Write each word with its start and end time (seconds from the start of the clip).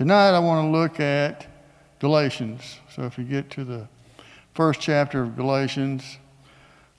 Tonight, 0.00 0.30
I 0.30 0.38
want 0.38 0.66
to 0.66 0.70
look 0.70 0.98
at 0.98 1.46
Galatians. 1.98 2.78
So 2.88 3.02
if 3.02 3.18
you 3.18 3.24
get 3.24 3.50
to 3.50 3.64
the 3.64 3.86
first 4.54 4.80
chapter 4.80 5.20
of 5.20 5.36
Galatians, 5.36 6.16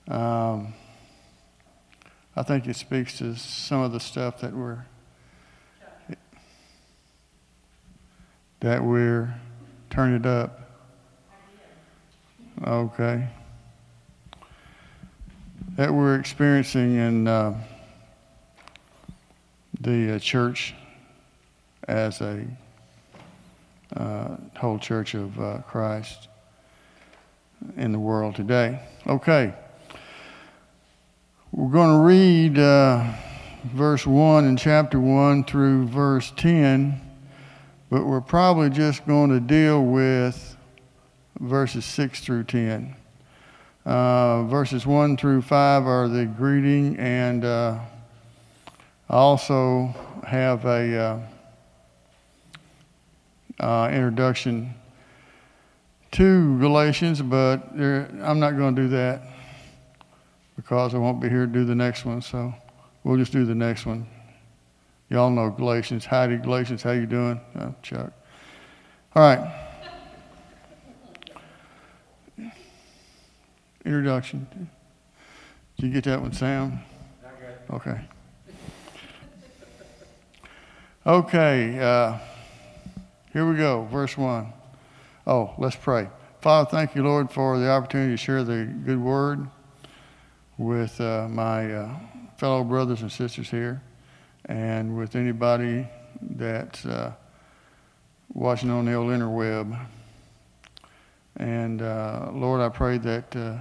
um, 0.06 0.72
I 2.36 2.44
think 2.44 2.68
it 2.68 2.76
speaks 2.76 3.18
to 3.18 3.34
some 3.34 3.80
of 3.80 3.90
the 3.90 3.98
stuff 3.98 4.40
that 4.42 4.52
we're 4.52 4.84
that 8.60 8.84
we're 8.84 9.34
turn 9.90 10.14
it 10.14 10.24
up. 10.24 10.60
Okay. 12.64 13.26
That 15.74 15.92
we're 15.92 16.20
experiencing 16.20 16.94
in 16.94 17.26
uh, 17.26 17.60
the 19.80 20.14
uh, 20.14 20.18
church 20.20 20.76
as 21.88 22.20
a 22.20 22.46
uh, 23.96 24.36
whole 24.56 24.78
church 24.78 25.14
of 25.14 25.38
uh, 25.38 25.58
Christ 25.66 26.28
in 27.76 27.92
the 27.92 27.98
world 27.98 28.34
today. 28.34 28.80
Okay. 29.06 29.54
We're 31.52 31.70
going 31.70 31.98
to 31.98 32.04
read 32.04 32.58
uh, 32.58 33.12
verse 33.64 34.06
1 34.06 34.46
in 34.46 34.56
chapter 34.56 34.98
1 34.98 35.44
through 35.44 35.86
verse 35.88 36.32
10, 36.36 37.00
but 37.90 38.06
we're 38.06 38.22
probably 38.22 38.70
just 38.70 39.06
going 39.06 39.30
to 39.30 39.40
deal 39.40 39.84
with 39.84 40.56
verses 41.40 41.84
6 41.84 42.20
through 42.20 42.44
10. 42.44 42.96
Uh, 43.84 44.44
verses 44.44 44.86
1 44.86 45.16
through 45.16 45.42
5 45.42 45.86
are 45.86 46.08
the 46.08 46.24
greeting, 46.24 46.96
and 46.98 47.44
uh, 47.44 47.78
I 49.10 49.14
also 49.14 49.94
have 50.24 50.64
a 50.64 51.28
uh, 53.60 53.90
introduction 53.92 54.74
to 56.12 56.58
Galatians, 56.58 57.22
but 57.22 57.70
I'm 57.72 58.38
not 58.38 58.56
going 58.56 58.76
to 58.76 58.82
do 58.82 58.88
that 58.88 59.22
because 60.56 60.94
I 60.94 60.98
won't 60.98 61.20
be 61.20 61.28
here 61.28 61.46
to 61.46 61.52
do 61.52 61.64
the 61.64 61.74
next 61.74 62.04
one. 62.04 62.20
So 62.22 62.54
we'll 63.04 63.16
just 63.16 63.32
do 63.32 63.44
the 63.44 63.54
next 63.54 63.86
one. 63.86 64.06
Y'all 65.08 65.30
know 65.30 65.50
Galatians. 65.50 66.04
Howdy, 66.04 66.38
Galatians. 66.38 66.82
How 66.82 66.92
you 66.92 67.06
doing, 67.06 67.40
uh, 67.58 67.72
Chuck? 67.82 68.12
All 69.14 69.22
right. 69.22 69.58
Introduction. 73.84 74.70
Did 75.76 75.86
you 75.86 75.92
get 75.92 76.04
that 76.04 76.20
one, 76.20 76.32
Sam? 76.32 76.78
Okay. 77.70 78.00
Okay. 81.06 81.78
Uh, 81.78 82.18
here 83.32 83.48
we 83.48 83.56
go, 83.56 83.84
verse 83.90 84.18
1. 84.18 84.52
Oh, 85.26 85.54
let's 85.56 85.76
pray. 85.76 86.08
Father, 86.42 86.68
thank 86.70 86.94
you, 86.94 87.02
Lord, 87.02 87.30
for 87.30 87.58
the 87.58 87.70
opportunity 87.70 88.12
to 88.12 88.16
share 88.16 88.44
the 88.44 88.64
good 88.64 89.00
word 89.00 89.48
with 90.58 91.00
uh, 91.00 91.28
my 91.28 91.72
uh, 91.72 91.98
fellow 92.36 92.62
brothers 92.62 93.00
and 93.00 93.10
sisters 93.10 93.48
here 93.48 93.82
and 94.46 94.98
with 94.98 95.16
anybody 95.16 95.88
that's 96.20 96.84
uh, 96.84 97.12
watching 98.34 98.70
on 98.70 98.84
the 98.84 98.92
old 98.92 99.10
interweb. 99.10 99.78
And 101.36 101.80
uh, 101.80 102.30
Lord, 102.32 102.60
I 102.60 102.68
pray 102.68 102.98
that 102.98 103.34
uh, 103.34 103.60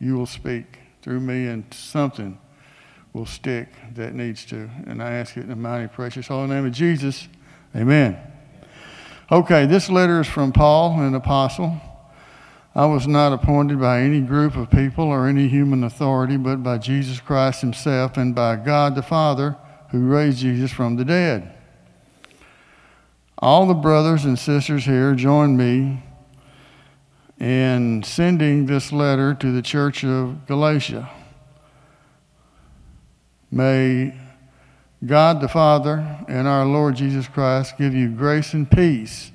you 0.00 0.16
will 0.16 0.26
speak 0.26 0.78
through 1.02 1.20
me 1.20 1.46
and 1.46 1.72
something 1.72 2.38
will 3.12 3.26
stick 3.26 3.68
that 3.94 4.12
needs 4.12 4.44
to. 4.46 4.68
And 4.86 5.00
I 5.00 5.12
ask 5.12 5.36
it 5.36 5.42
in 5.42 5.50
the 5.50 5.56
mighty, 5.56 5.86
precious, 5.86 6.26
holy 6.26 6.48
name 6.48 6.66
of 6.66 6.72
Jesus. 6.72 7.28
Amen. 7.76 8.33
Okay, 9.32 9.64
this 9.64 9.88
letter 9.88 10.20
is 10.20 10.26
from 10.26 10.52
Paul, 10.52 11.00
an 11.00 11.14
apostle. 11.14 11.80
I 12.74 12.84
was 12.84 13.06
not 13.06 13.32
appointed 13.32 13.80
by 13.80 14.00
any 14.00 14.20
group 14.20 14.54
of 14.54 14.70
people 14.70 15.04
or 15.04 15.26
any 15.26 15.48
human 15.48 15.82
authority, 15.82 16.36
but 16.36 16.62
by 16.62 16.76
Jesus 16.76 17.20
Christ 17.20 17.62
Himself 17.62 18.18
and 18.18 18.34
by 18.34 18.56
God 18.56 18.94
the 18.94 19.02
Father 19.02 19.56
who 19.90 20.06
raised 20.06 20.38
Jesus 20.38 20.72
from 20.72 20.96
the 20.96 21.06
dead. 21.06 21.54
All 23.38 23.66
the 23.66 23.74
brothers 23.74 24.26
and 24.26 24.38
sisters 24.38 24.84
here 24.84 25.14
join 25.14 25.56
me 25.56 26.02
in 27.38 28.02
sending 28.02 28.66
this 28.66 28.92
letter 28.92 29.34
to 29.34 29.52
the 29.52 29.62
church 29.62 30.04
of 30.04 30.46
Galatia. 30.46 31.10
May 33.50 34.14
God 35.06 35.40
the 35.40 35.48
Father 35.48 36.24
and 36.28 36.48
our 36.48 36.64
Lord 36.64 36.96
Jesus 36.96 37.28
Christ 37.28 37.76
give 37.76 37.94
you 37.94 38.08
grace 38.08 38.54
and 38.54 38.70
peace. 38.70 39.32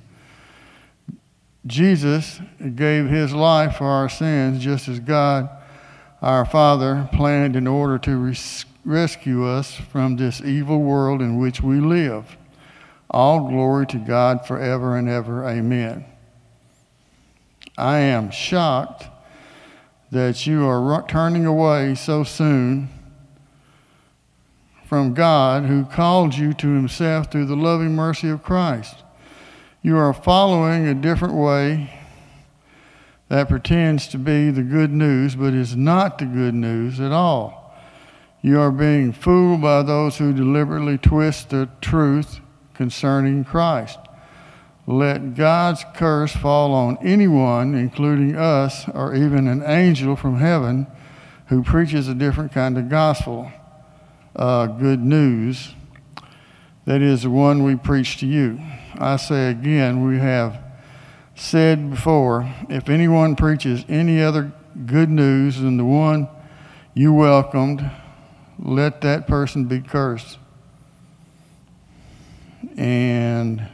Jesus 1.67 2.41
gave 2.75 3.07
his 3.07 3.33
life 3.33 3.75
for 3.75 3.85
our 3.85 4.09
sins 4.09 4.63
just 4.63 4.87
as 4.87 4.99
God, 4.99 5.49
our 6.21 6.45
Father, 6.45 7.07
planned 7.13 7.55
in 7.55 7.67
order 7.67 7.99
to 7.99 8.17
res- 8.17 8.65
rescue 8.83 9.45
us 9.45 9.75
from 9.75 10.15
this 10.15 10.41
evil 10.41 10.81
world 10.81 11.21
in 11.21 11.37
which 11.37 11.61
we 11.61 11.79
live. 11.79 12.37
All 13.11 13.47
glory 13.47 13.85
to 13.87 13.97
God 13.97 14.47
forever 14.47 14.97
and 14.97 15.07
ever. 15.07 15.47
Amen. 15.47 16.05
I 17.77 17.99
am 17.99 18.31
shocked 18.31 19.05
that 20.11 20.47
you 20.47 20.65
are 20.65 21.05
turning 21.07 21.45
away 21.45 21.93
so 21.95 22.23
soon 22.23 22.89
from 24.89 25.13
God 25.13 25.65
who 25.65 25.85
called 25.85 26.35
you 26.35 26.51
to 26.51 26.67
himself 26.67 27.31
through 27.31 27.45
the 27.45 27.55
loving 27.55 27.95
mercy 27.95 28.27
of 28.27 28.41
Christ. 28.41 29.03
You 29.83 29.95
are 29.97 30.13
following 30.13 30.87
a 30.87 30.95
different 30.95 31.35
way 31.35 31.93
that 33.27 33.49
pretends 33.49 34.07
to 34.07 34.17
be 34.17 34.49
the 34.49 34.63
good 34.63 34.91
news, 34.91 35.35
but 35.35 35.53
is 35.53 35.75
not 35.75 36.17
the 36.17 36.25
good 36.25 36.55
news 36.55 36.99
at 36.99 37.11
all. 37.11 37.71
You 38.41 38.59
are 38.59 38.71
being 38.71 39.13
fooled 39.13 39.61
by 39.61 39.83
those 39.83 40.17
who 40.17 40.33
deliberately 40.33 40.97
twist 40.97 41.51
the 41.51 41.69
truth 41.81 42.39
concerning 42.73 43.43
Christ. 43.43 43.99
Let 44.87 45.35
God's 45.35 45.85
curse 45.93 46.35
fall 46.35 46.73
on 46.73 46.97
anyone, 47.03 47.75
including 47.75 48.35
us, 48.35 48.89
or 48.89 49.13
even 49.13 49.47
an 49.47 49.61
angel 49.61 50.15
from 50.15 50.39
heaven 50.39 50.87
who 51.49 51.61
preaches 51.61 52.07
a 52.07 52.15
different 52.15 52.51
kind 52.51 52.75
of 52.75 52.89
gospel 52.89 53.51
uh, 54.39 54.67
good 54.67 55.03
news. 55.03 55.73
That 56.85 57.01
is 57.01 57.23
the 57.23 57.29
one 57.29 57.63
we 57.63 57.75
preach 57.75 58.17
to 58.19 58.25
you. 58.25 58.59
I 58.97 59.17
say 59.17 59.51
again, 59.51 60.07
we 60.07 60.17
have 60.17 60.57
said 61.35 61.89
before 61.89 62.49
if 62.69 62.89
anyone 62.89 63.35
preaches 63.35 63.83
any 63.89 64.21
other 64.21 64.53
good 64.85 65.09
news 65.09 65.59
than 65.59 65.75
the 65.75 65.83
one 65.83 66.29
you 66.93 67.13
welcomed, 67.13 67.91
let 68.57 69.01
that 69.01 69.27
person 69.27 69.65
be 69.65 69.81
cursed. 69.81 70.37
And 72.77 73.67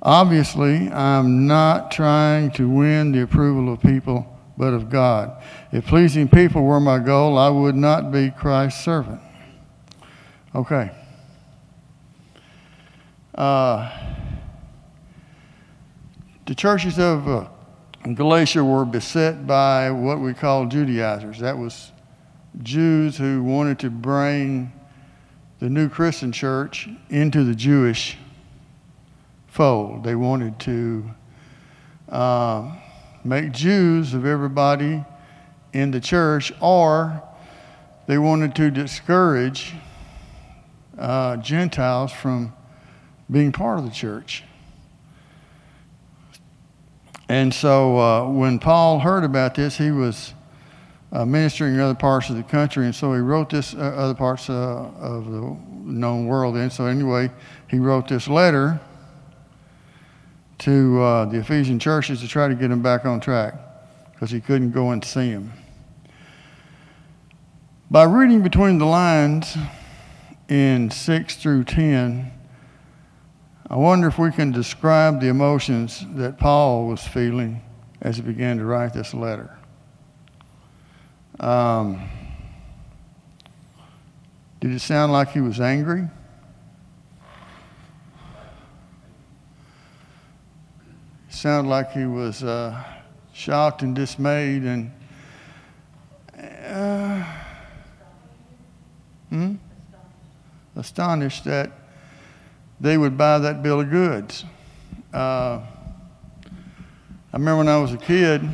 obviously, 0.00 0.90
I'm 0.90 1.46
not 1.46 1.90
trying 1.90 2.50
to 2.52 2.66
win 2.66 3.12
the 3.12 3.22
approval 3.22 3.70
of 3.72 3.82
people 3.82 4.31
but 4.56 4.74
of 4.74 4.90
God. 4.90 5.42
If 5.70 5.86
pleasing 5.86 6.28
people 6.28 6.62
were 6.62 6.80
my 6.80 6.98
goal, 6.98 7.38
I 7.38 7.48
would 7.48 7.74
not 7.74 8.12
be 8.12 8.30
Christ's 8.30 8.84
servant. 8.84 9.20
Okay. 10.54 10.90
Uh, 13.34 13.90
the 16.44 16.54
churches 16.54 16.98
of 16.98 17.26
uh, 17.26 17.48
Galatia 18.14 18.62
were 18.62 18.84
beset 18.84 19.46
by 19.46 19.90
what 19.90 20.20
we 20.20 20.34
call 20.34 20.66
Judaizers. 20.66 21.38
That 21.38 21.56
was 21.56 21.92
Jews 22.62 23.16
who 23.16 23.42
wanted 23.42 23.78
to 23.78 23.90
bring 23.90 24.72
the 25.60 25.70
new 25.70 25.88
Christian 25.88 26.32
church 26.32 26.88
into 27.08 27.44
the 27.44 27.54
Jewish 27.54 28.18
fold. 29.46 30.04
They 30.04 30.14
wanted 30.14 30.58
to. 30.60 31.10
Uh, 32.08 32.76
make 33.24 33.52
Jews 33.52 34.14
of 34.14 34.26
everybody 34.26 35.04
in 35.72 35.90
the 35.90 36.00
church, 36.00 36.52
or 36.60 37.22
they 38.06 38.18
wanted 38.18 38.54
to 38.56 38.70
discourage 38.70 39.74
uh, 40.98 41.36
Gentiles 41.36 42.12
from 42.12 42.52
being 43.30 43.52
part 43.52 43.78
of 43.78 43.84
the 43.84 43.90
church. 43.90 44.44
And 47.28 47.54
so 47.54 47.98
uh, 47.98 48.28
when 48.28 48.58
Paul 48.58 48.98
heard 48.98 49.24
about 49.24 49.54
this, 49.54 49.78
he 49.78 49.90
was 49.90 50.34
uh, 51.12 51.24
ministering 51.24 51.74
in 51.74 51.80
other 51.80 51.94
parts 51.94 52.28
of 52.28 52.36
the 52.36 52.42
country, 52.42 52.84
and 52.84 52.94
so 52.94 53.14
he 53.14 53.20
wrote 53.20 53.50
this, 53.50 53.74
uh, 53.74 53.78
other 53.78 54.14
parts 54.14 54.50
uh, 54.50 54.52
of 54.52 55.30
the 55.30 55.56
known 55.84 56.26
world. 56.26 56.56
And 56.56 56.72
so, 56.72 56.86
anyway, 56.86 57.30
he 57.68 57.78
wrote 57.78 58.08
this 58.08 58.28
letter 58.28 58.80
to 60.62 61.02
uh, 61.02 61.24
the 61.24 61.38
Ephesian 61.38 61.80
churches 61.80 62.20
to 62.20 62.28
try 62.28 62.46
to 62.46 62.54
get 62.54 62.68
them 62.68 62.82
back 62.82 63.04
on 63.04 63.18
track 63.18 63.54
because 64.12 64.30
he 64.30 64.40
couldn't 64.40 64.70
go 64.70 64.92
and 64.92 65.04
see 65.04 65.32
them. 65.32 65.52
By 67.90 68.04
reading 68.04 68.42
between 68.42 68.78
the 68.78 68.86
lines 68.86 69.56
in 70.48 70.88
6 70.88 71.36
through 71.36 71.64
10, 71.64 72.30
I 73.68 73.76
wonder 73.76 74.06
if 74.06 74.20
we 74.20 74.30
can 74.30 74.52
describe 74.52 75.20
the 75.20 75.26
emotions 75.26 76.06
that 76.14 76.38
Paul 76.38 76.86
was 76.86 77.04
feeling 77.04 77.60
as 78.00 78.16
he 78.16 78.22
began 78.22 78.58
to 78.58 78.64
write 78.64 78.92
this 78.92 79.12
letter. 79.12 79.58
Um, 81.40 82.08
did 84.60 84.70
it 84.70 84.80
sound 84.80 85.10
like 85.10 85.32
he 85.32 85.40
was 85.40 85.60
angry? 85.60 86.08
Sounded 91.42 91.68
like 91.68 91.90
he 91.90 92.04
was 92.04 92.44
uh, 92.44 92.80
shocked 93.32 93.82
and 93.82 93.96
dismayed 93.96 94.62
and 94.62 94.92
uh, 96.38 97.24
hmm? 99.28 99.54
astonished 100.76 101.42
that 101.42 101.72
they 102.78 102.96
would 102.96 103.18
buy 103.18 103.40
that 103.40 103.60
bill 103.60 103.80
of 103.80 103.90
goods. 103.90 104.44
Uh, 105.12 105.58
I 105.58 107.32
remember 107.32 107.58
when 107.58 107.68
I 107.68 107.78
was 107.78 107.92
a 107.92 107.98
kid, 107.98 108.48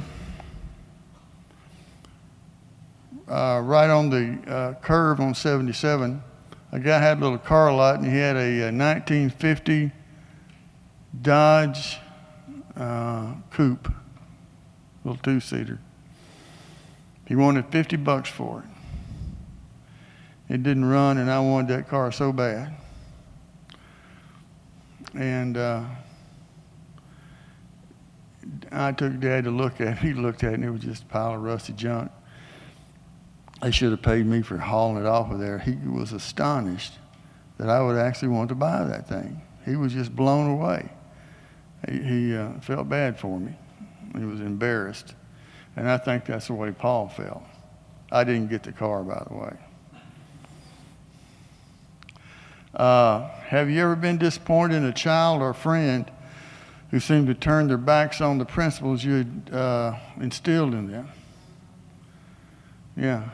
uh, 3.29 3.61
right 3.65 3.91
on 3.91 4.09
the 4.09 4.39
uh, 4.51 4.73
curve 4.81 5.21
on 5.21 5.35
77, 5.35 6.23
a 6.73 6.81
guy 6.81 6.99
had 6.99 7.19
a 7.19 7.21
little 7.21 7.37
car 7.37 7.71
lot 7.71 7.97
and 7.97 8.07
he 8.07 8.17
had 8.17 8.37
a, 8.37 8.63
a 8.63 8.73
1950 8.73 9.93
Dodge 11.21 11.99
uh, 12.79 13.35
coupe, 13.51 13.93
little 15.05 15.21
two 15.23 15.41
seater. 15.41 15.79
He 17.27 17.37
wanted 17.37 17.67
50 17.67 17.97
bucks 17.97 18.31
for 18.31 18.61
it. 18.61 20.55
It 20.55 20.63
didn't 20.63 20.87
run, 20.87 21.19
and 21.19 21.31
I 21.31 21.41
wanted 21.41 21.69
that 21.69 21.89
car 21.89 22.11
so 22.11 22.33
bad. 22.33 22.75
And 25.15 25.57
uh, 25.57 25.85
I 28.73 28.93
took 28.93 29.21
Dad 29.21 29.45
to 29.45 29.51
look 29.51 29.81
at 29.81 29.89
it. 29.89 29.99
He 29.99 30.15
looked 30.15 30.43
at 30.43 30.53
it, 30.53 30.55
and 30.55 30.65
it 30.65 30.71
was 30.71 30.81
just 30.81 31.03
a 31.03 31.07
pile 31.07 31.35
of 31.35 31.43
rusty 31.43 31.75
junk. 31.75 32.11
They 33.61 33.73
should 33.73 33.91
have 33.91 34.03
paid 34.03 34.25
me 34.25 34.41
for 34.41 34.57
hauling 34.57 35.03
it 35.03 35.07
off 35.07 35.31
of 35.31 35.41
there. 35.41 35.59
He 35.59 35.75
was 35.75 36.13
astonished 36.13 36.95
that 37.59 37.69
I 37.69 37.83
would 37.83 37.97
actually 37.97 38.29
want 38.29 38.49
to 38.51 38.55
buy 38.55 38.85
that 38.85 39.09
thing. 39.09 39.43
He 39.65 39.77
was 39.77 39.93
just 39.93 40.15
blown 40.15 40.49
away. 40.49 40.89
He, 41.87 41.99
he 41.99 42.37
uh, 42.37 42.53
felt 42.61 42.89
bad 42.89 43.19
for 43.19 43.39
me. 43.39 43.55
He 44.17 44.25
was 44.25 44.41
embarrassed. 44.41 45.15
And 45.77 45.89
I 45.89 45.99
think 45.99 46.25
that's 46.25 46.49
the 46.49 46.55
way 46.55 46.73
Paul 46.73 47.09
felt. 47.09 47.43
I 48.11 48.25
didn't 48.25 48.49
get 48.49 48.63
the 48.63 48.73
car, 48.73 49.03
by 49.03 49.25
the 49.29 49.35
way. 49.37 49.57
Uh, 52.75 53.29
have 53.47 53.71
you 53.71 53.81
ever 53.83 53.97
been 53.97 54.19
disappointed 54.19 54.77
in 54.77 54.85
a 54.85 54.93
child 54.93 55.43
or 55.43 55.51
a 55.51 55.55
friend 55.55 56.11
who 56.91 57.01
seemed 57.01 57.27
to 57.27 57.35
turn 57.35 57.69
their 57.69 57.77
backs 57.77 58.21
on 58.21 58.39
the 58.39 58.45
principles 58.45 59.05
you 59.05 59.17
had 59.19 59.51
uh, 59.53 59.95
instilled 60.21 60.75
in 60.75 60.91
them? 60.91 61.09
Yeah. 62.97 63.29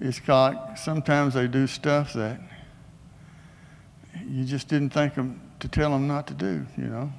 It's 0.00 0.26
like 0.26 0.78
sometimes 0.78 1.34
they 1.34 1.46
do 1.46 1.66
stuff 1.66 2.12
that 2.14 2.40
you 4.26 4.44
just 4.44 4.68
didn't 4.68 4.90
think 4.90 5.14
them 5.14 5.40
to 5.60 5.68
tell 5.68 5.90
them 5.90 6.06
not 6.06 6.26
to 6.28 6.34
do, 6.34 6.66
you 6.76 6.84
know. 6.84 7.12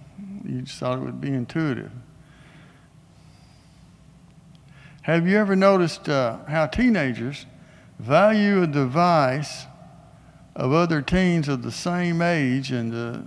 You 0.45 0.61
just 0.61 0.79
thought 0.79 0.97
it 0.97 1.01
would 1.01 1.21
be 1.21 1.29
intuitive. 1.29 1.91
Have 5.03 5.27
you 5.27 5.37
ever 5.37 5.55
noticed 5.55 6.09
uh, 6.09 6.39
how 6.47 6.67
teenagers 6.67 7.45
value 7.99 8.63
a 8.63 8.67
device 8.67 9.65
of 10.55 10.73
other 10.73 11.01
teens 11.01 11.47
of 11.47 11.63
the 11.63 11.71
same 11.71 12.21
age 12.21 12.71
and 12.71 12.91
the 12.91 13.23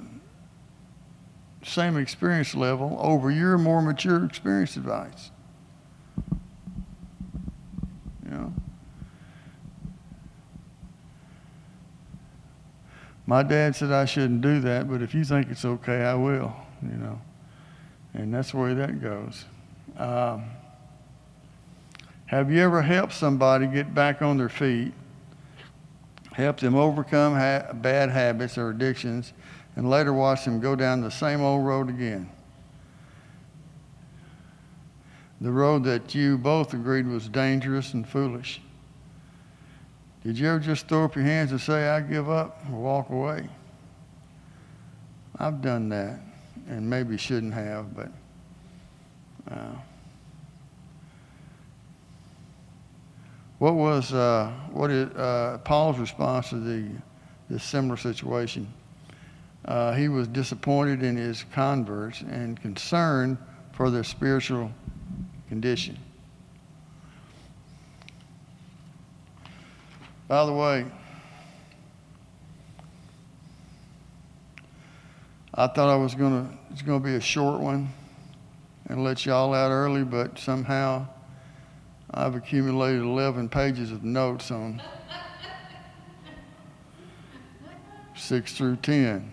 same 1.66 1.96
experience 1.96 2.54
level 2.54 2.96
over 3.00 3.30
your 3.30 3.56
more 3.58 3.80
mature 3.80 4.24
experience 4.24 4.76
advice. 4.76 5.30
My 13.26 13.42
dad 13.42 13.74
said 13.74 13.90
I 13.90 14.04
shouldn't 14.04 14.42
do 14.42 14.60
that, 14.60 14.88
but 14.88 15.00
if 15.02 15.14
you 15.14 15.24
think 15.24 15.50
it's 15.50 15.64
okay, 15.64 16.04
I 16.04 16.14
will, 16.14 16.54
you 16.82 16.96
know. 16.96 17.20
And 18.12 18.32
that's 18.32 18.52
the 18.52 18.58
way 18.58 18.74
that 18.74 19.00
goes. 19.00 19.44
Um, 19.96 20.44
have 22.26 22.50
you 22.50 22.60
ever 22.60 22.82
helped 22.82 23.12
somebody 23.12 23.66
get 23.66 23.94
back 23.94 24.22
on 24.22 24.36
their 24.36 24.48
feet 24.48 24.92
help 26.34 26.58
them 26.58 26.74
overcome 26.74 27.34
ha- 27.34 27.72
bad 27.72 28.10
habits 28.10 28.58
or 28.58 28.70
addictions, 28.70 29.32
and 29.76 29.88
later 29.88 30.12
watch 30.12 30.44
them 30.44 30.60
go 30.60 30.76
down 30.76 31.00
the 31.00 31.10
same 31.10 31.40
old 31.40 31.64
road 31.64 31.88
again. 31.88 32.28
The 35.40 35.50
road 35.50 35.84
that 35.84 36.14
you 36.14 36.38
both 36.38 36.74
agreed 36.74 37.06
was 37.06 37.28
dangerous 37.28 37.94
and 37.94 38.06
foolish. 38.06 38.60
Did 40.24 40.38
you 40.38 40.48
ever 40.48 40.58
just 40.58 40.88
throw 40.88 41.04
up 41.04 41.14
your 41.14 41.24
hands 41.24 41.50
and 41.52 41.60
say, 41.60 41.88
I 41.88 42.00
give 42.00 42.30
up, 42.30 42.58
or 42.72 42.80
walk 42.80 43.10
away? 43.10 43.48
I've 45.38 45.60
done 45.60 45.88
that, 45.90 46.18
and 46.68 46.88
maybe 46.88 47.16
shouldn't 47.16 47.54
have, 47.54 47.94
but. 47.94 48.10
Uh, 49.50 49.74
What 53.58 53.76
was 53.76 54.12
uh, 54.12 54.52
what 54.72 54.90
is, 54.90 55.08
uh, 55.16 55.58
Paul's 55.64 55.98
response 55.98 56.50
to 56.50 56.56
the 56.56 56.86
this 57.48 57.62
similar 57.62 57.96
situation? 57.96 58.70
Uh, 59.64 59.94
he 59.94 60.08
was 60.08 60.28
disappointed 60.28 61.02
in 61.02 61.16
his 61.16 61.44
converts 61.52 62.20
and 62.20 62.60
concerned 62.60 63.38
for 63.72 63.90
their 63.90 64.04
spiritual 64.04 64.70
condition. 65.48 65.96
By 70.26 70.46
the 70.46 70.52
way, 70.52 70.86
I 75.54 75.66
thought 75.66 75.90
I 75.90 75.96
was 75.96 76.14
gonna 76.14 76.48
it's 76.72 76.82
gonna 76.82 76.98
be 76.98 77.14
a 77.14 77.20
short 77.20 77.60
one 77.60 77.88
and 78.88 79.04
let 79.04 79.26
y'all 79.26 79.52
out 79.54 79.70
early, 79.70 80.02
but 80.02 80.38
somehow 80.38 81.06
I've 82.10 82.34
accumulated 82.34 83.02
11 83.02 83.48
pages 83.50 83.92
of 83.92 84.02
notes 84.02 84.50
on 84.50 84.82
6 88.16 88.52
through 88.52 88.76
10. 88.76 89.30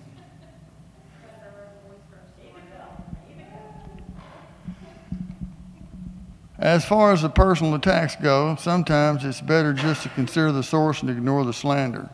As 6.61 6.85
far 6.85 7.11
as 7.11 7.23
the 7.23 7.29
personal 7.29 7.73
attacks 7.73 8.15
go, 8.15 8.55
sometimes 8.55 9.25
it's 9.25 9.41
better 9.41 9.73
just 9.73 10.03
to 10.03 10.09
consider 10.09 10.51
the 10.51 10.61
source 10.61 11.01
and 11.01 11.09
ignore 11.09 11.43
the 11.43 11.53
slander 11.53 12.07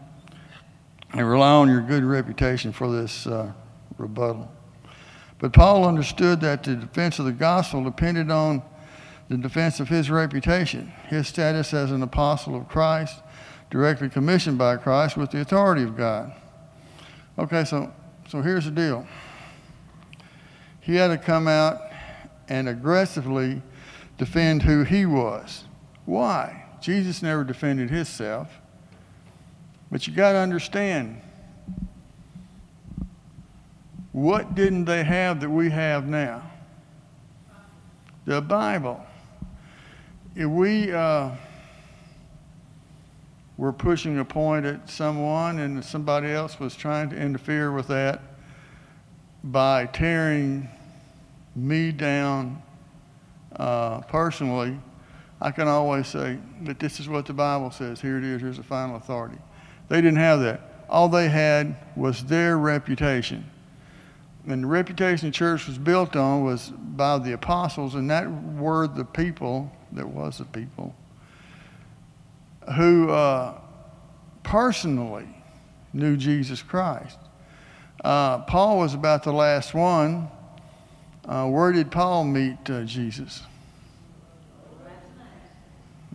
and 1.11 1.29
rely 1.29 1.51
on 1.51 1.67
your 1.67 1.81
good 1.81 2.05
reputation 2.05 2.71
for 2.71 2.89
this 2.89 3.27
uh, 3.27 3.51
rebuttal. 3.97 4.49
But 5.39 5.51
Paul 5.51 5.85
understood 5.85 6.39
that 6.41 6.63
the 6.63 6.77
defense 6.77 7.19
of 7.19 7.25
the 7.25 7.33
gospel 7.33 7.83
depended 7.83 8.31
on 8.31 8.61
the 9.27 9.35
defense 9.35 9.81
of 9.81 9.89
his 9.89 10.09
reputation, 10.09 10.93
his 11.07 11.27
status 11.27 11.73
as 11.73 11.91
an 11.91 12.01
apostle 12.01 12.55
of 12.55 12.69
Christ, 12.69 13.19
directly 13.69 14.07
commissioned 14.07 14.57
by 14.57 14.77
Christ 14.77 15.17
with 15.17 15.31
the 15.31 15.41
authority 15.41 15.83
of 15.83 15.97
God. 15.97 16.31
Okay, 17.37 17.65
so, 17.65 17.93
so 18.29 18.41
here's 18.41 18.63
the 18.63 18.71
deal. 18.71 19.05
He 20.79 20.95
had 20.95 21.09
to 21.09 21.17
come 21.17 21.49
out 21.49 21.81
and 22.47 22.69
aggressively 22.69 23.61
defend 24.17 24.63
who 24.63 24.83
he 24.83 25.05
was. 25.05 25.63
Why? 26.05 26.65
Jesus 26.81 27.21
never 27.21 27.43
defended 27.43 27.89
himself. 27.89 28.51
But 29.91 30.07
you 30.07 30.13
got 30.13 30.33
to 30.33 30.39
understand 30.39 31.21
what 34.11 34.55
didn't 34.55 34.85
they 34.85 35.03
have 35.03 35.41
that 35.41 35.49
we 35.49 35.69
have 35.69 36.07
now? 36.07 36.43
The 38.25 38.41
Bible 38.41 39.05
if 40.37 40.47
we 40.47 40.93
uh, 40.93 41.31
were 43.57 43.73
pushing 43.73 44.19
a 44.19 44.25
point 44.25 44.67
at 44.67 44.87
someone 44.87 45.57
and 45.57 45.83
somebody 45.83 46.29
else 46.29 46.59
was 46.59 46.75
trying 46.75 47.09
to 47.09 47.15
interfere 47.17 47.71
with 47.71 47.87
that 47.87 48.21
by 49.43 49.87
tearing 49.87 50.69
me 51.55 51.91
down 51.91 52.61
uh, 53.57 54.01
personally, 54.01 54.79
I 55.41 55.51
can 55.51 55.67
always 55.67 56.07
say 56.07 56.39
that 56.63 56.79
this 56.79 56.99
is 56.99 57.07
what 57.07 57.25
the 57.25 57.33
Bible 57.33 57.71
says. 57.71 58.01
Here 58.01 58.17
it 58.17 58.23
is. 58.23 58.41
Here's 58.41 58.57
the 58.57 58.63
final 58.63 58.95
authority. 58.95 59.37
They 59.89 59.97
didn't 59.97 60.17
have 60.17 60.39
that. 60.41 60.61
All 60.89 61.09
they 61.09 61.29
had 61.29 61.75
was 61.95 62.23
their 62.23 62.57
reputation. 62.57 63.49
And 64.47 64.63
the 64.63 64.67
reputation 64.67 65.29
the 65.29 65.33
church 65.33 65.67
was 65.67 65.77
built 65.77 66.15
on 66.15 66.43
was 66.43 66.69
by 66.69 67.17
the 67.19 67.33
apostles, 67.33 67.95
and 67.95 68.09
that 68.09 68.29
were 68.55 68.87
the 68.87 69.03
people 69.03 69.71
there 69.91 70.07
was 70.07 70.39
a 70.39 70.45
people 70.45 70.95
who 72.75 73.09
uh, 73.09 73.59
personally 74.43 75.27
knew 75.93 76.17
Jesus 76.17 76.61
Christ. 76.61 77.17
Uh, 78.03 78.39
Paul 78.39 78.77
was 78.79 78.93
about 78.93 79.23
the 79.23 79.31
last 79.31 79.73
one. 79.73 80.29
Uh, 81.27 81.45
where 81.45 81.73
did 81.73 81.91
Paul 81.91 82.23
meet 82.23 82.69
uh, 82.69 82.83
Jesus? 82.83 83.43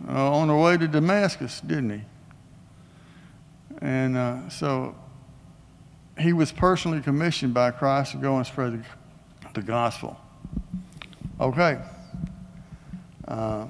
Uh, 0.09 0.35
on 0.35 0.47
the 0.47 0.55
way 0.55 0.75
to 0.75 0.87
Damascus, 0.87 1.61
didn't 1.61 1.91
he? 1.91 2.01
And 3.79 4.17
uh, 4.17 4.49
so 4.49 4.95
he 6.17 6.33
was 6.33 6.51
personally 6.51 6.99
commissioned 6.99 7.53
by 7.53 7.71
Christ 7.71 8.13
to 8.13 8.17
go 8.17 8.37
and 8.37 8.45
spread 8.45 8.83
the, 9.43 9.51
the 9.53 9.61
gospel. 9.61 10.19
Okay. 11.39 11.79
Uh, 13.27 13.67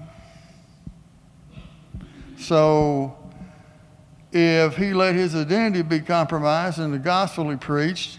so 2.37 3.17
if 4.31 4.77
he 4.77 4.93
let 4.93 5.13
his 5.13 5.35
identity 5.35 5.81
be 5.81 5.99
compromised 5.99 6.79
and 6.79 6.93
the 6.93 6.99
gospel 6.99 7.49
he 7.49 7.57
preached 7.57 8.17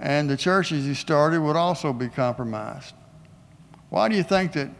and 0.00 0.30
the 0.30 0.36
churches 0.36 0.86
he 0.86 0.94
started 0.94 1.40
would 1.40 1.56
also 1.56 1.92
be 1.92 2.08
compromised. 2.08 2.94
Why 3.90 4.08
do 4.08 4.16
you 4.16 4.22
think 4.22 4.52
that 4.52 4.70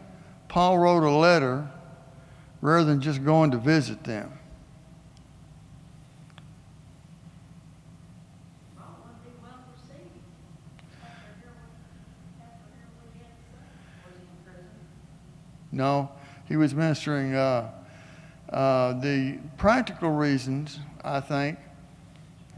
Paul 0.47 0.79
wrote 0.79 1.03
a 1.03 1.15
letter 1.15 1.69
rather 2.59 2.85
than 2.85 3.01
just 3.01 3.23
going 3.23 3.51
to 3.51 3.57
visit 3.57 4.03
them? 4.03 4.39
No, 15.73 16.09
he 16.49 16.57
was 16.57 16.75
ministering. 16.75 17.33
Uh, 17.33 17.71
uh, 18.49 18.99
the 18.99 19.39
practical 19.55 20.09
reasons, 20.09 20.79
I 21.01 21.21
think, 21.21 21.57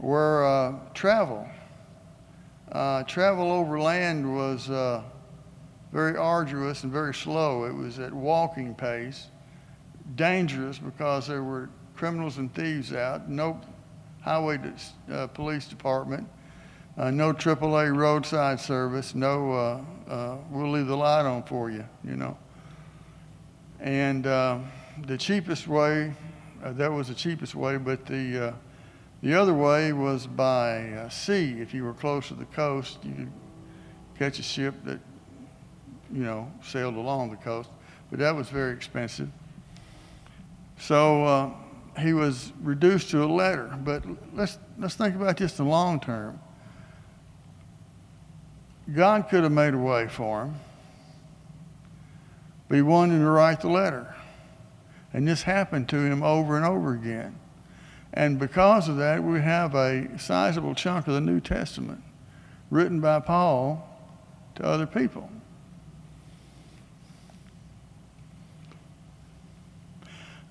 were 0.00 0.44
uh, 0.44 0.92
travel. 0.94 1.46
Uh, 2.74 3.04
travel 3.04 3.52
over 3.52 3.80
land 3.80 4.36
was 4.36 4.68
uh, 4.68 5.00
very 5.92 6.16
arduous 6.16 6.82
and 6.82 6.92
very 6.92 7.14
slow. 7.14 7.64
It 7.64 7.72
was 7.72 8.00
at 8.00 8.12
walking 8.12 8.74
pace, 8.74 9.28
dangerous 10.16 10.78
because 10.78 11.28
there 11.28 11.44
were 11.44 11.70
criminals 11.94 12.38
and 12.38 12.52
thieves 12.52 12.92
out, 12.92 13.30
no 13.30 13.60
highway 14.22 14.58
uh, 15.10 15.28
police 15.28 15.68
department, 15.68 16.28
no 16.96 17.32
AAA 17.32 17.96
roadside 17.96 18.58
service, 18.58 19.14
no 19.14 19.86
we'll 20.50 20.70
leave 20.70 20.88
the 20.88 20.96
light 20.96 21.24
on 21.24 21.44
for 21.44 21.70
you, 21.70 21.84
you 22.02 22.16
know. 22.16 22.36
And 23.78 24.26
uh, 24.26 24.58
the 25.06 25.18
cheapest 25.18 25.68
way, 25.68 26.14
uh, 26.64 26.72
that 26.72 26.90
was 26.90 27.08
the 27.08 27.14
cheapest 27.14 27.54
way, 27.54 27.76
but 27.76 28.06
the, 28.06 28.48
uh, 28.48 28.52
the 29.24 29.34
other 29.34 29.52
way 29.52 29.92
was 29.92 30.28
by 30.28 30.90
uh, 30.92 31.08
sea. 31.08 31.56
If 31.60 31.74
you 31.74 31.82
were 31.82 31.94
close 31.94 32.28
to 32.28 32.34
the 32.34 32.44
coast, 32.44 32.98
you 33.02 33.12
could 33.14 33.32
catch 34.16 34.38
a 34.38 34.42
ship 34.42 34.74
that, 34.84 35.00
you 36.12 36.22
know, 36.22 36.48
sailed 36.62 36.94
along 36.94 37.30
the 37.30 37.36
coast. 37.36 37.70
But 38.10 38.20
that 38.20 38.36
was 38.36 38.48
very 38.48 38.72
expensive. 38.72 39.28
So 40.78 41.24
uh, 41.24 41.50
he 41.98 42.12
was 42.12 42.52
reduced 42.62 43.10
to 43.10 43.24
a 43.24 43.26
letter. 43.26 43.76
But 43.82 44.04
let's, 44.32 44.58
let's 44.78 44.94
think 44.94 45.16
about 45.16 45.38
this 45.38 45.58
in 45.58 45.64
the 45.64 45.70
long 45.70 45.98
term. 45.98 46.38
God 48.94 49.28
could 49.28 49.42
have 49.42 49.52
made 49.52 49.74
a 49.74 49.78
way 49.78 50.06
for 50.06 50.44
him 50.44 50.54
but 52.68 52.76
he 52.76 52.82
wanted 52.82 53.18
to 53.18 53.30
write 53.30 53.60
the 53.60 53.68
letter. 53.68 54.14
And 55.12 55.28
this 55.28 55.42
happened 55.42 55.88
to 55.90 55.96
him 55.96 56.22
over 56.22 56.56
and 56.56 56.64
over 56.64 56.94
again. 56.94 57.38
And 58.14 58.38
because 58.38 58.88
of 58.88 58.96
that, 58.98 59.22
we 59.22 59.40
have 59.40 59.74
a 59.74 60.18
sizable 60.18 60.74
chunk 60.74 61.08
of 61.08 61.14
the 61.14 61.20
New 61.20 61.40
Testament 61.40 62.02
written 62.70 63.00
by 63.00 63.20
Paul 63.20 63.86
to 64.54 64.64
other 64.64 64.86
people. 64.86 65.28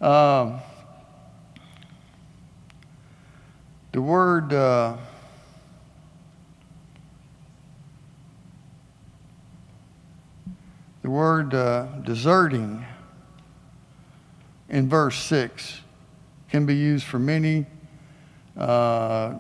Um, 0.02 0.60
the 3.94 4.02
word 4.02 4.54
uh, 4.54 4.98
The 11.04 11.10
word 11.10 11.54
uh, 11.54 11.88
deserting 12.06 12.86
in 14.70 14.88
verse 14.88 15.22
6 15.22 15.83
can 16.54 16.68
be 16.68 16.76
used 16.76 17.06
for 17.06 17.18
many 17.18 17.66
uh, 18.56 19.34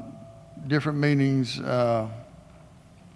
different 0.66 0.98
meanings. 0.98 1.60
Uh, 1.60 2.10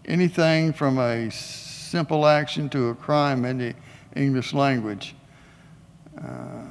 anything 0.06 0.72
from 0.72 1.00
a 1.00 1.32
simple 1.32 2.28
action 2.28 2.70
to 2.70 2.90
a 2.90 2.94
crime 2.94 3.44
in 3.44 3.58
the 3.58 3.74
English 4.16 4.54
language. 4.54 5.16
Uh, 6.16 6.66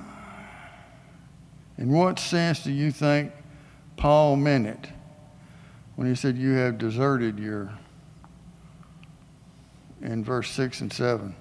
in 1.79 1.91
what 1.91 2.21
sense 2.21 2.63
do 2.63 2.71
you 2.71 2.93
think 2.93 3.33
Paul 3.97 4.37
meant 4.37 4.69
it 4.69 4.87
when 5.97 6.07
he 6.07 6.15
said, 6.15 6.37
You 6.37 6.53
have 6.53 6.79
deserted 6.79 7.41
your, 7.41 7.77
in 10.01 10.23
verse 10.23 10.49
6 10.51 10.81
and 10.81 10.93
7? 10.93 11.35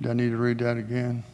Do 0.00 0.08
I 0.08 0.12
need 0.12 0.30
to 0.30 0.36
read 0.36 0.58
that 0.60 0.76
again? 0.76 1.24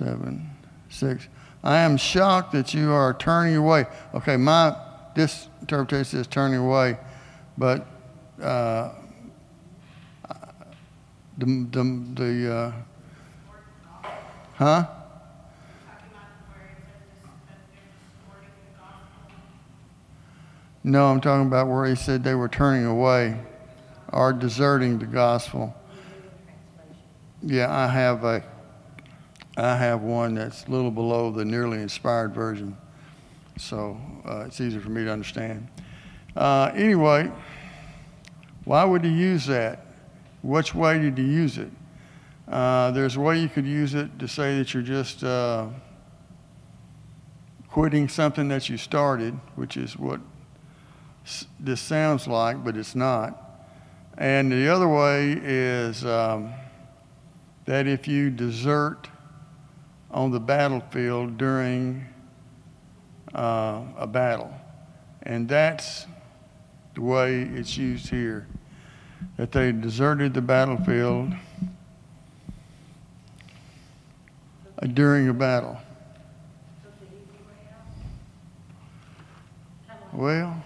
Seven, 0.00 0.48
six. 0.88 1.28
I 1.62 1.76
am 1.76 1.98
shocked 1.98 2.52
that 2.52 2.72
you 2.72 2.90
are 2.90 3.12
turning 3.12 3.56
away. 3.56 3.84
Okay, 4.14 4.38
my 4.38 4.74
this 5.14 5.48
interpretation 5.60 6.20
is 6.20 6.26
turning 6.26 6.58
away, 6.58 6.96
but 7.58 7.86
uh, 8.40 8.92
the 11.36 11.44
the, 11.70 12.04
the 12.14 12.54
uh, 12.54 12.72
huh? 14.54 14.86
No, 20.82 21.08
I'm 21.08 21.20
talking 21.20 21.46
about 21.46 21.68
where 21.68 21.84
he 21.84 21.94
said 21.94 22.24
they 22.24 22.34
were 22.34 22.48
turning 22.48 22.86
away 22.86 23.38
or 24.14 24.32
deserting 24.32 24.98
the 24.98 25.04
gospel. 25.04 25.76
Yeah, 27.42 27.70
I 27.70 27.86
have 27.86 28.24
a 28.24 28.42
I 29.60 29.76
have 29.76 30.00
one 30.00 30.36
that's 30.36 30.64
a 30.64 30.70
little 30.70 30.90
below 30.90 31.30
the 31.30 31.44
nearly 31.44 31.82
inspired 31.82 32.34
version, 32.34 32.78
so 33.58 34.00
uh, 34.26 34.44
it's 34.46 34.58
easier 34.58 34.80
for 34.80 34.88
me 34.88 35.04
to 35.04 35.12
understand. 35.12 35.68
Uh, 36.34 36.70
anyway, 36.74 37.30
why 38.64 38.84
would 38.84 39.04
he 39.04 39.10
use 39.10 39.44
that? 39.46 39.84
Which 40.40 40.74
way 40.74 40.98
did 40.98 41.18
he 41.18 41.24
use 41.24 41.58
it? 41.58 41.70
Uh, 42.48 42.90
there's 42.92 43.16
a 43.16 43.20
way 43.20 43.38
you 43.38 43.50
could 43.50 43.66
use 43.66 43.94
it 43.94 44.18
to 44.18 44.26
say 44.26 44.56
that 44.56 44.72
you're 44.72 44.82
just 44.82 45.22
uh, 45.22 45.66
quitting 47.68 48.08
something 48.08 48.48
that 48.48 48.70
you 48.70 48.78
started, 48.78 49.38
which 49.56 49.76
is 49.76 49.94
what 49.98 50.20
this 51.58 51.82
sounds 51.82 52.26
like, 52.26 52.64
but 52.64 52.78
it's 52.78 52.94
not. 52.94 53.60
And 54.16 54.50
the 54.50 54.68
other 54.68 54.88
way 54.88 55.38
is 55.42 56.02
um, 56.06 56.54
that 57.66 57.86
if 57.86 58.08
you 58.08 58.30
desert 58.30 59.10
on 60.10 60.30
the 60.30 60.40
battlefield 60.40 61.38
during 61.38 62.04
uh, 63.34 63.82
a 63.96 64.06
battle, 64.06 64.52
and 65.22 65.48
that's 65.48 66.06
the 66.94 67.00
way 67.00 67.42
it's 67.42 67.76
used 67.76 68.08
here, 68.08 68.46
that 69.36 69.52
they 69.52 69.70
deserted 69.70 70.34
the 70.34 70.40
battlefield 70.40 71.32
during 74.94 75.28
a 75.28 75.34
battle. 75.34 75.78
Well, 80.12 80.60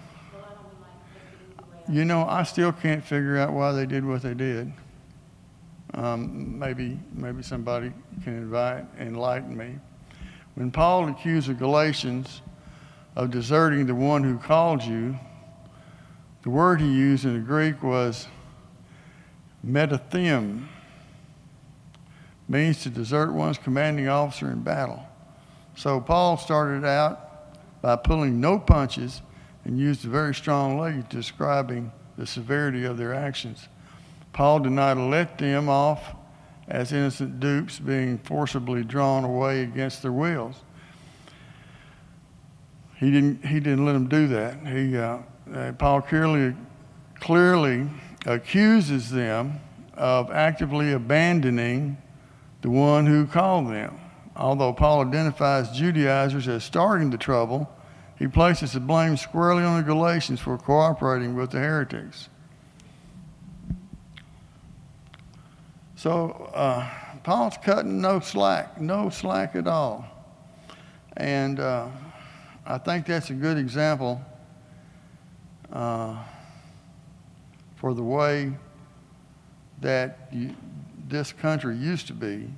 you 1.87 2.03
know, 2.03 2.25
I 2.27 2.43
still 2.43 2.71
can't 2.71 3.03
figure 3.03 3.37
out 3.37 3.53
why 3.53 3.71
they 3.73 3.85
did 3.85 4.03
what 4.03 4.23
they 4.23 4.33
did. 4.33 4.73
Um, 5.93 6.57
maybe, 6.59 6.99
maybe 7.13 7.43
somebody 7.43 7.93
can 8.23 8.35
invite, 8.35 8.85
enlighten 8.99 9.55
me. 9.55 9.75
When 10.55 10.71
Paul 10.71 11.07
accused 11.09 11.47
the 11.47 11.53
Galatians 11.53 12.41
of 13.15 13.31
deserting 13.31 13.85
the 13.85 13.95
one 13.95 14.23
who 14.23 14.37
called 14.37 14.83
you, 14.83 15.17
the 16.43 16.49
word 16.49 16.81
he 16.81 16.91
used 16.91 17.25
in 17.25 17.33
the 17.33 17.39
Greek 17.39 17.81
was 17.81 18.27
metathem, 19.65 20.67
means 22.47 22.83
to 22.83 22.89
desert 22.89 23.31
one's 23.31 23.57
commanding 23.57 24.07
officer 24.07 24.51
in 24.51 24.61
battle. 24.61 25.01
So 25.75 25.99
Paul 25.99 26.37
started 26.37 26.85
out 26.85 27.81
by 27.81 27.95
pulling 27.95 28.39
no 28.39 28.59
punches 28.59 29.21
and 29.63 29.79
used 29.79 30.05
a 30.05 30.09
very 30.09 30.33
strong 30.33 30.79
language 30.79 31.09
describing 31.09 31.91
the 32.17 32.27
severity 32.27 32.85
of 32.85 32.97
their 32.97 33.13
actions. 33.13 33.67
Paul 34.35 34.59
did 34.59 34.73
not 34.73 34.97
let 34.97 35.37
them 35.37 35.69
off 35.69 36.13
as 36.67 36.91
innocent 36.91 37.39
dupes 37.39 37.79
being 37.79 38.17
forcibly 38.17 38.83
drawn 38.83 39.23
away 39.23 39.61
against 39.61 40.01
their 40.01 40.11
wills. 40.11 40.57
He 42.97 43.11
didn't, 43.11 43.45
he 43.45 43.61
didn't 43.61 43.85
let 43.85 43.93
them 43.93 44.09
do 44.09 44.27
that. 44.27 44.67
He, 44.67 44.97
uh, 44.97 45.19
uh, 45.53 45.71
Paul 45.77 46.01
clearly, 46.01 46.53
clearly 47.21 47.89
accuses 48.25 49.09
them 49.09 49.61
of 49.93 50.29
actively 50.31 50.91
abandoning 50.91 51.95
the 52.61 52.69
one 52.69 53.05
who 53.05 53.27
called 53.27 53.69
them. 53.69 53.97
Although 54.35 54.73
Paul 54.73 55.07
identifies 55.07 55.71
Judaizers 55.71 56.49
as 56.49 56.65
starting 56.65 57.09
the 57.09 57.17
trouble, 57.17 57.73
he 58.19 58.27
places 58.27 58.73
the 58.73 58.81
blame 58.81 59.15
squarely 59.15 59.63
on 59.63 59.77
the 59.77 59.83
Galatians 59.83 60.41
for 60.41 60.57
cooperating 60.57 61.35
with 61.35 61.51
the 61.51 61.59
heretics. 61.59 62.27
So 66.05 66.51
uh, 66.53 66.87
Paul's 67.23 67.57
cutting 67.63 67.99
no 67.99 68.19
slack, 68.19 68.79
no 68.79 69.09
slack 69.09 69.55
at 69.55 69.65
all. 69.65 70.05
And 71.17 71.59
uh, 71.59 71.87
I 72.63 72.77
think 72.77 73.07
that's 73.07 73.31
a 73.31 73.33
good 73.33 73.57
example 73.57 74.21
uh, 75.73 76.15
for 77.77 77.95
the 77.95 78.03
way 78.03 78.53
that 79.81 80.29
you, 80.31 80.55
this 81.07 81.33
country 81.33 81.75
used 81.75 82.05
to 82.05 82.13
be. 82.13 82.53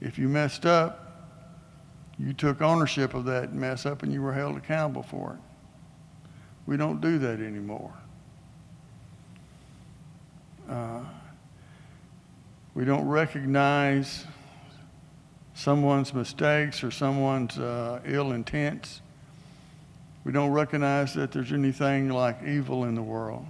If 0.00 0.16
you 0.16 0.28
messed 0.28 0.64
up, 0.64 1.34
you 2.20 2.32
took 2.34 2.62
ownership 2.62 3.14
of 3.14 3.24
that 3.24 3.52
mess 3.52 3.84
up 3.84 4.04
and 4.04 4.12
you 4.12 4.22
were 4.22 4.32
held 4.32 4.56
accountable 4.56 5.02
for 5.02 5.32
it. 5.32 6.28
We 6.66 6.76
don't 6.76 7.00
do 7.00 7.18
that 7.18 7.40
anymore. 7.40 7.92
Uh, 10.70 11.00
we 12.76 12.84
don't 12.84 13.08
recognize 13.08 14.26
someone's 15.54 16.12
mistakes 16.12 16.84
or 16.84 16.90
someone's 16.90 17.58
uh, 17.58 18.00
ill 18.04 18.32
intents. 18.32 19.00
We 20.24 20.32
don't 20.32 20.50
recognize 20.50 21.14
that 21.14 21.32
there's 21.32 21.52
anything 21.52 22.10
like 22.10 22.42
evil 22.46 22.84
in 22.84 22.94
the 22.94 23.02
world 23.02 23.46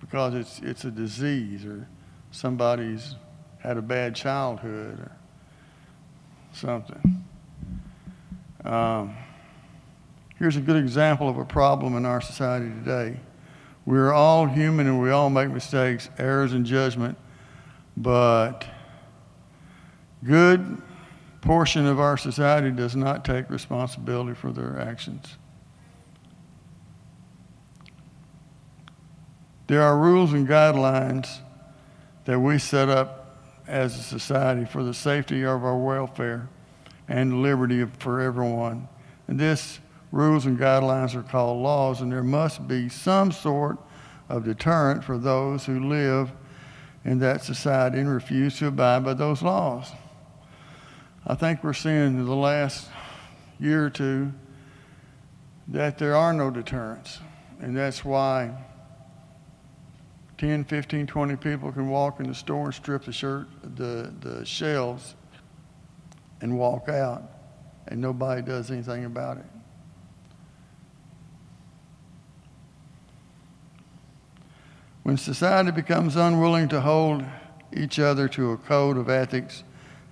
because 0.00 0.32
it's, 0.32 0.58
it's 0.60 0.84
a 0.86 0.90
disease 0.90 1.66
or 1.66 1.86
somebody's 2.30 3.16
had 3.58 3.76
a 3.76 3.82
bad 3.82 4.14
childhood 4.14 5.00
or 5.00 5.12
something. 6.54 7.26
Um, 8.64 9.14
here's 10.38 10.56
a 10.56 10.62
good 10.62 10.76
example 10.76 11.28
of 11.28 11.36
a 11.36 11.44
problem 11.44 11.94
in 11.94 12.06
our 12.06 12.22
society 12.22 12.70
today. 12.70 13.20
We're 13.84 14.14
all 14.14 14.46
human 14.46 14.86
and 14.86 14.98
we 14.98 15.10
all 15.10 15.28
make 15.28 15.50
mistakes, 15.50 16.08
errors 16.16 16.54
in 16.54 16.64
judgment, 16.64 17.18
but 17.96 18.64
good 20.24 20.80
portion 21.40 21.86
of 21.86 22.00
our 22.00 22.16
society 22.16 22.70
does 22.70 22.96
not 22.96 23.24
take 23.24 23.50
responsibility 23.50 24.34
for 24.34 24.50
their 24.50 24.80
actions. 24.80 25.36
There 29.66 29.82
are 29.82 29.96
rules 29.96 30.32
and 30.32 30.46
guidelines 30.46 31.38
that 32.24 32.38
we 32.38 32.58
set 32.58 32.88
up 32.88 33.38
as 33.66 33.98
a 33.98 34.02
society 34.02 34.64
for 34.64 34.82
the 34.82 34.94
safety 34.94 35.42
of 35.42 35.64
our 35.64 35.76
welfare 35.76 36.48
and 37.08 37.42
liberty 37.42 37.84
for 37.98 38.20
everyone. 38.20 38.88
And 39.26 39.38
this 39.38 39.80
rules 40.12 40.46
and 40.46 40.58
guidelines 40.58 41.14
are 41.14 41.22
called 41.22 41.62
laws, 41.62 42.00
and 42.00 42.12
there 42.12 42.22
must 42.22 42.68
be 42.68 42.88
some 42.88 43.32
sort 43.32 43.78
of 44.28 44.44
deterrent 44.44 45.02
for 45.02 45.18
those 45.18 45.66
who 45.66 45.88
live 45.88 46.32
in 47.04 47.18
that 47.18 47.42
society 47.42 47.98
and 47.98 48.08
refuse 48.08 48.58
to 48.58 48.68
abide 48.68 49.04
by 49.04 49.14
those 49.14 49.42
laws. 49.42 49.92
I 51.26 51.34
think 51.34 51.62
we're 51.62 51.72
seeing 51.72 52.18
in 52.18 52.24
the 52.24 52.34
last 52.34 52.88
year 53.58 53.86
or 53.86 53.90
two 53.90 54.32
that 55.68 55.98
there 55.98 56.16
are 56.16 56.32
no 56.32 56.50
deterrents, 56.50 57.20
and 57.60 57.76
that's 57.76 58.04
why 58.04 58.54
10, 60.38 60.64
15, 60.64 61.06
20 61.06 61.36
people 61.36 61.72
can 61.72 61.88
walk 61.88 62.20
in 62.20 62.26
the 62.26 62.34
store 62.34 62.66
and 62.66 62.74
strip 62.74 63.04
the 63.04 63.12
shirt, 63.12 63.48
the, 63.76 64.12
the 64.20 64.44
shelves 64.44 65.14
and 66.40 66.58
walk 66.58 66.88
out, 66.88 67.22
and 67.88 68.00
nobody 68.00 68.42
does 68.42 68.70
anything 68.70 69.04
about 69.04 69.38
it. 69.38 69.46
When 75.04 75.18
society 75.18 75.70
becomes 75.70 76.16
unwilling 76.16 76.68
to 76.68 76.80
hold 76.80 77.24
each 77.74 77.98
other 77.98 78.26
to 78.28 78.52
a 78.52 78.56
code 78.56 78.96
of 78.96 79.10
ethics 79.10 79.62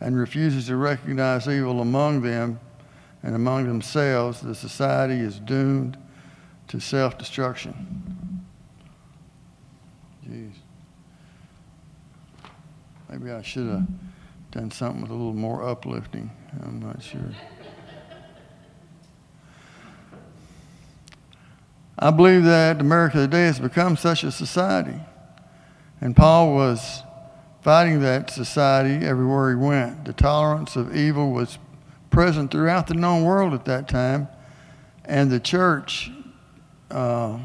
and 0.01 0.15
refuses 0.15 0.67
to 0.67 0.77
recognize 0.77 1.49
evil 1.49 1.81
among 1.81 2.21
them 2.21 2.61
and 3.23 3.35
among 3.35 3.67
themselves, 3.67 4.43
the 4.43 4.55
society 4.55 5.19
is 5.19 5.39
doomed 5.39 5.97
to 6.69 6.79
self 6.79 7.17
destruction. 7.17 8.45
Jeez. 10.29 10.53
Maybe 13.09 13.31
I 13.31 13.41
should 13.41 13.69
have 13.69 13.87
done 14.51 14.71
something 14.71 15.01
with 15.01 15.11
a 15.11 15.15
little 15.15 15.33
more 15.33 15.67
uplifting. 15.67 16.31
I'm 16.63 16.81
not 16.81 17.03
sure. 17.03 17.31
I 21.99 22.11
believe 22.11 22.45
that 22.45 22.81
America 22.81 23.19
today 23.19 23.45
has 23.45 23.59
become 23.59 23.97
such 23.97 24.25
a 24.25 24.33
society. 24.33 24.99
And 26.01 26.17
Paul 26.17 26.55
was 26.55 27.03
fighting 27.61 28.01
that 28.01 28.31
society 28.31 29.05
everywhere 29.05 29.51
he 29.51 29.57
went. 29.57 30.05
The 30.05 30.13
tolerance 30.13 30.75
of 30.75 30.97
evil 30.97 31.31
was 31.31 31.59
present 32.11 32.51
throughout 32.51 32.87
the 32.87 32.95
known 32.95 33.25
world 33.25 33.55
at 33.55 33.65
that 33.67 33.89
time. 33.89 34.29
And 35.05 35.31
the 35.31 35.41
church, 35.41 36.11
uh, 36.91 37.39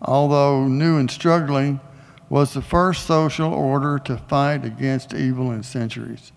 although 0.00 0.66
new 0.66 0.98
and 0.98 1.10
struggling, 1.10 1.80
was 2.28 2.54
the 2.54 2.62
first 2.62 3.06
social 3.06 3.52
order 3.52 3.98
to 4.00 4.16
fight 4.16 4.64
against 4.64 5.14
evil 5.14 5.52
in 5.52 5.62
centuries. 5.62 6.32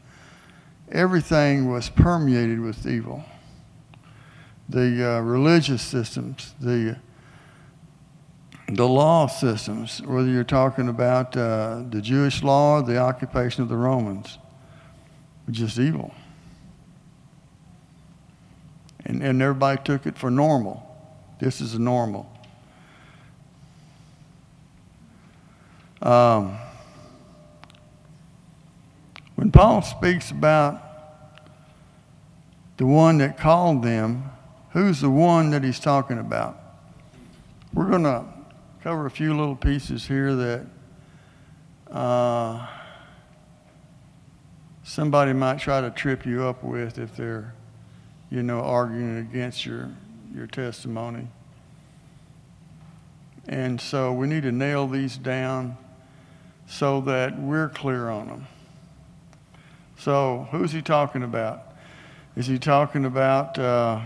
Everything 0.91 1.71
was 1.71 1.89
permeated 1.89 2.60
with 2.60 2.86
evil. 2.86 3.23
The 4.69 5.17
uh, 5.17 5.19
religious 5.21 5.82
systems, 5.82 6.53
the 6.60 6.97
the 8.75 8.88
law 8.88 9.25
systems, 9.27 10.01
whether 10.03 10.27
you're 10.27 10.43
talking 10.43 10.89
about 10.89 11.36
uh, 11.36 11.84
the 11.89 12.01
Jewish 12.01 12.43
law 12.43 12.79
or 12.79 12.84
the 12.84 12.97
occupation 12.97 13.63
of 13.63 13.69
the 13.69 13.75
Romans, 13.75 14.38
were 15.47 15.53
just 15.53 15.79
evil. 15.79 16.13
And, 19.05 19.23
and 19.23 19.41
everybody 19.41 19.82
took 19.84 20.05
it 20.05 20.17
for 20.17 20.29
normal. 20.29 20.86
This 21.39 21.62
is 21.62 21.79
normal. 21.79 22.32
Um, 26.01 26.58
when 29.36 29.51
Paul 29.51 29.82
speaks 29.82 30.32
about 30.32 30.84
the 32.77 32.86
one 32.86 33.17
that 33.17 33.38
called 33.38 33.84
them, 33.84 34.29
who's 34.71 35.01
the 35.01 35.10
one 35.10 35.49
that 35.51 35.63
he's 35.63 35.79
talking 35.79 36.17
about? 36.17 36.58
We're 37.73 37.89
going 37.89 38.03
to 38.03 38.25
cover 38.84 39.05
a 39.05 39.12
few 39.12 39.36
little 39.36 39.55
pieces 39.55 40.08
here 40.08 40.36
that 40.36 40.65
uh, 41.91 42.67
somebody 44.84 45.34
might 45.34 45.60
try 45.60 45.82
to 45.82 45.89
trip 45.89 46.25
you 46.25 46.43
up 46.43 46.63
with 46.63 46.97
if 46.97 47.15
they're, 47.15 47.53
you 48.29 48.43
know, 48.43 48.62
arguing 48.62 49.17
against 49.17 49.65
your, 49.65 49.89
your 50.34 50.47
testimony. 50.47 51.27
And 53.47 53.82
so 53.82 54.13
we 54.13 54.27
need 54.27 54.43
to 54.43 54.51
nail 54.51 54.88
these 54.88 55.17
down 55.17 55.77
so 56.67 57.01
that 57.01 57.39
we're 57.39 57.69
clear 57.69 58.10
on 58.10 58.27
them. 58.27 58.47
So, 59.97 60.47
who's 60.51 60.71
he 60.71 60.82
talking 60.82 61.23
about? 61.23 61.63
Is 62.38 62.47
he 62.47 62.58
talking 62.58 63.03
about 63.03 63.60
uh, 63.60 64.01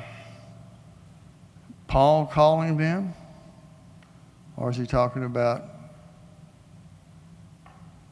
Paul 1.88 2.26
calling 2.26 2.78
them? 2.78 3.13
Or 4.56 4.69
is 4.69 4.78
he 4.78 4.86
talking 4.86 5.24
about, 5.24 5.63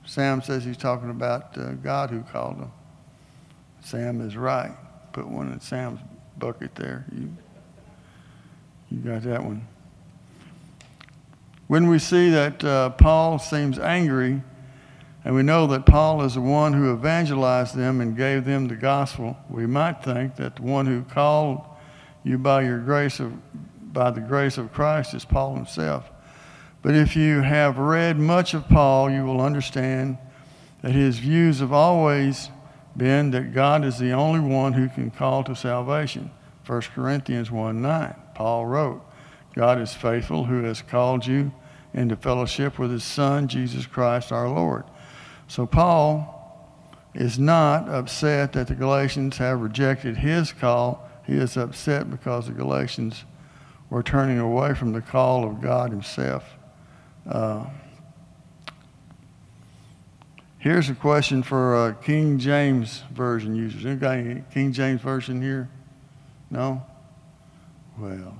Sam 0.05 0.41
says 0.41 0.63
he's 0.63 0.77
talking 0.77 1.09
about 1.09 1.57
uh, 1.57 1.73
God 1.73 2.09
who 2.09 2.21
called 2.21 2.59
them. 2.59 2.71
Sam 3.81 4.21
is 4.21 4.35
right. 4.35 4.71
Put 5.13 5.27
one 5.27 5.51
in 5.51 5.59
Sam's 5.59 5.99
bucket 6.37 6.75
there. 6.75 7.05
You, 7.13 7.29
you 8.89 8.97
got 8.99 9.23
that 9.23 9.43
one. 9.43 9.67
When 11.67 11.87
we 11.87 11.99
see 11.99 12.29
that 12.31 12.63
uh, 12.63 12.89
Paul 12.89 13.39
seems 13.39 13.79
angry, 13.79 14.41
and 15.23 15.35
we 15.35 15.43
know 15.43 15.67
that 15.67 15.85
Paul 15.85 16.23
is 16.23 16.33
the 16.33 16.41
one 16.41 16.73
who 16.73 16.93
evangelized 16.93 17.75
them 17.75 18.01
and 18.01 18.17
gave 18.17 18.43
them 18.43 18.67
the 18.67 18.75
gospel, 18.75 19.37
we 19.49 19.65
might 19.67 20.03
think 20.03 20.35
that 20.37 20.55
the 20.55 20.63
one 20.63 20.87
who 20.87 21.03
called 21.03 21.61
you 22.23 22.37
by 22.37 22.63
your 22.63 22.79
grace 22.79 23.19
of 23.19 23.33
by 23.93 24.09
the 24.09 24.21
grace 24.21 24.57
of 24.57 24.71
Christ 24.71 25.13
is 25.13 25.25
Paul 25.25 25.55
himself. 25.55 26.09
But 26.81 26.95
if 26.95 27.15
you 27.15 27.41
have 27.41 27.77
read 27.77 28.17
much 28.17 28.53
of 28.53 28.67
Paul, 28.69 29.11
you 29.11 29.25
will 29.25 29.41
understand 29.41 30.17
that 30.81 30.93
his 30.93 31.19
views 31.19 31.59
have 31.59 31.73
always 31.73 32.49
been 32.95 33.31
that 33.31 33.53
God 33.53 33.83
is 33.83 33.99
the 33.99 34.11
only 34.11 34.39
one 34.39 34.73
who 34.73 34.89
can 34.89 35.11
call 35.11 35.43
to 35.43 35.55
salvation. 35.55 36.31
1 36.65 36.81
Corinthians 36.95 37.51
1 37.51 37.81
9, 37.81 38.15
Paul 38.35 38.65
wrote, 38.65 39.01
God 39.53 39.79
is 39.81 39.93
faithful 39.93 40.45
who 40.45 40.63
has 40.63 40.81
called 40.81 41.25
you 41.25 41.51
into 41.93 42.15
fellowship 42.15 42.79
with 42.79 42.91
his 42.91 43.03
Son, 43.03 43.47
Jesus 43.47 43.85
Christ 43.85 44.31
our 44.31 44.47
Lord. 44.47 44.85
So 45.47 45.65
Paul 45.65 46.37
is 47.13 47.37
not 47.37 47.89
upset 47.89 48.53
that 48.53 48.67
the 48.67 48.75
Galatians 48.75 49.37
have 49.37 49.59
rejected 49.59 50.17
his 50.17 50.53
call. 50.53 51.09
He 51.25 51.33
is 51.33 51.57
upset 51.57 52.09
because 52.09 52.47
the 52.47 52.53
Galatians 52.53 53.25
were 53.89 54.01
turning 54.01 54.39
away 54.39 54.73
from 54.73 54.93
the 54.93 55.01
call 55.01 55.45
of 55.45 55.61
God 55.61 55.91
himself. 55.91 56.43
Uh, 57.27 57.65
here's 60.57 60.89
a 60.89 60.95
question 60.95 61.43
for 61.43 61.75
uh, 61.75 61.93
King 61.93 62.39
James 62.39 63.03
Version 63.13 63.55
users. 63.55 63.85
Anybody 63.85 64.43
King 64.53 64.71
James 64.71 65.01
Version 65.01 65.41
here? 65.41 65.69
No? 66.49 66.83
Well, 67.99 68.37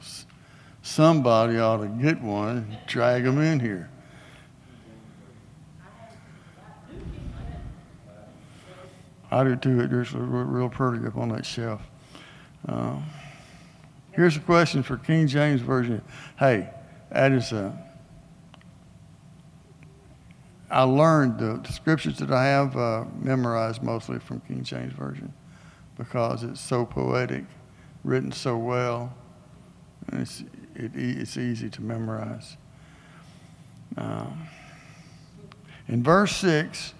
somebody 0.82 1.60
ought 1.60 1.82
to 1.82 1.88
get 1.88 2.22
one 2.22 2.58
and 2.58 2.78
drag 2.88 3.26
them 3.26 3.39
in 3.39 3.60
here. 3.60 3.89
I 9.30 9.44
do 9.46 9.56
too. 9.56 9.80
It's 9.80 10.12
real 10.13 10.70
pretty 10.70 11.06
up 11.06 11.17
on 11.17 11.30
that 11.30 11.46
shelf. 11.46 11.82
Um, 12.67 13.06
here's 14.12 14.38
a 14.38 14.41
question 14.41 14.84
for 14.84 14.97
King 14.97 15.28
James 15.28 15.62
Version. 15.62 16.02
Hey, 16.38 16.69
that 17.12 17.32
is 17.32 17.52
a. 17.52 17.78
I 20.69 20.84
learned 20.84 21.38
the, 21.38 21.60
the 21.62 21.74
scriptures 21.74 22.17
that 22.19 22.32
I 22.32 22.45
have 22.45 22.78
uh, 22.78 23.04
memorized 23.19 23.84
mostly 23.84 24.19
from 24.19 24.39
King 24.41 24.63
James 24.63 24.93
Version 24.93 25.34
because 25.97 26.43
it's 26.43 26.62
so 26.62 26.86
poetic, 26.86 27.43
written 28.04 28.32
so 28.32 28.58
well, 28.58 29.13
and 30.08 30.21
it's, 30.21 30.41
it, 30.76 30.91
it's 30.95 31.38
easy 31.38 31.69
to 31.69 31.82
memorize. 31.82 32.56
Um, 33.97 34.47
in 35.88 36.04
verse 36.04 36.36
6, 36.38 36.93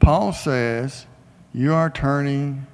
Paul 0.00 0.32
says, 0.32 1.06
you 1.52 1.72
are 1.72 1.88
turning 1.88 2.66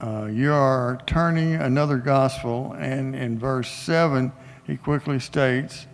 uh, 0.00 0.26
you 0.26 0.52
are 0.52 1.00
turning 1.06 1.54
another 1.54 1.96
gospel 1.96 2.74
and 2.78 3.14
in 3.14 3.38
verse 3.38 3.70
7 3.70 4.32
he 4.66 4.76
quickly 4.76 5.18
states 5.18 5.86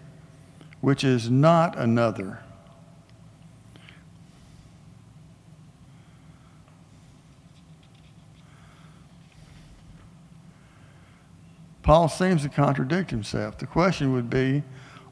which 0.81 1.05
is 1.05 1.31
not 1.31 1.79
another 1.79 2.41
Paul 11.83 12.09
seems 12.09 12.43
to 12.43 12.49
contradict 12.49 13.11
himself. 13.11 13.59
The 13.59 13.67
question 13.67 14.12
would 14.12 14.31
be 14.31 14.62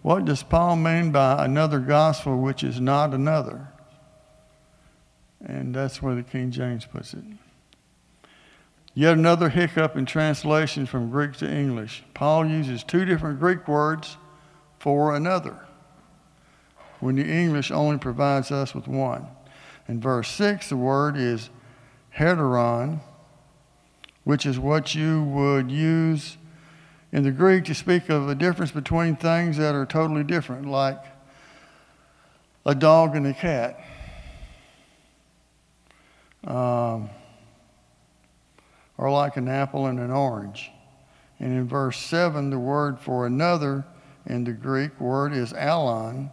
what 0.03 0.25
does 0.25 0.43
Paul 0.43 0.77
mean 0.77 1.11
by 1.11 1.45
another 1.45 1.79
gospel 1.79 2.39
which 2.39 2.65
is 2.65 2.81
not 2.81 3.13
another? 3.13 3.69
And 5.45 5.75
that's 5.75 6.01
where 6.01 6.15
the 6.15 6.23
King 6.23 6.51
James 6.51 6.87
puts 6.87 7.13
it. 7.13 7.25
Yet 8.95 9.15
another 9.15 9.49
hiccup 9.49 9.97
in 9.97 10.05
translation 10.05 10.85
from 10.85 11.11
Greek 11.11 11.35
to 11.35 11.51
English. 11.51 12.03
Paul 12.13 12.47
uses 12.47 12.83
two 12.83 13.05
different 13.05 13.39
Greek 13.39 13.69
words 13.69 14.17
for 14.79 15.15
another, 15.15 15.67
when 16.99 17.17
the 17.17 17.25
English 17.25 17.71
only 17.71 17.99
provides 17.99 18.51
us 18.51 18.75
with 18.75 18.89
one. 18.89 19.27
In 19.87 20.01
verse 20.01 20.29
6, 20.31 20.69
the 20.69 20.77
word 20.77 21.17
is 21.17 21.51
heteron, 22.17 23.01
which 24.25 24.45
is 24.45 24.59
what 24.59 24.95
you 24.95 25.23
would 25.23 25.71
use 25.71 26.37
in 27.13 27.23
the 27.23 27.31
Greek 27.31 27.65
to 27.65 27.75
speak 27.75 28.09
of 28.09 28.29
a 28.29 28.35
difference 28.35 28.71
between 28.71 29.17
things 29.17 29.57
that 29.57 29.75
are 29.75 29.87
totally 29.87 30.25
different, 30.25 30.67
like 30.67 31.03
a 32.67 32.75
dog 32.75 33.17
and 33.17 33.27
a 33.27 33.35
cat. 33.35 33.81
Um, 36.45 37.11
or 39.01 39.11
like 39.11 39.39
an 39.39 39.49
apple 39.49 39.87
and 39.87 39.99
an 39.99 40.11
orange. 40.11 40.71
And 41.41 41.53
in 41.53 41.67
verse 41.67 41.99
7, 41.99 42.51
the 42.51 42.59
word 42.59 43.01
for 43.01 43.25
another 43.25 43.87
in 44.27 44.45
the 44.45 44.53
Greek 44.53 45.01
word 45.01 45.33
is 45.33 45.55
alon, 45.57 46.31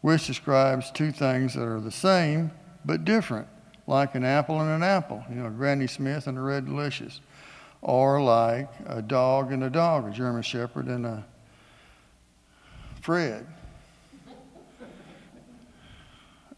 which 0.00 0.28
describes 0.28 0.92
two 0.92 1.10
things 1.10 1.54
that 1.54 1.64
are 1.64 1.80
the 1.80 1.90
same 1.90 2.52
but 2.84 3.04
different, 3.04 3.48
like 3.88 4.14
an 4.14 4.24
apple 4.24 4.60
and 4.60 4.70
an 4.70 4.84
apple, 4.84 5.24
you 5.28 5.34
know, 5.34 5.50
Granny 5.50 5.88
Smith 5.88 6.28
and 6.28 6.38
a 6.38 6.40
Red 6.40 6.64
Delicious, 6.64 7.20
or 7.82 8.22
like 8.22 8.70
a 8.86 9.02
dog 9.02 9.50
and 9.50 9.64
a 9.64 9.70
dog, 9.70 10.06
a 10.06 10.12
German 10.12 10.42
Shepherd 10.42 10.86
and 10.86 11.04
a 11.04 11.24
Fred, 13.00 13.48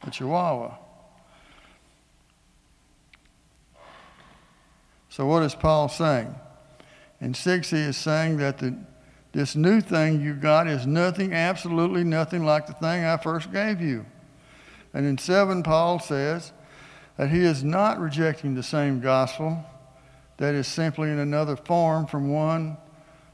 a 0.03 0.11
Chihuahua. 0.11 0.77
So, 5.17 5.25
what 5.25 5.43
is 5.45 5.55
Paul 5.55 5.89
saying? 5.89 6.35
In 7.23 7.33
6, 7.33 7.71
he 7.71 7.79
is 7.79 7.97
saying 7.97 8.37
that 8.37 8.59
the, 8.59 8.77
this 9.33 9.57
new 9.57 9.81
thing 9.81 10.21
you 10.21 10.35
got 10.35 10.67
is 10.67 10.87
nothing, 10.87 11.33
absolutely 11.33 12.05
nothing 12.05 12.45
like 12.45 12.67
the 12.67 12.75
thing 12.75 13.03
I 13.03 13.17
first 13.17 13.51
gave 13.51 13.81
you. 13.81 14.05
And 14.93 15.07
in 15.07 15.17
7, 15.17 15.63
Paul 15.63 16.01
says 16.01 16.53
that 17.17 17.31
he 17.31 17.41
is 17.41 17.65
not 17.65 17.99
rejecting 17.99 18.55
the 18.55 18.63
same 18.63 19.01
gospel, 19.01 19.65
that 20.37 20.55
is 20.55 20.67
simply 20.67 21.09
in 21.09 21.19
another 21.19 21.57
form 21.57 22.07
from 22.07 22.31
one 22.31 22.77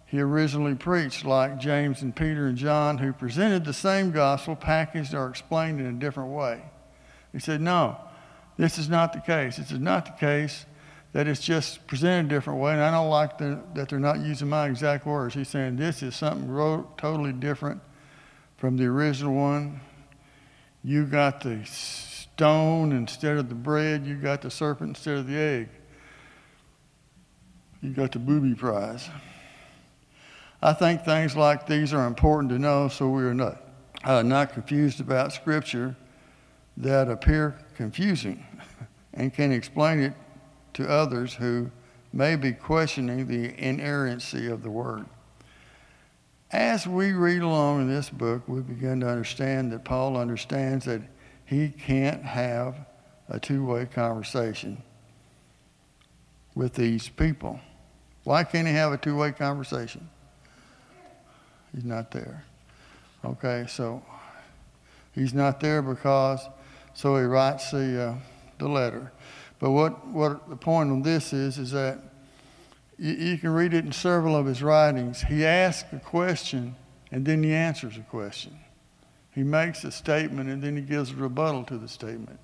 he 0.07 0.21
originally 0.21 0.77
preached, 0.77 1.25
like 1.25 1.59
James 1.59 2.01
and 2.01 2.14
Peter 2.14 2.47
and 2.47 2.57
John, 2.57 2.99
who 2.99 3.12
presented 3.12 3.64
the 3.64 3.73
same 3.73 4.12
gospel 4.12 4.55
packaged 4.55 5.14
or 5.14 5.29
explained 5.29 5.81
in 5.81 5.87
a 5.87 5.99
different 5.99 6.31
way. 6.31 6.62
He 7.33 7.40
said, 7.40 7.61
No, 7.61 7.97
this 8.57 8.79
is 8.79 8.88
not 8.88 9.12
the 9.12 9.21
case. 9.21 9.57
This 9.57 9.73
is 9.73 9.81
not 9.81 10.07
the 10.07 10.12
case 10.12 10.64
that 11.12 11.29
it's 11.29 11.40
just 11.40 11.87
presented 11.87 12.27
a 12.33 12.37
different 12.37 12.59
way. 12.61 12.72
And 12.72 12.81
I 12.81 12.90
don't 12.90 13.11
like 13.11 13.38
the, 13.38 13.61
that 13.75 13.88
they're 13.88 13.98
not 13.98 14.20
using 14.20 14.48
my 14.48 14.66
exact 14.66 15.07
words. 15.07 15.35
He's 15.35 15.48
saying 15.48 15.77
this 15.77 16.03
is 16.03 16.16
something 16.16 16.48
totally 16.96 17.33
different 17.33 17.81
from 18.57 18.77
the 18.77 18.87
original 18.87 19.35
one. 19.35 19.81
You 20.83 21.05
got 21.05 21.42
the 21.42 21.64
stone 21.64 22.92
instead 22.92 23.37
of 23.37 23.48
the 23.48 23.55
bread, 23.55 24.07
you 24.07 24.16
got 24.16 24.42
the 24.42 24.51
serpent 24.51 24.96
instead 24.96 25.18
of 25.18 25.27
the 25.27 25.37
egg. 25.37 25.68
You 27.83 27.90
got 27.90 28.12
the 28.12 28.18
booby 28.18 28.55
prize. 28.55 29.09
I 30.62 30.72
think 30.72 31.05
things 31.05 31.37
like 31.37 31.66
these 31.66 31.92
are 31.92 32.07
important 32.07 32.51
to 32.53 32.59
know 32.59 32.88
so 32.88 33.09
we 33.09 33.25
are 33.25 33.35
not, 33.35 33.61
uh, 34.05 34.22
not 34.22 34.53
confused 34.53 35.01
about 35.01 35.33
Scripture 35.33 35.96
that 36.77 37.09
appear 37.11 37.59
confusing 37.77 38.46
and 39.14 39.35
can 39.35 39.53
explain 39.53 40.01
it 40.01 40.14
to 40.75 40.89
others 40.89 41.35
who 41.35 41.71
may 42.13 42.37
be 42.37 42.53
questioning 42.53 43.27
the 43.27 43.59
inerrancy 43.59 44.47
of 44.49 44.63
the 44.63 44.71
Word. 44.71 45.07
As 46.51 46.87
we 46.87 47.13
read 47.13 47.41
along 47.41 47.83
in 47.83 47.89
this 47.89 48.11
book, 48.11 48.47
we 48.47 48.61
begin 48.61 49.01
to 49.01 49.09
understand 49.09 49.73
that 49.73 49.85
Paul 49.85 50.17
understands 50.17 50.85
that 50.85 51.01
he 51.47 51.71
can't 51.71 52.23
have 52.23 52.77
a 53.29 53.41
two 53.41 53.65
way 53.65 53.87
conversation 53.87 54.83
with 56.55 56.75
these 56.75 57.09
people. 57.09 57.59
Why 58.25 58.45
can't 58.45 58.69
he 58.69 58.75
have 58.75 58.93
a 58.93 58.99
two 58.99 59.17
way 59.17 59.33
conversation? 59.33 60.09
He's 61.75 61.85
not 61.85 62.11
there. 62.11 62.45
Okay, 63.25 63.65
so 63.69 64.03
he's 65.13 65.33
not 65.33 65.61
there 65.61 65.81
because, 65.81 66.47
so 66.93 67.17
he 67.17 67.23
writes 67.23 67.71
the, 67.71 68.03
uh, 68.03 68.15
the 68.59 68.69
letter. 68.69 69.13
But 69.62 69.70
what, 69.70 70.09
what 70.09 70.51
the 70.51 70.57
point 70.57 70.90
on 70.90 71.03
this 71.03 71.33
is, 71.33 71.57
is 71.57 71.70
that 71.70 72.01
you, 72.98 73.12
you 73.12 73.38
can 73.38 73.51
read 73.51 73.72
it 73.72 73.85
in 73.85 73.92
several 73.92 74.35
of 74.35 74.44
his 74.44 74.61
writings. 74.61 75.22
He 75.22 75.46
asks 75.46 75.88
a 75.92 76.01
question 76.01 76.75
and 77.12 77.25
then 77.25 77.44
he 77.44 77.55
answers 77.55 77.96
a 77.96 78.01
question. 78.01 78.59
He 79.33 79.44
makes 79.44 79.85
a 79.85 79.92
statement 79.92 80.51
and 80.51 80.61
then 80.61 80.75
he 80.75 80.83
gives 80.83 81.12
a 81.12 81.14
rebuttal 81.14 81.62
to 81.66 81.79
the 81.79 81.87
statement. 81.87 82.40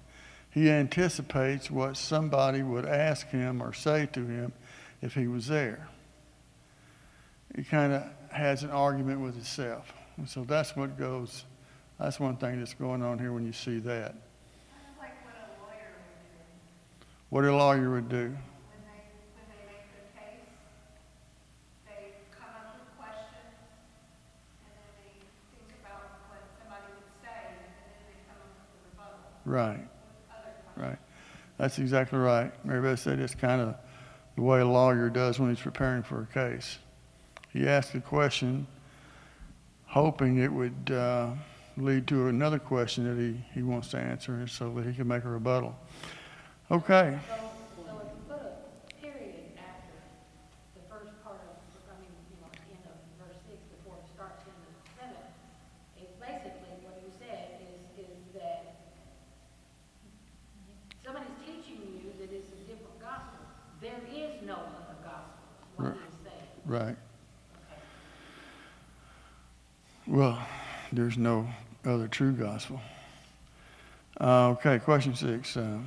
He 0.52 0.70
anticipates 0.70 1.72
what 1.72 1.96
somebody 1.96 2.62
would 2.62 2.86
ask 2.86 3.26
him 3.26 3.60
or 3.60 3.72
say 3.72 4.06
to 4.12 4.24
him 4.24 4.52
if 5.02 5.14
he 5.14 5.26
was 5.26 5.48
there. 5.48 5.88
He 7.56 7.64
kind 7.64 7.94
of 7.94 8.04
has 8.30 8.62
an 8.62 8.70
argument 8.70 9.22
with 9.22 9.34
himself. 9.34 9.92
And 10.18 10.28
so 10.28 10.44
that's 10.44 10.76
what 10.76 10.96
goes, 10.96 11.46
that's 11.98 12.20
one 12.20 12.36
thing 12.36 12.60
that's 12.60 12.74
going 12.74 13.02
on 13.02 13.18
here 13.18 13.32
when 13.32 13.44
you 13.44 13.52
see 13.52 13.80
that. 13.80 14.14
What 17.30 17.44
a 17.44 17.54
lawyer 17.54 17.90
would 17.90 18.08
do. 18.08 18.36
Right. 29.44 29.80
Right. 30.76 30.98
That's 31.56 31.78
exactly 31.78 32.18
right. 32.18 32.52
Mary 32.64 32.82
Beth 32.82 33.00
said 33.00 33.18
it's 33.18 33.34
kind 33.34 33.60
of 33.60 33.74
the 34.36 34.42
way 34.42 34.60
a 34.60 34.66
lawyer 34.66 35.08
does 35.08 35.38
when 35.38 35.48
he's 35.48 35.60
preparing 35.60 36.02
for 36.02 36.20
a 36.22 36.26
case. 36.26 36.78
He 37.52 37.66
asks 37.66 37.94
a 37.94 38.00
question, 38.00 38.66
hoping 39.86 40.38
it 40.38 40.52
would 40.52 40.92
uh, 40.92 41.30
lead 41.78 42.06
to 42.08 42.28
another 42.28 42.58
question 42.58 43.04
that 43.04 43.20
he, 43.20 43.42
he 43.54 43.62
wants 43.62 43.88
to 43.88 43.98
answer 43.98 44.46
so 44.46 44.70
that 44.74 44.84
he 44.84 44.92
can 44.92 45.08
make 45.08 45.24
a 45.24 45.28
rebuttal. 45.28 45.74
Okay. 46.70 47.18
So, 47.26 47.34
so 47.80 47.96
if 48.04 48.12
you 48.12 48.20
put 48.28 48.44
a 48.44 48.52
period 49.00 49.56
after 49.56 49.96
the 50.76 50.84
first 50.84 51.16
part 51.24 51.40
of, 51.40 51.56
I 51.88 51.96
mean, 51.96 52.12
you 52.28 52.36
know, 52.44 52.52
end 52.68 52.84
of 52.84 53.00
verse 53.16 53.40
six 53.48 53.56
before 53.72 53.96
it 53.96 54.06
starts 54.12 54.44
in 54.44 54.52
the 54.52 54.72
seventh, 55.00 55.32
it's 55.96 56.12
basically 56.20 56.76
what 56.84 57.00
you 57.00 57.08
said 57.16 57.64
is, 57.64 58.04
is 58.04 58.20
that 58.36 58.84
somebody's 61.02 61.40
teaching 61.40 61.80
you 61.88 62.12
that 62.20 62.28
it's 62.36 62.52
a 62.52 62.60
different 62.68 63.00
gospel. 63.00 63.40
There 63.80 64.04
is 64.12 64.44
no 64.44 64.60
other 64.60 65.00
gospel, 65.00 65.40
is 65.72 65.80
what 65.80 65.96
he's 65.96 66.20
saying. 66.28 66.52
Right. 66.66 66.96
Well, 70.06 70.38
there's 70.92 71.16
no 71.16 71.48
other 71.86 72.08
true 72.08 72.32
gospel. 72.32 72.80
Uh, 74.20 74.50
okay, 74.50 74.78
question 74.80 75.14
six. 75.14 75.56
Uh, 75.56 75.78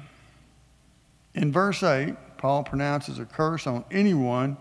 in 1.33 1.51
verse 1.51 1.83
8, 1.83 2.15
Paul 2.37 2.63
pronounces 2.63 3.19
a 3.19 3.25
curse 3.25 3.67
on 3.67 3.85
anyone 3.91 4.57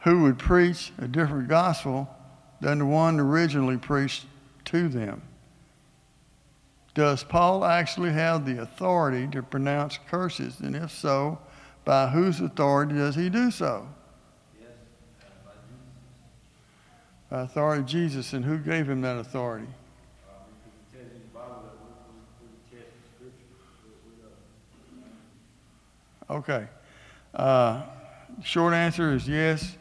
who 0.00 0.22
would 0.22 0.38
preach 0.38 0.92
a 0.98 1.08
different 1.08 1.48
gospel 1.48 2.08
than 2.60 2.78
the 2.78 2.86
one 2.86 3.18
originally 3.18 3.78
preached 3.78 4.26
to 4.66 4.88
them. 4.88 5.22
Does 6.94 7.24
Paul 7.24 7.64
actually 7.64 8.12
have 8.12 8.46
the 8.46 8.62
authority 8.62 9.26
to 9.28 9.42
pronounce 9.42 9.98
curses? 10.08 10.60
And 10.60 10.76
if 10.76 10.92
so, 10.92 11.38
by 11.84 12.08
whose 12.08 12.40
authority 12.40 12.94
does 12.94 13.16
he 13.16 13.28
do 13.28 13.50
so? 13.50 13.88
Uh, 14.60 14.64
by 17.30 17.40
authority 17.40 17.80
of 17.80 17.86
Jesus. 17.86 18.32
And 18.32 18.44
who 18.44 18.58
gave 18.58 18.88
him 18.88 19.00
that 19.00 19.16
authority? 19.16 19.66
Okay. 26.34 26.66
Uh, 27.32 27.82
short 28.42 28.74
answer 28.74 29.12
is 29.12 29.28
yes. 29.28 29.76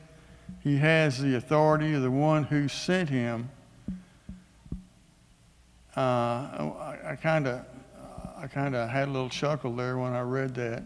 He 0.60 0.78
has 0.78 1.20
the 1.20 1.36
authority 1.36 1.96
of 1.96 2.04
the 2.04 2.12
one 2.12 2.44
who 2.44 2.68
sent 2.68 3.10
him. 3.10 3.50
Uh, 5.98 6.00
I 6.00 7.18
kind 7.20 7.48
of, 7.48 7.66
I 8.38 8.46
kind 8.46 8.76
of 8.76 8.88
had 8.88 9.08
a 9.08 9.12
little 9.12 9.30
chuckle 9.30 9.76
there 9.76 9.98
when 9.98 10.14
I 10.14 10.22
read 10.22 10.54
that. 10.54 10.84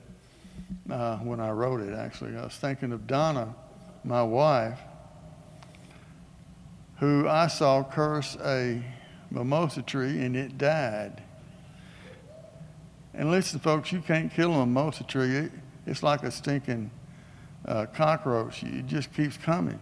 Uh, 0.89 1.17
when 1.17 1.41
I 1.41 1.51
wrote 1.51 1.82
it, 1.82 1.93
actually, 1.93 2.38
I 2.38 2.45
was 2.45 2.53
thinking 2.53 2.93
of 2.93 3.06
Donna, 3.06 3.53
my 4.06 4.23
wife, 4.23 4.80
who 6.99 7.27
I 7.27 7.47
saw 7.47 7.84
curse 7.84 8.38
a 8.41 8.82
mimosa 9.30 9.82
tree 9.82 10.21
and 10.23 10.34
it 10.38 10.58
died. 10.58 11.23
And 13.17 13.32
listen, 13.32 13.60
folks, 13.60 13.91
you 13.91 13.99
can't 13.99 14.32
kill 14.32 14.53
a 14.53 14.60
mimosa 14.60 15.03
tree. 15.03 15.36
It, 15.36 15.51
it's 15.88 16.03
like 16.03 16.21
a 16.21 16.30
stinking 16.30 16.91
uh, 17.65 17.88
cockroach. 17.88 18.62
It 18.62 18.86
just 18.86 19.12
keeps 19.12 19.38
coming. 19.38 19.80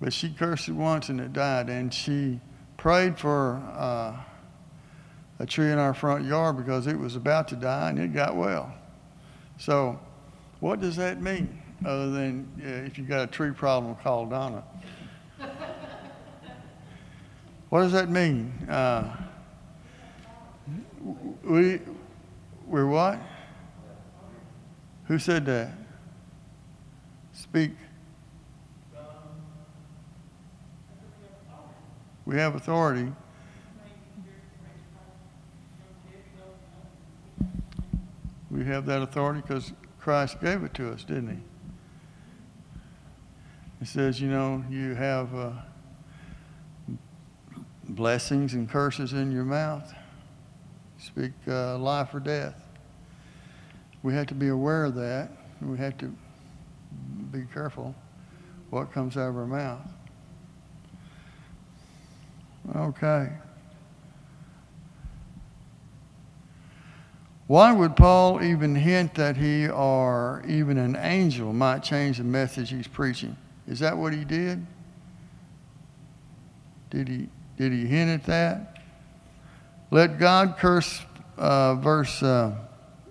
But 0.00 0.12
she 0.12 0.30
cursed 0.30 0.68
it 0.68 0.72
once 0.72 1.08
and 1.08 1.20
it 1.20 1.32
died. 1.32 1.68
And 1.68 1.92
she 1.92 2.38
prayed 2.76 3.18
for 3.18 3.56
uh, 3.76 4.16
a 5.40 5.46
tree 5.46 5.72
in 5.72 5.78
our 5.78 5.92
front 5.92 6.26
yard 6.26 6.56
because 6.56 6.86
it 6.86 6.96
was 6.96 7.16
about 7.16 7.48
to 7.48 7.56
die 7.56 7.90
and 7.90 7.98
it 7.98 8.14
got 8.14 8.36
well. 8.36 8.72
So, 9.58 9.98
what 10.60 10.80
does 10.80 10.94
that 10.94 11.20
mean 11.20 11.60
other 11.84 12.10
than 12.10 12.48
uh, 12.64 12.86
if 12.86 12.98
you 12.98 13.04
got 13.04 13.22
a 13.22 13.26
tree 13.26 13.50
problem, 13.50 13.96
call 13.96 14.26
Donna? 14.26 14.62
what 17.68 17.80
does 17.80 17.92
that 17.92 18.08
mean? 18.08 18.52
Uh, 18.68 19.16
we, 21.42 21.80
we're 22.68 22.86
what? 22.86 23.18
Who 25.06 25.18
said 25.18 25.46
that? 25.46 25.72
Speak. 27.32 27.72
We 32.26 32.36
have 32.36 32.54
authority. 32.54 33.10
We 38.50 38.64
have 38.64 38.84
that 38.86 39.00
authority 39.02 39.40
because 39.40 39.72
Christ 39.98 40.40
gave 40.40 40.62
it 40.62 40.74
to 40.74 40.92
us, 40.92 41.04
didn't 41.04 41.28
he? 41.28 41.38
He 43.80 43.84
says, 43.86 44.20
you 44.20 44.28
know, 44.28 44.64
you 44.68 44.94
have 44.94 45.34
uh, 45.34 45.50
blessings 47.88 48.52
and 48.54 48.68
curses 48.68 49.12
in 49.12 49.32
your 49.32 49.44
mouth. 49.44 49.94
Speak 51.08 51.32
uh, 51.48 51.78
life 51.78 52.12
or 52.12 52.20
death. 52.20 52.54
We 54.02 54.12
have 54.12 54.26
to 54.26 54.34
be 54.34 54.48
aware 54.48 54.84
of 54.84 54.94
that. 54.96 55.30
We 55.62 55.78
have 55.78 55.96
to 55.98 56.14
be 57.32 57.44
careful 57.54 57.94
what 58.68 58.92
comes 58.92 59.16
out 59.16 59.30
of 59.30 59.36
our 59.36 59.46
mouth. 59.46 59.88
Okay. 62.76 63.30
Why 67.46 67.72
would 67.72 67.96
Paul 67.96 68.42
even 68.42 68.74
hint 68.74 69.14
that 69.14 69.38
he 69.38 69.66
or 69.66 70.44
even 70.46 70.76
an 70.76 70.94
angel 70.94 71.54
might 71.54 71.82
change 71.82 72.18
the 72.18 72.24
message 72.24 72.68
he's 72.68 72.86
preaching? 72.86 73.34
Is 73.66 73.78
that 73.78 73.96
what 73.96 74.12
he 74.12 74.24
did? 74.24 74.66
Did 76.90 77.08
he, 77.08 77.28
did 77.56 77.72
he 77.72 77.86
hint 77.86 78.10
at 78.10 78.26
that? 78.26 78.77
Let 79.90 80.18
God 80.18 80.56
curse, 80.58 81.00
uh, 81.36 81.74
verse 81.76 82.22
uh, 82.22 82.54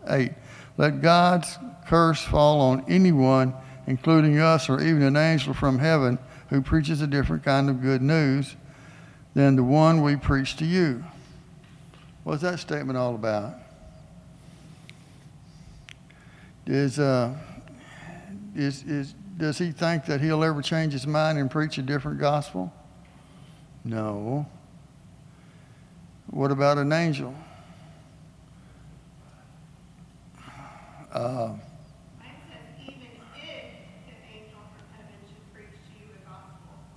8. 0.08 0.32
Let 0.78 1.02
God's 1.02 1.58
curse 1.88 2.22
fall 2.24 2.62
on 2.62 2.86
anyone, 2.88 3.54
including 3.88 4.40
us 4.40 4.70
or 4.70 4.82
even 4.82 5.02
an 5.02 5.18
angel 5.18 5.54
from 5.54 5.80
heaven, 5.80 6.20
who 6.50 6.62
preaches 6.62 7.02
a 7.02 7.08
different 7.08 7.44
kind 7.44 7.70
of 7.70 7.82
good 7.82 8.02
news 8.02 8.56
than 9.34 9.56
the 9.56 9.64
one 9.64 10.02
we 10.02 10.16
preach 10.16 10.56
to 10.58 10.66
you. 10.66 11.04
What's 12.24 12.42
that 12.42 12.60
statement 12.60 12.98
all 12.98 13.16
about? 13.16 13.56
Is, 16.66 17.00
uh, 17.00 17.34
is, 18.56 18.84
is, 18.84 19.16
does 19.38 19.58
he 19.58 19.72
think 19.72 20.06
that 20.06 20.20
he'll 20.22 20.44
ever 20.44 20.62
change 20.62 20.94
his 20.94 21.08
mind 21.08 21.38
and 21.38 21.50
preach 21.50 21.78
a 21.78 21.82
different 21.82 22.20
gospel? 22.20 22.74
No. 23.84 24.46
What 26.30 26.52
about 26.52 26.78
an 26.78 26.92
angel? 26.92 27.34
Uh, 31.12 31.54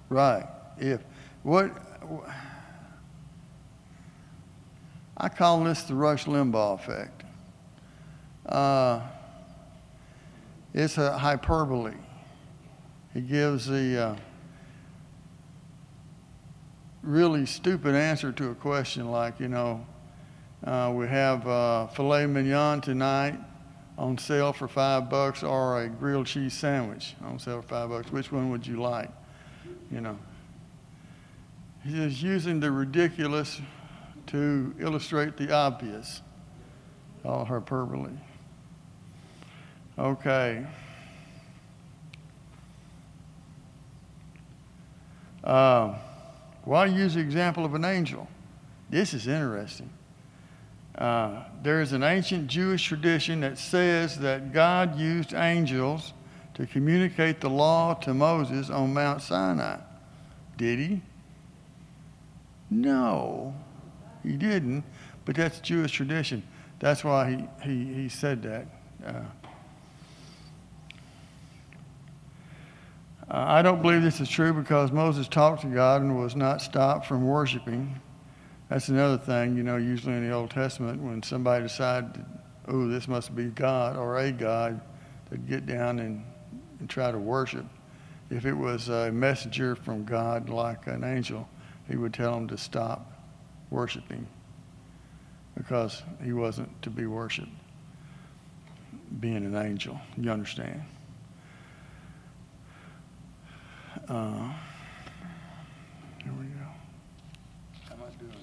right. 0.09 0.47
If 0.79 1.03
what 1.43 1.71
I 5.23 5.29
call 5.29 5.63
this 5.65 5.83
the 5.83 5.95
Rush 5.95 6.25
Limbaugh 6.25 6.75
effect. 6.77 7.25
Uh, 8.47 9.03
it's 10.73 10.97
a 10.97 11.19
hyperbole. 11.19 11.93
He 13.13 13.21
gives 13.21 13.67
the 13.67 14.03
uh, 14.03 14.17
really 17.03 17.47
stupid 17.47 17.95
answer 17.95 18.33
to 18.33 18.51
a 18.51 18.55
question 18.55 19.11
like, 19.11 19.41
you 19.41 19.49
know, 19.49 19.87
uh, 20.65 20.93
we 20.95 21.09
have 21.09 21.47
uh, 21.47 21.87
filet 21.89 22.27
mignon 22.27 22.81
tonight 22.81 23.39
on 23.97 24.19
sale 24.19 24.53
for 24.53 24.69
five 24.69 25.09
bucks 25.09 25.43
or 25.43 25.83
a 25.83 25.89
grilled 25.89 26.27
cheese 26.27 26.53
sandwich 26.53 27.15
on 27.25 27.39
sale 27.39 27.63
for 27.63 27.69
five 27.69 27.89
bucks. 27.89 28.13
Which 28.13 28.31
one 28.31 28.51
would 28.51 28.67
you 28.67 28.81
like? 28.81 29.11
You 29.91 30.01
know. 30.01 30.19
He's 31.83 32.23
using 32.23 32.61
the 32.61 32.71
ridiculous 32.71 33.61
to 34.27 34.75
illustrate 34.79 35.37
the 35.39 35.53
obvious. 35.53 36.21
All 37.25 37.45
hyperbole. 37.45 38.13
Okay. 39.99 40.67
Uh, 45.43 45.95
why 46.65 46.87
use 46.87 47.15
the 47.15 47.21
example 47.21 47.65
of 47.65 47.75
an 47.75 47.85
angel? 47.85 48.29
This 48.89 49.15
is 49.15 49.27
interesting. 49.27 49.91
Uh, 50.97 51.45
there 51.63 51.81
is 51.81 51.93
an 51.93 52.03
ancient 52.03 52.49
Jewish 52.49 52.85
tradition 52.85 53.41
that 53.41 53.59
says 53.59 54.19
that 54.19 54.53
God 54.53 54.99
used 54.99 55.33
angels 55.33 56.13
to 56.55 56.67
communicate 56.67 57.41
the 57.41 57.49
law 57.49 57.95
to 57.95 58.13
Moses 58.13 58.69
on 58.69 58.93
Mount 58.93 59.23
Sinai. 59.23 59.79
Did 60.57 60.79
he? 60.79 61.03
No. 62.69 63.55
He 64.23 64.33
didn't, 64.33 64.85
but 65.25 65.37
that's 65.37 65.61
Jewish 65.61 65.93
tradition. 65.93 66.43
That's 66.81 67.03
why 67.05 67.49
he, 67.63 67.69
he, 67.69 67.95
he 67.95 68.09
said 68.09 68.43
that. 68.43 68.67
Uh, 69.05 69.23
I 73.33 73.63
don't 73.63 73.81
believe 73.81 74.03
this 74.03 74.21
is 74.21 74.29
true 74.29 74.53
because 74.53 74.91
Moses 74.91 75.29
talked 75.29 75.63
to 75.63 75.69
God 75.69 76.03
and 76.03 76.19
was 76.19 76.35
not 76.35 76.61
stopped 76.61 77.07
from 77.07 77.25
worshiping. 77.25 78.01
That's 78.69 78.89
another 78.89 79.19
thing, 79.19 79.57
you 79.57 79.63
know, 79.63 79.77
usually 79.77 80.15
in 80.15 80.29
the 80.29 80.35
Old 80.35 80.51
Testament, 80.51 81.01
when 81.01 81.23
somebody 81.23 81.63
decided, 81.63 82.25
oh, 82.67 82.89
this 82.89 83.07
must 83.07 83.35
be 83.35 83.47
God 83.47 83.97
or 83.97 84.19
a 84.19 84.33
God, 84.33 84.81
they'd 85.31 85.49
get 85.49 85.67
down 85.67 86.01
and, 86.01 86.25
and 86.81 86.91
try 86.91 87.13
to 87.13 87.19
worship. 87.19 87.67
If 88.31 88.47
it 88.47 88.55
was 88.55 88.89
a 88.89 89.13
messenger 89.13 89.77
from 89.77 90.05
God, 90.05 90.49
like 90.49 90.89
an 90.89 91.05
angel, 91.05 91.49
he 91.89 91.97
would 91.97 92.15
tell 92.15 92.35
them 92.35 92.49
to 92.49 92.59
stop 92.59 93.13
worshiping 93.71 94.27
because 95.57 96.03
he 96.23 96.33
wasn't 96.33 96.83
to 96.83 96.91
be 96.91 97.07
worshiped, 97.07 97.51
being 99.21 99.37
an 99.37 99.57
angel. 99.57 100.01
You 100.17 100.31
understand? 100.31 100.83
Uh, 104.11 104.53
here 106.25 106.33
we 106.33 106.47
go. 106.47 106.67
How 107.89 107.95
am 107.95 108.01
I 108.03 108.11
doing? 108.19 108.35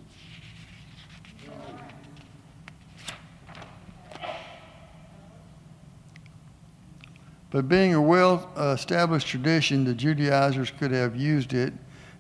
But 7.49 7.67
being 7.67 7.93
a 7.93 8.01
well 8.01 8.49
established 8.56 9.27
tradition, 9.27 9.84
the 9.84 9.93
Judaizers 9.93 10.71
could 10.71 10.91
have 10.91 11.17
used 11.17 11.51
it 11.51 11.73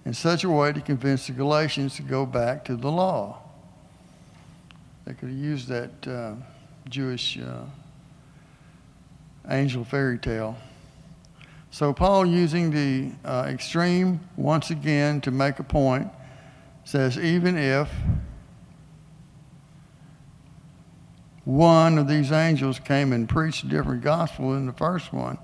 in 0.03 0.13
such 0.13 0.43
a 0.43 0.49
way 0.49 0.73
to 0.73 0.81
convince 0.81 1.27
the 1.27 1.33
Galatians 1.33 1.95
to 1.95 2.01
go 2.01 2.25
back 2.25 2.65
to 2.65 2.75
the 2.75 2.91
law. 2.91 3.39
They 5.05 5.13
could 5.13 5.29
have 5.29 5.37
used 5.37 5.69
that 5.69 6.05
uh, 6.05 6.33
Jewish 6.89 7.39
uh, 7.39 7.63
angel 9.47 9.85
fairy 9.85 10.17
tale. 10.17 10.57
So, 11.69 11.93
Paul, 11.93 12.25
using 12.25 12.71
the 12.71 13.11
uh, 13.23 13.45
extreme 13.47 14.19
once 14.35 14.71
again 14.71 15.21
to 15.21 15.31
make 15.31 15.59
a 15.59 15.63
point, 15.63 16.09
says, 16.83 17.17
even 17.17 17.57
if 17.57 17.91
one 21.43 21.97
of 21.97 22.07
these 22.07 22.31
angels 22.31 22.79
came 22.79 23.13
and 23.13 23.27
preached 23.27 23.63
a 23.63 23.67
different 23.67 24.01
gospel 24.01 24.51
than 24.53 24.65
the 24.65 24.73
first 24.73 25.13
one, 25.13 25.37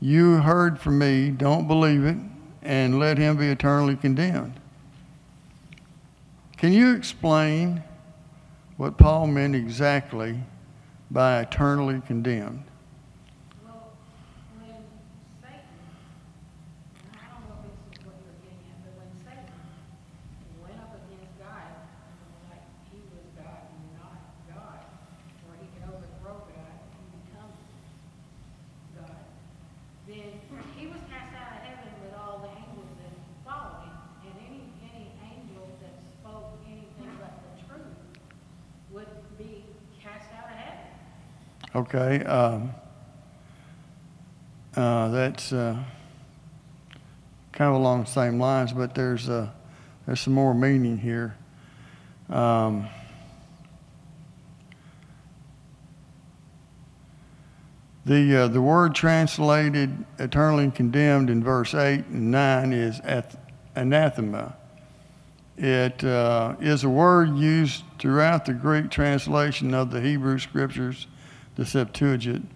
you 0.00 0.38
heard 0.38 0.80
from 0.80 0.98
me, 0.98 1.30
don't 1.30 1.68
believe 1.68 2.04
it, 2.04 2.16
and 2.62 2.98
let 2.98 3.18
him 3.18 3.36
be 3.36 3.48
eternally 3.48 3.94
condemned. 3.94 4.58
Can 6.56 6.72
you 6.72 6.94
explain 6.94 7.82
what 8.76 8.98
Paul 8.98 9.28
meant 9.28 9.54
exactly 9.54 10.40
by 11.12 11.40
eternally 11.40 12.00
condemned? 12.06 12.64
Well, 13.62 13.92
when 14.56 14.80
Satan, 15.44 15.60
and 17.04 17.20
I 17.20 17.28
don't 17.36 17.44
know 17.52 17.60
if 17.68 17.68
this 17.68 18.00
is 18.00 18.06
what 18.08 18.16
you're 18.24 18.40
getting 18.40 18.64
at, 18.72 18.80
but 18.80 18.96
when 18.96 19.12
Satan 19.20 19.52
went 20.64 20.80
up 20.80 20.96
against 20.96 21.36
God, 21.36 21.68
like 22.48 22.64
he 22.88 23.04
was 23.12 23.28
God 23.36 23.60
and 23.60 23.84
not 24.00 24.24
God, 24.56 24.80
or 25.44 25.52
he 25.60 25.68
could 25.76 25.84
overthrow 25.84 26.48
God 26.48 26.80
and 26.80 27.06
become 27.20 27.52
God, 28.96 29.20
then 30.08 30.32
he 30.80 30.88
was 30.88 31.04
cast 31.12 31.36
out 31.36 31.60
of 31.60 31.68
heaven 31.68 31.92
with 32.00 32.16
all 32.16 32.40
the 32.40 32.56
angels 32.56 32.88
that 33.04 33.12
followed 33.44 33.84
him. 33.84 34.00
And 34.32 34.34
any, 34.48 34.64
any 34.80 35.12
angel 35.20 35.68
that 35.84 35.92
spoke 36.00 36.56
anything 36.64 37.12
but 37.20 37.36
the 37.36 37.52
truth 37.68 38.00
would 38.96 39.12
be 39.36 39.68
cast 40.00 40.32
out 40.32 40.48
of 40.48 40.56
heaven. 40.56 40.88
Okay. 41.74 42.22
Um, 42.24 42.74
uh, 44.76 45.08
that's 45.08 45.52
uh, 45.52 45.82
kind 47.52 47.68
of 47.68 47.76
along 47.76 48.04
the 48.04 48.10
same 48.10 48.38
lines, 48.38 48.72
but 48.72 48.94
there's 48.94 49.28
uh, 49.28 49.48
there's 50.06 50.20
some 50.20 50.34
more 50.34 50.54
meaning 50.54 50.98
here. 50.98 51.36
Um, 52.28 52.88
the 58.04 58.36
uh, 58.36 58.48
the 58.48 58.60
word 58.60 58.94
translated 58.94 60.04
eternally 60.18 60.70
condemned 60.70 61.30
in 61.30 61.42
verse 61.42 61.74
eight 61.74 62.04
and 62.06 62.30
nine 62.30 62.72
is 62.72 63.00
ath- 63.00 63.36
anathema. 63.74 64.56
It 65.56 66.02
uh, 66.02 66.56
is 66.60 66.84
a 66.84 66.88
word 66.88 67.36
used 67.36 67.84
throughout 67.98 68.46
the 68.46 68.54
Greek 68.54 68.90
translation 68.90 69.74
of 69.74 69.90
the 69.90 70.00
Hebrew 70.00 70.38
scriptures, 70.38 71.06
the 71.56 71.66
Septuagint, 71.66 72.48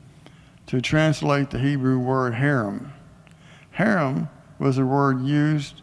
to 0.66 0.80
translate 0.80 1.50
the 1.50 1.58
Hebrew 1.58 1.98
word 1.98 2.34
herem. 2.34 2.90
Herem 3.76 4.28
was 4.58 4.78
a 4.78 4.86
word 4.86 5.22
used 5.22 5.82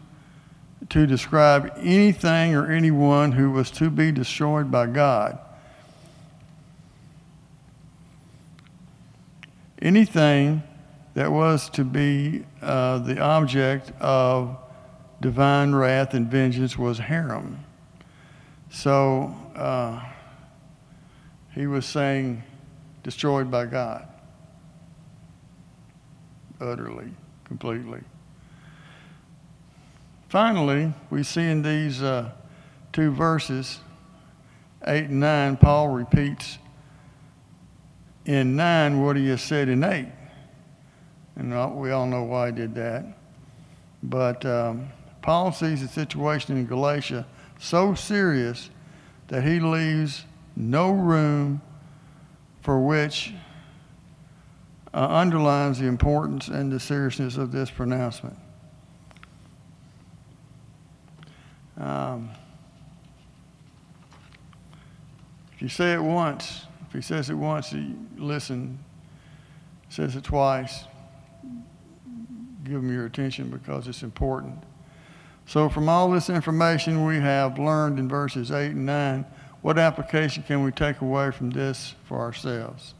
to 0.90 1.06
describe 1.06 1.72
anything 1.78 2.54
or 2.54 2.70
anyone 2.70 3.32
who 3.32 3.50
was 3.50 3.70
to 3.70 3.88
be 3.88 4.12
destroyed 4.12 4.70
by 4.70 4.86
God. 4.86 5.38
Anything 9.80 10.62
that 11.14 11.30
was 11.30 11.70
to 11.70 11.84
be 11.84 12.44
uh, 12.60 12.98
the 12.98 13.20
object 13.20 13.92
of 14.00 14.56
divine 15.20 15.74
wrath 15.74 16.14
and 16.14 16.30
vengeance 16.30 16.76
was 16.76 16.98
herem. 16.98 17.56
So 18.70 19.34
uh, 19.54 20.02
he 21.54 21.66
was 21.66 21.86
saying, 21.86 22.42
destroyed 23.04 23.50
by 23.50 23.66
God, 23.66 24.08
utterly, 26.60 27.12
completely. 27.44 28.00
Finally, 30.28 30.92
we 31.10 31.22
see 31.22 31.42
in 31.42 31.62
these 31.62 32.02
uh, 32.02 32.32
two 32.92 33.12
verses, 33.12 33.78
8 34.84 35.04
and 35.04 35.20
9, 35.20 35.56
Paul 35.58 35.88
repeats 35.90 36.58
in 38.24 38.56
9 38.56 39.00
what 39.00 39.16
he 39.16 39.28
has 39.28 39.42
said 39.42 39.68
in 39.68 39.84
8. 39.84 40.08
And 41.36 41.76
we 41.76 41.90
all 41.90 42.06
know 42.06 42.24
why 42.24 42.46
he 42.46 42.52
did 42.52 42.74
that. 42.74 43.04
But 44.02 44.44
um, 44.44 44.88
Paul 45.22 45.52
sees 45.52 45.82
the 45.82 45.88
situation 45.88 46.56
in 46.56 46.66
Galatia 46.66 47.26
so 47.58 47.94
serious 47.94 48.70
that 49.28 49.44
he 49.44 49.60
leaves 49.60 50.24
no 50.56 50.90
room 50.90 51.60
for 52.64 52.80
which 52.80 53.34
uh, 54.94 55.06
underlines 55.10 55.78
the 55.78 55.86
importance 55.86 56.48
and 56.48 56.72
the 56.72 56.80
seriousness 56.80 57.36
of 57.36 57.52
this 57.52 57.70
pronouncement. 57.70 58.38
Um, 61.76 62.30
if 65.52 65.60
you 65.60 65.68
say 65.68 65.92
it 65.92 66.02
once, 66.02 66.62
if 66.86 66.94
he 66.94 67.02
says 67.02 67.28
it 67.28 67.34
once, 67.34 67.72
you 67.72 67.96
listen. 68.16 68.78
Says 69.90 70.16
it 70.16 70.24
twice, 70.24 70.84
give 72.64 72.76
him 72.76 72.90
your 72.90 73.04
attention 73.04 73.50
because 73.50 73.86
it's 73.86 74.02
important. 74.02 74.58
So, 75.46 75.68
from 75.68 75.88
all 75.88 76.10
this 76.10 76.30
information 76.30 77.04
we 77.04 77.20
have 77.20 77.58
learned 77.58 77.98
in 77.98 78.08
verses 78.08 78.50
8 78.50 78.70
and 78.70 78.86
9, 78.86 79.26
what 79.64 79.78
application 79.78 80.42
can 80.42 80.62
we 80.62 80.70
take 80.70 81.00
away 81.00 81.30
from 81.30 81.48
this 81.48 81.94
for 82.04 82.20
ourselves? 82.20 82.92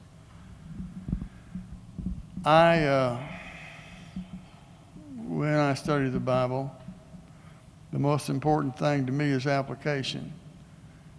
I, 2.42 2.84
uh, 2.84 3.20
when 5.28 5.56
I 5.56 5.74
study 5.74 6.08
the 6.08 6.18
Bible, 6.18 6.74
the 7.92 7.98
most 7.98 8.30
important 8.30 8.78
thing 8.78 9.04
to 9.04 9.12
me 9.12 9.26
is 9.26 9.46
application. 9.46 10.32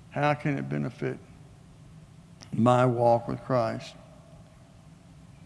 How 0.09 0.33
can 0.33 0.57
it 0.57 0.67
benefit 0.67 1.19
my 2.51 2.87
walk 2.87 3.27
with 3.27 3.43
Christ? 3.43 3.93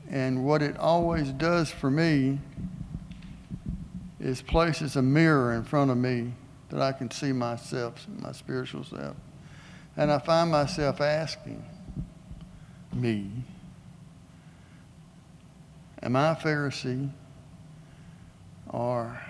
And 0.10 0.46
what 0.46 0.62
it 0.62 0.78
always 0.78 1.32
does 1.32 1.72
for 1.72 1.92
me 1.92 2.40
is 4.18 4.42
places 4.42 4.96
a 4.96 5.02
mirror 5.02 5.56
in 5.56 5.66
front 5.66 5.92
of 5.92 5.98
me 5.98 6.32
that 6.70 6.82
I 6.82 6.94
can 6.94 7.12
see 7.12 7.34
myself, 7.34 8.08
my 8.22 8.32
spiritual 8.32 8.86
self. 8.86 9.18
And 10.00 10.14
I 10.14 10.18
find 10.18 10.50
myself 10.50 11.02
asking 11.02 11.62
me, 12.94 13.30
Am 16.02 16.16
I 16.16 16.32
a 16.32 16.36
Pharisee? 16.38 17.10
Or 18.70 19.22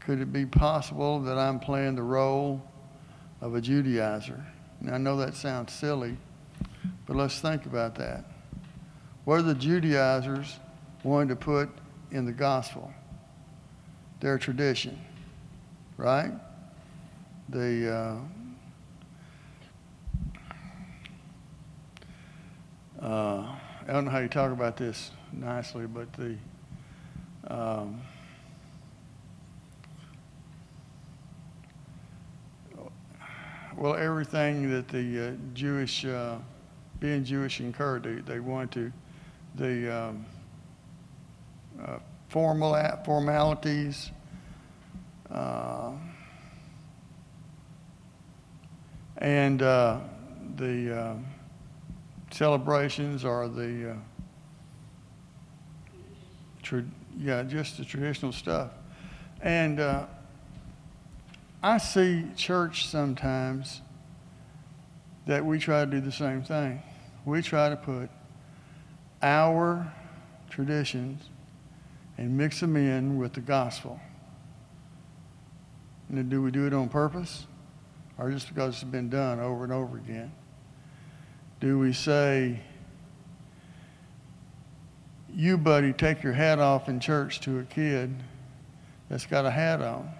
could 0.00 0.22
it 0.22 0.32
be 0.32 0.46
possible 0.46 1.20
that 1.20 1.36
I'm 1.36 1.60
playing 1.60 1.96
the 1.96 2.02
role 2.02 2.62
of 3.42 3.54
a 3.54 3.60
Judaizer? 3.60 4.42
Now, 4.80 4.94
I 4.94 4.98
know 4.98 5.18
that 5.18 5.34
sounds 5.34 5.74
silly, 5.74 6.16
but 7.06 7.14
let's 7.14 7.38
think 7.38 7.66
about 7.66 7.96
that. 7.96 8.24
What 9.26 9.40
are 9.40 9.42
the 9.42 9.54
Judaizers 9.54 10.58
wanting 11.02 11.28
to 11.28 11.36
put 11.36 11.68
in 12.10 12.24
the 12.24 12.32
gospel? 12.32 12.90
Their 14.20 14.38
tradition. 14.38 14.98
right? 15.98 16.32
The 17.50 17.94
uh, 17.94 18.16
uh, 23.06 23.46
I 23.86 23.92
don't 23.92 24.04
know 24.04 24.10
how 24.10 24.18
you 24.18 24.28
talk 24.28 24.50
about 24.50 24.76
this 24.76 25.12
nicely, 25.32 25.86
but 25.86 26.12
the 26.14 26.36
um, 27.46 28.00
well, 33.76 33.94
everything 33.94 34.68
that 34.72 34.88
the 34.88 35.28
uh, 35.28 35.32
Jewish, 35.54 36.04
uh, 36.04 36.38
being 36.98 37.22
Jewish 37.22 37.60
incurred, 37.60 38.02
they, 38.02 38.14
they 38.32 38.40
want 38.40 38.72
to, 38.72 38.90
the 39.54 39.96
um, 39.96 40.26
uh, 41.80 41.98
formal 42.28 42.74
formalities, 43.04 44.10
uh, 45.30 45.92
and 49.18 49.62
uh, 49.62 50.00
the 50.56 50.98
uh, 50.98 51.14
celebrations 52.30 53.24
or 53.24 53.48
the, 53.48 53.92
uh, 53.92 53.94
tra- 56.62 56.84
yeah, 57.18 57.42
just 57.42 57.78
the 57.78 57.84
traditional 57.84 58.32
stuff. 58.32 58.70
And 59.40 59.80
uh, 59.80 60.06
I 61.62 61.78
see 61.78 62.26
church 62.36 62.88
sometimes 62.88 63.82
that 65.26 65.44
we 65.44 65.58
try 65.58 65.84
to 65.84 65.90
do 65.90 66.00
the 66.00 66.12
same 66.12 66.42
thing. 66.42 66.82
We 67.24 67.42
try 67.42 67.68
to 67.68 67.76
put 67.76 68.08
our 69.22 69.92
traditions 70.48 71.28
and 72.18 72.36
mix 72.36 72.60
them 72.60 72.76
in 72.76 73.18
with 73.18 73.32
the 73.32 73.40
gospel. 73.40 74.00
And 76.08 76.30
do 76.30 76.40
we 76.40 76.50
do 76.50 76.66
it 76.66 76.72
on 76.72 76.88
purpose 76.88 77.46
or 78.16 78.30
just 78.30 78.48
because 78.48 78.74
it's 78.74 78.84
been 78.84 79.10
done 79.10 79.40
over 79.40 79.64
and 79.64 79.72
over 79.72 79.96
again? 79.96 80.32
Do 81.60 81.78
we 81.78 81.92
say, 81.92 82.60
you, 85.34 85.58
buddy, 85.58 85.92
take 85.92 86.22
your 86.22 86.32
hat 86.32 86.58
off 86.58 86.88
in 86.88 87.00
church 87.00 87.40
to 87.40 87.58
a 87.58 87.64
kid 87.64 88.14
that's 89.08 89.26
got 89.26 89.46
a 89.46 89.50
hat 89.50 89.80
on? 89.80 90.10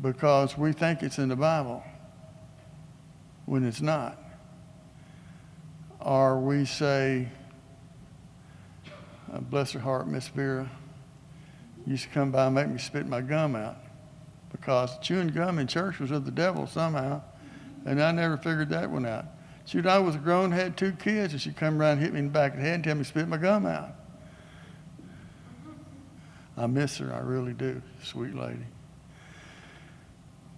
because 0.00 0.56
we 0.56 0.72
think 0.72 1.02
it's 1.02 1.18
in 1.18 1.28
the 1.28 1.36
Bible 1.36 1.82
when 3.46 3.64
it's 3.64 3.80
not. 3.80 4.18
Or 6.00 6.38
we 6.38 6.64
say, 6.64 7.28
uh, 9.32 9.40
bless 9.40 9.72
her 9.72 9.80
heart, 9.80 10.06
Miss 10.06 10.28
Vera 10.28 10.70
used 11.86 12.04
to 12.04 12.10
come 12.10 12.30
by 12.30 12.46
and 12.46 12.54
make 12.54 12.68
me 12.68 12.78
spit 12.78 13.06
my 13.06 13.20
gum 13.20 13.56
out 13.56 13.76
because 14.52 14.96
chewing 15.00 15.28
gum 15.28 15.58
in 15.58 15.66
church 15.66 15.98
was 15.98 16.10
of 16.10 16.24
the 16.24 16.30
devil 16.30 16.66
somehow, 16.66 17.22
and 17.88 18.02
I 18.02 18.12
never 18.12 18.36
figured 18.36 18.68
that 18.68 18.90
one 18.90 19.06
out. 19.06 19.24
Shoot, 19.64 19.86
I 19.86 19.98
was 19.98 20.16
grown, 20.16 20.52
had 20.52 20.76
two 20.76 20.92
kids, 20.92 21.32
and 21.32 21.40
she'd 21.40 21.56
come 21.56 21.80
around 21.80 21.92
and 21.92 22.02
hit 22.02 22.12
me 22.12 22.18
in 22.18 22.26
the 22.26 22.30
back 22.30 22.52
of 22.52 22.58
the 22.58 22.64
head 22.64 22.74
and 22.74 22.84
tell 22.84 22.94
me 22.94 23.02
to 23.02 23.08
spit 23.08 23.26
my 23.26 23.38
gum 23.38 23.64
out. 23.64 23.94
I 26.58 26.66
miss 26.66 26.98
her, 26.98 27.14
I 27.14 27.20
really 27.20 27.54
do, 27.54 27.80
sweet 28.02 28.34
lady. 28.34 28.66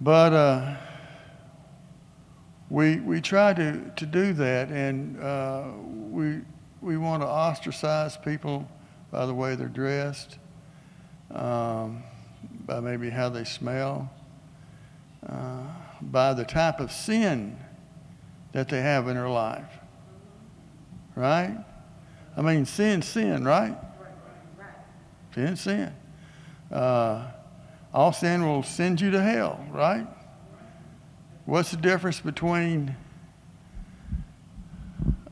But 0.01 0.33
uh, 0.33 0.76
we, 2.68 2.97
we 2.97 3.20
try 3.20 3.53
to, 3.55 3.93
to 3.95 4.07
do 4.07 4.33
that, 4.33 4.70
and 4.70 5.20
uh, 5.22 5.64
we, 6.11 6.41
we 6.81 6.97
want 6.97 7.22
to 7.22 7.28
ostracize 7.28 8.16
people 8.16 8.68
by 9.12 9.24
the 9.26 9.35
way 9.35 9.55
they're 9.55 9.68
dressed, 9.68 10.39
um, 11.33 12.03
by 12.66 12.81
maybe 12.81 13.09
how 13.09 13.28
they 13.28 13.45
smell, 13.45 14.11
uh, 15.28 15.62
by 16.03 16.34
the 16.34 16.44
type 16.44 16.80
of 16.80 16.90
sin 16.90 17.59
that 18.53 18.68
they 18.68 18.80
have 18.80 19.09
in 19.09 19.14
their 19.14 19.28
life. 19.28 19.70
Right? 21.14 21.57
I 22.36 22.42
mean, 22.42 22.64
sin, 22.64 23.03
sin, 23.03 23.44
right? 23.44 23.76
Sin, 25.34 25.57
sin. 25.57 25.92
Uh, 26.70 27.30
all 27.92 28.12
sin 28.12 28.46
will 28.46 28.62
send 28.62 29.01
you 29.01 29.11
to 29.11 29.20
hell, 29.20 29.64
right? 29.70 30.07
What's 31.44 31.72
the 31.72 31.76
difference 31.76 32.20
between 32.20 32.94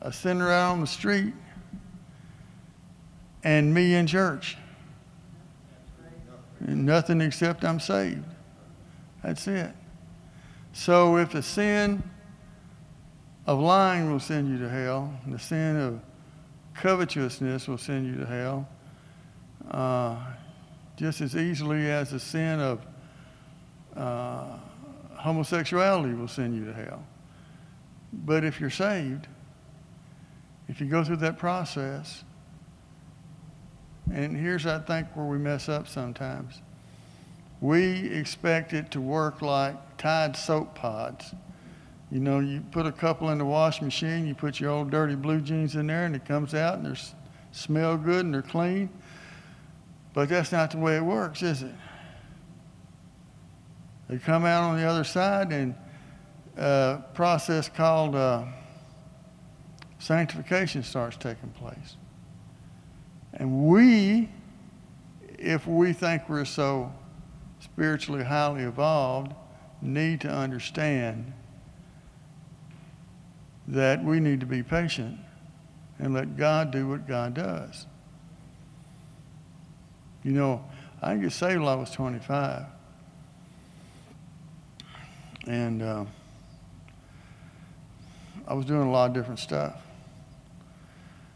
a 0.01 0.11
sinner 0.11 0.51
out 0.51 0.73
on 0.73 0.81
the 0.81 0.87
street 0.87 1.33
and 3.43 3.73
me 3.73 3.95
in 3.95 4.07
church? 4.07 4.57
Nothing 6.59 7.21
except 7.21 7.63
I'm 7.63 7.79
saved. 7.79 8.25
That's 9.23 9.47
it. 9.47 9.73
So 10.73 11.17
if 11.17 11.31
the 11.31 11.41
sin 11.41 12.03
of 13.45 13.59
lying 13.59 14.11
will 14.11 14.19
send 14.19 14.49
you 14.49 14.59
to 14.59 14.69
hell, 14.69 15.13
the 15.27 15.39
sin 15.39 15.75
of 15.75 16.01
covetousness 16.75 17.67
will 17.67 17.77
send 17.77 18.07
you 18.07 18.15
to 18.15 18.25
hell, 18.25 18.69
uh, 19.71 20.17
just 20.95 21.21
as 21.21 21.35
easily 21.35 21.89
as 21.89 22.11
the 22.11 22.19
sin 22.19 22.59
of 22.59 22.85
uh, 23.95 24.57
homosexuality 25.15 26.13
will 26.13 26.27
send 26.27 26.55
you 26.55 26.65
to 26.65 26.73
hell. 26.73 27.03
But 28.13 28.43
if 28.43 28.59
you're 28.59 28.69
saved, 28.69 29.27
if 30.67 30.79
you 30.79 30.87
go 30.87 31.03
through 31.03 31.17
that 31.17 31.37
process, 31.37 32.23
and 34.11 34.35
here's, 34.35 34.65
I 34.65 34.79
think, 34.79 35.07
where 35.15 35.25
we 35.25 35.37
mess 35.37 35.69
up 35.69 35.87
sometimes. 35.87 36.61
We 37.61 38.09
expect 38.11 38.73
it 38.73 38.91
to 38.91 39.01
work 39.01 39.41
like 39.41 39.97
Tide 39.97 40.35
soap 40.37 40.75
pods. 40.75 41.33
You 42.09 42.19
know, 42.19 42.39
you 42.39 42.61
put 42.71 42.85
a 42.85 42.91
couple 42.91 43.29
in 43.29 43.37
the 43.37 43.45
washing 43.45 43.85
machine, 43.85 44.25
you 44.25 44.33
put 44.33 44.59
your 44.59 44.71
old 44.71 44.89
dirty 44.89 45.15
blue 45.15 45.41
jeans 45.41 45.75
in 45.75 45.87
there, 45.87 46.05
and 46.05 46.15
it 46.15 46.25
comes 46.25 46.55
out 46.55 46.79
and 46.79 46.95
they 46.95 46.99
smell 47.51 47.97
good 47.97 48.25
and 48.25 48.33
they're 48.33 48.41
clean. 48.41 48.89
But 50.13 50.29
that's 50.29 50.51
not 50.51 50.71
the 50.71 50.77
way 50.77 50.95
it 50.95 51.03
works, 51.03 51.43
is 51.43 51.61
it? 51.61 51.75
They 54.07 54.17
come 54.17 54.43
out 54.43 54.63
on 54.63 54.77
the 54.77 54.85
other 54.85 55.03
side 55.03 55.51
and 55.51 55.75
a 56.57 56.61
uh, 56.61 56.97
process 57.13 57.69
called 57.69 58.15
uh, 58.15 58.43
sanctification 59.99 60.81
starts 60.81 61.15
taking 61.15 61.49
place. 61.49 61.95
And 63.33 63.67
we, 63.67 64.29
if 65.37 65.67
we 65.67 65.93
think 65.93 66.27
we're 66.27 66.43
so 66.43 66.91
spiritually 67.59 68.23
highly 68.23 68.63
evolved, 68.63 69.33
need 69.81 70.21
to 70.21 70.29
understand 70.29 71.33
that 73.67 74.03
we 74.03 74.19
need 74.19 74.39
to 74.39 74.45
be 74.45 74.63
patient 74.63 75.17
and 75.99 76.13
let 76.13 76.37
God 76.37 76.71
do 76.71 76.87
what 76.87 77.07
God 77.07 77.33
does. 77.33 77.85
You 80.23 80.31
know, 80.31 80.65
I 81.01 81.11
didn't 81.11 81.23
get 81.23 81.31
saved 81.33 81.59
when 81.59 81.69
I 81.69 81.75
was 81.75 81.91
25. 81.91 82.65
And 85.47 85.81
uh, 85.81 86.05
I 88.47 88.53
was 88.53 88.65
doing 88.65 88.87
a 88.87 88.91
lot 88.91 89.09
of 89.09 89.13
different 89.13 89.39
stuff. 89.39 89.81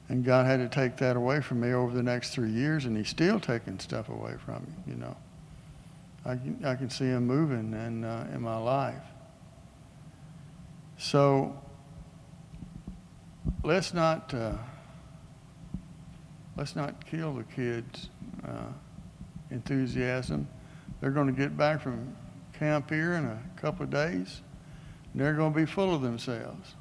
And 0.09 0.26
God 0.26 0.45
had 0.45 0.57
to 0.57 0.67
take 0.67 0.97
that 0.97 1.15
away 1.15 1.41
from 1.41 1.61
me 1.61 1.71
over 1.71 1.95
the 1.95 2.03
next 2.03 2.32
three 2.32 2.51
years, 2.51 2.86
and 2.86 2.97
He's 2.97 3.07
still 3.07 3.39
taking 3.39 3.80
stuff 3.80 4.09
away 4.09 4.36
from 4.43 4.63
me, 4.63 4.93
you 4.93 4.95
know. 4.95 5.15
I 6.26 6.36
can, 6.36 6.63
I 6.63 6.76
can 6.76 6.89
see 6.89 7.05
Him 7.05 7.28
moving 7.28 7.74
in, 7.74 8.03
uh, 8.03 8.30
in 8.34 8.41
my 8.41 8.57
life. 8.57 9.03
So 10.97 11.59
let's 13.63 13.93
not, 13.93 14.34
uh, 14.34 14.53
let's 16.55 16.76
not 16.76 17.05
kill 17.05 17.34
the 17.34 17.43
kids 17.43 18.09
uh, 18.47 18.71
enthusiasm. 19.51 20.47
They're 21.01 21.11
going 21.11 21.28
to 21.28 21.34
get 21.34 21.57
back 21.57 21.82
from 21.82 22.15
camp 22.57 22.89
here 22.89 23.13
in 23.13 23.26
a 23.26 23.39
couple 23.57 23.84
of 23.84 23.89
days. 23.89 24.41
And 25.11 25.21
they're 25.21 25.34
going 25.34 25.53
to 25.53 25.59
be 25.59 25.65
full 25.65 25.93
of 25.93 26.01
themselves. 26.01 26.76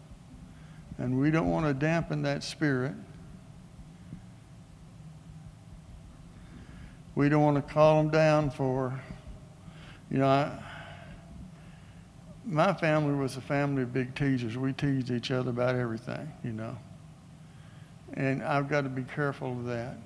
And 0.99 1.19
we 1.19 1.31
don't 1.31 1.51
want 1.51 1.67
to 1.67 1.75
dampen 1.75 2.23
that 2.23 2.43
spirit. 2.43 2.95
We 7.15 7.29
don't 7.29 7.43
want 7.43 7.57
to 7.57 7.75
call 7.75 8.03
them 8.03 8.11
down 8.11 8.51
for, 8.51 8.99
you 10.13 10.19
know, 10.19 10.29
I, 10.29 10.53
my 12.45 12.75
family 12.75 13.15
was 13.15 13.39
a 13.39 13.41
family 13.41 13.83
of 13.83 13.95
big 13.95 14.15
teasers. 14.15 14.59
We 14.59 14.75
teased 14.75 15.11
each 15.11 15.31
other 15.31 15.49
about 15.49 15.75
everything, 15.75 16.31
you 16.45 16.53
know. 16.53 16.77
And 18.13 18.43
I've 18.43 18.69
got 18.69 18.83
to 18.83 18.91
be 18.91 19.05
careful 19.05 19.53
of 19.53 19.65
that 19.65 19.97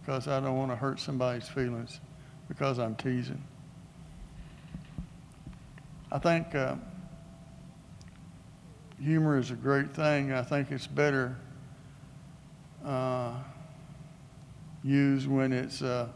because 0.00 0.26
I 0.26 0.40
don't 0.40 0.56
want 0.56 0.70
to 0.70 0.76
hurt 0.76 1.00
somebody's 1.00 1.46
feelings 1.46 2.00
because 2.48 2.78
I'm 2.78 2.94
teasing. 2.94 3.42
I 6.10 6.18
think 6.18 6.54
uh, 6.54 6.76
humor 8.98 9.38
is 9.38 9.50
a 9.50 9.56
great 9.56 9.90
thing. 9.90 10.32
I 10.32 10.40
think 10.40 10.72
it's 10.72 10.86
better 10.86 11.36
uh, 12.82 13.34
used 14.82 15.28
when 15.28 15.52
it's 15.52 15.82
uh, 15.82 16.08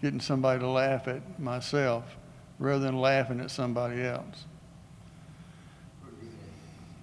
getting 0.00 0.20
somebody 0.20 0.60
to 0.60 0.68
laugh 0.68 1.08
at 1.08 1.40
myself 1.40 2.16
rather 2.58 2.84
than 2.84 3.00
laughing 3.00 3.40
at 3.40 3.50
somebody 3.50 4.02
else. 4.02 4.46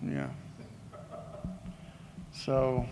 Yeah. 0.01 0.29
So, 2.31 2.85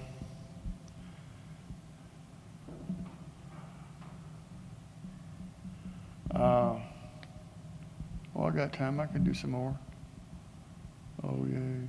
uh, 6.33 6.75
well, 8.33 8.47
I 8.47 8.49
got 8.49 8.73
time. 8.73 8.99
I 8.99 9.05
can 9.05 9.23
do 9.23 9.33
some 9.33 9.51
more. 9.51 9.77
Oh, 11.23 11.45
yay. 11.45 11.87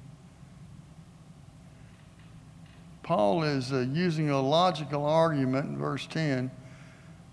Paul 3.03 3.43
is 3.45 3.73
uh, 3.73 3.87
using 3.93 4.31
a 4.31 4.41
logical 4.41 5.05
argument 5.05 5.67
in 5.71 5.79
verse 5.79 6.07
10 6.07 6.51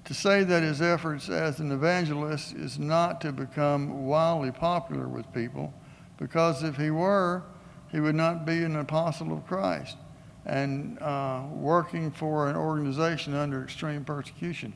to 0.05 0.13
say 0.13 0.43
that 0.43 0.63
his 0.63 0.81
efforts 0.81 1.29
as 1.29 1.59
an 1.59 1.71
evangelist 1.71 2.53
is 2.53 2.79
not 2.79 3.21
to 3.21 3.31
become 3.31 4.05
wildly 4.05 4.51
popular 4.51 5.07
with 5.07 5.31
people, 5.33 5.73
because 6.17 6.63
if 6.63 6.75
he 6.75 6.89
were, 6.89 7.43
he 7.91 7.99
would 7.99 8.15
not 8.15 8.45
be 8.45 8.63
an 8.63 8.75
apostle 8.75 9.33
of 9.33 9.45
Christ 9.45 9.97
and 10.45 10.97
uh, 10.99 11.43
working 11.51 12.09
for 12.09 12.49
an 12.49 12.55
organization 12.55 13.35
under 13.35 13.63
extreme 13.63 14.03
persecution. 14.03 14.73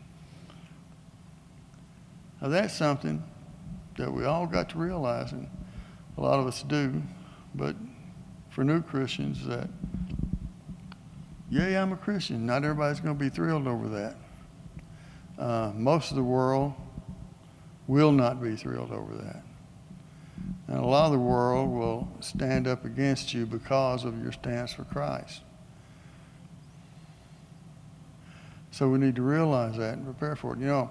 Now, 2.42 2.50
that's 2.50 2.74
something 2.74 3.24
that 3.98 4.12
we 4.12 4.26
all 4.26 4.46
got 4.46 4.70
to 4.70 4.78
realize, 4.78 5.32
and 5.32 5.50
a 6.18 6.22
lot 6.22 6.40
of 6.40 6.46
us 6.46 6.62
do, 6.64 7.02
but 7.56 7.76
for 8.50 8.64
new 8.64 8.82
Christians, 8.82 9.46
that, 9.48 9.70
yeah, 11.50 11.82
I'm 11.82 11.94
a 11.94 11.98
Christian. 11.98 12.46
Not 12.46 12.64
everybody's 12.64 13.00
going 13.00 13.18
to 13.18 13.24
be 13.24 13.30
thrilled 13.30 13.68
over 13.68 13.88
that. 13.90 14.16
Uh, 15.38 15.72
most 15.76 16.12
of 16.12 16.18
the 16.18 16.24
world 16.24 16.74
will 17.88 18.12
not 18.12 18.42
be 18.42 18.56
thrilled 18.56 18.92
over 18.92 19.14
that. 19.16 19.44
And 20.68 20.78
a 20.78 20.86
lot 20.86 21.06
of 21.06 21.12
the 21.12 21.20
world 21.20 21.70
will 21.70 22.08
stand 22.20 22.68
up 22.68 22.86
against 22.86 23.34
you 23.34 23.46
because 23.46 24.06
of 24.06 24.22
your 24.22 24.32
stance 24.32 24.74
for 24.74 24.84
Christ. 24.84 25.42
So 28.72 28.90
we 28.90 28.98
need 28.98 29.16
to 29.16 29.22
realize 29.22 29.78
that 29.78 29.94
and 29.94 30.06
prepare 30.06 30.36
for 30.36 30.54
it. 30.54 30.60
You 30.60 30.66
know, 30.66 30.90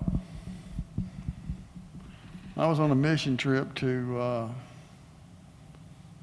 I 2.56 2.66
was 2.66 2.78
on 2.78 2.90
a 2.90 2.94
mission 2.94 3.36
trip 3.36 3.74
to 3.76 4.18
uh, 4.20 4.48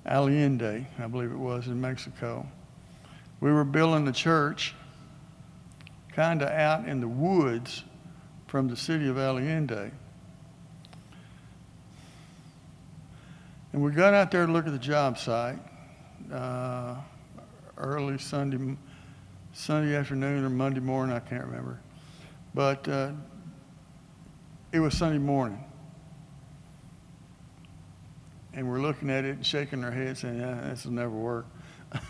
Allende, 0.05 0.87
I 0.97 1.07
believe 1.07 1.31
it 1.31 1.37
was, 1.37 1.67
in 1.67 1.79
Mexico. 1.79 2.47
We 3.41 3.51
were 3.51 3.63
building 3.65 4.07
a 4.07 4.11
church 4.11 4.73
kind 6.13 6.41
of 6.41 6.49
out 6.49 6.87
in 6.87 7.01
the 7.01 7.07
woods 7.07 7.83
from 8.51 8.67
the 8.67 8.75
city 8.75 9.07
of 9.07 9.17
Allende. 9.17 9.89
And 13.71 13.81
we 13.81 13.91
got 13.91 14.13
out 14.13 14.29
there 14.29 14.45
to 14.45 14.51
look 14.51 14.65
at 14.65 14.73
the 14.73 14.77
job 14.77 15.17
site 15.17 15.57
uh, 16.33 16.95
early 17.77 18.17
Sunday, 18.17 18.75
Sunday 19.53 19.95
afternoon 19.95 20.43
or 20.43 20.49
Monday 20.49 20.81
morning, 20.81 21.15
I 21.15 21.21
can't 21.21 21.45
remember. 21.45 21.79
But 22.53 22.85
uh, 22.89 23.11
it 24.73 24.81
was 24.81 24.97
Sunday 24.97 25.17
morning. 25.17 25.63
And 28.51 28.69
we're 28.69 28.81
looking 28.81 29.09
at 29.09 29.23
it 29.23 29.37
and 29.37 29.45
shaking 29.45 29.81
our 29.85 29.91
heads 29.91 30.19
saying, 30.19 30.41
yeah, 30.41 30.59
this 30.71 30.83
will 30.83 30.91
never 30.91 31.09
work. 31.09 31.45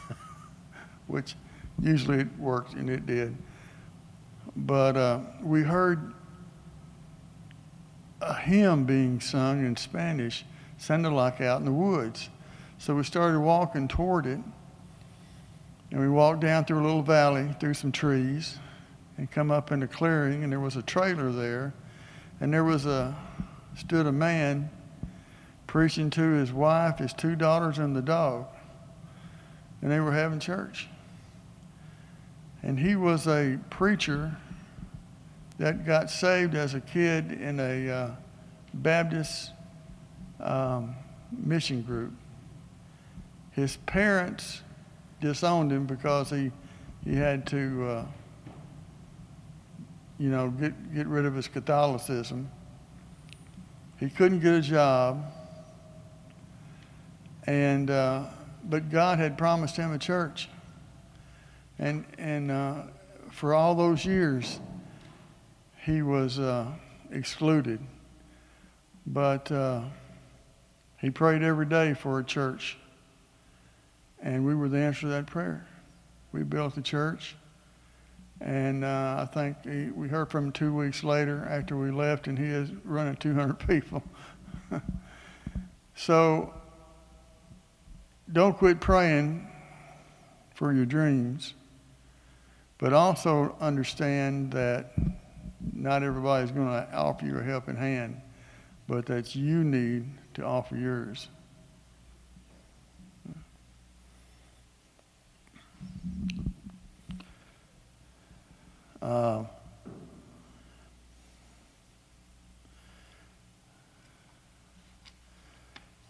Which 1.06 1.36
usually 1.80 2.22
it 2.22 2.39
worked, 2.39 2.74
and 2.74 2.89
it 2.89 3.06
did. 3.06 3.38
But 4.56 4.98
uh, 4.98 5.20
we 5.44 5.62
heard 5.62 6.16
a 8.22 8.36
hymn 8.36 8.86
being 8.86 9.19
sung 9.19 9.65
in 9.65 9.76
Spanish 9.76 10.45
sounded 10.78 11.11
like 11.11 11.41
out 11.41 11.59
in 11.59 11.65
the 11.65 11.72
woods. 11.72 12.30
So 12.78 12.95
we 12.95 13.03
started 13.03 13.39
walking 13.39 13.88
toward 13.88 14.26
it. 14.26 14.39
And 15.91 15.99
we 15.99 16.07
walked 16.07 16.39
down 16.39 16.65
through 16.65 16.80
a 16.80 16.86
little 16.86 17.03
valley, 17.03 17.53
through 17.59 17.74
some 17.74 17.91
trees, 17.91 18.57
and 19.17 19.30
come 19.30 19.51
up 19.51 19.72
in 19.72 19.84
a 19.84 19.88
clearing, 19.88 20.43
and 20.43 20.51
there 20.51 20.59
was 20.59 20.78
a 20.78 20.82
trailer 20.82 21.32
there. 21.32 21.74
And 22.39 22.53
there 22.53 22.63
was 22.63 22.86
a, 22.86 23.15
stood 23.78 24.07
a 24.07 24.11
man 24.11 24.69
preaching 25.67 26.09
to 26.11 26.22
his 26.22 26.51
wife, 26.51 26.99
his 26.99 27.13
two 27.13 27.36
daughters, 27.36 27.78
and 27.78 27.95
the 27.95 28.01
dog. 28.01 28.47
And 29.82 29.91
they 29.91 29.99
were 29.99 30.13
having 30.13 30.39
church. 30.39 30.88
And 32.63 32.80
he 32.80 32.95
was 32.95 33.28
a 33.28 33.59
preacher 33.69 34.38
that 35.62 35.86
got 35.86 36.09
saved 36.09 36.55
as 36.55 36.74
a 36.74 36.82
kid 36.82 37.34
in 37.34 37.59
a 37.59 37.88
uh, 37.88 38.12
Baptist 38.74 39.51
um, 40.39 40.95
mission 41.32 41.84
group. 41.84 42.12
His 43.51 43.78
parents 43.86 44.64
disowned 45.20 45.72
him 45.72 45.86
because 45.86 46.32
he, 46.32 46.51
he 47.05 47.16
had 47.16 47.45
to, 47.45 47.88
uh, 47.88 48.05
you 50.18 50.30
know, 50.30 50.49
get, 50.49 50.95
get 50.95 51.05
rid 51.05 51.26
of 51.26 51.36
his 51.36 51.47
Catholicism. 51.47 52.49
He 53.99 54.09
couldn't 54.09 54.39
get 54.39 54.55
a 54.55 54.62
job. 54.62 55.24
And, 57.45 57.91
uh, 57.91 58.24
but 58.64 58.89
God 58.89 59.20
had 59.20 59.38
promised 59.38 59.78
him 59.78 59.91
a 59.91 59.99
church. 59.99 60.49
And, 61.78 62.03
and 62.18 62.49
uh, 62.49 62.82
for 63.30 63.53
all 63.53 63.76
those 63.76 64.03
years, 64.03 64.59
he 65.84 66.01
was 66.01 66.39
uh, 66.39 66.67
excluded. 67.11 67.79
But 69.05 69.51
uh, 69.51 69.82
he 70.99 71.09
prayed 71.09 71.41
every 71.41 71.65
day 71.65 71.93
for 71.93 72.19
a 72.19 72.23
church. 72.23 72.77
And 74.21 74.45
we 74.45 74.53
were 74.53 74.69
the 74.69 74.77
answer 74.77 75.01
to 75.01 75.07
that 75.07 75.25
prayer. 75.25 75.65
We 76.32 76.43
built 76.43 76.75
the 76.75 76.82
church. 76.82 77.36
And 78.39 78.84
uh, 78.84 79.27
I 79.27 79.34
think 79.34 79.57
he, 79.63 79.89
we 79.91 80.07
heard 80.07 80.29
from 80.29 80.45
him 80.45 80.51
two 80.51 80.73
weeks 80.73 81.03
later 81.03 81.45
after 81.49 81.77
we 81.77 81.91
left, 81.91 82.27
and 82.27 82.38
he 82.38 82.45
is 82.45 82.69
running 82.84 83.15
200 83.15 83.53
people. 83.67 84.03
so 85.95 86.53
don't 88.32 88.57
quit 88.57 88.79
praying 88.79 89.47
for 90.53 90.73
your 90.73 90.86
dreams, 90.86 91.53
but 92.77 92.93
also 92.93 93.55
understand 93.59 94.51
that 94.51 94.93
not 95.74 96.03
everybody's 96.03 96.51
going 96.51 96.68
to 96.68 96.93
offer 96.93 97.26
you 97.26 97.38
a 97.38 97.43
helping 97.43 97.76
hand, 97.76 98.22
but 98.88 99.05
that 99.07 99.36
you 99.36 99.64
need 99.64 100.05
to 100.34 100.43
offer 100.43 100.76
yours. 100.76 101.28
Uh, 109.01 109.43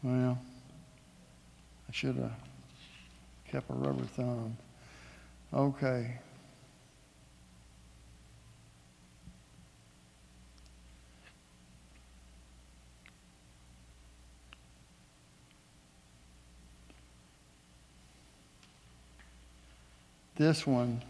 well, 0.04 0.38
I 1.88 1.92
should 1.92 2.18
have 2.18 2.34
kept 3.48 3.70
a 3.70 3.74
rubber 3.74 4.04
thumb. 4.04 4.58
Okay. 5.54 6.20
This 20.42 20.66
one 20.66 21.04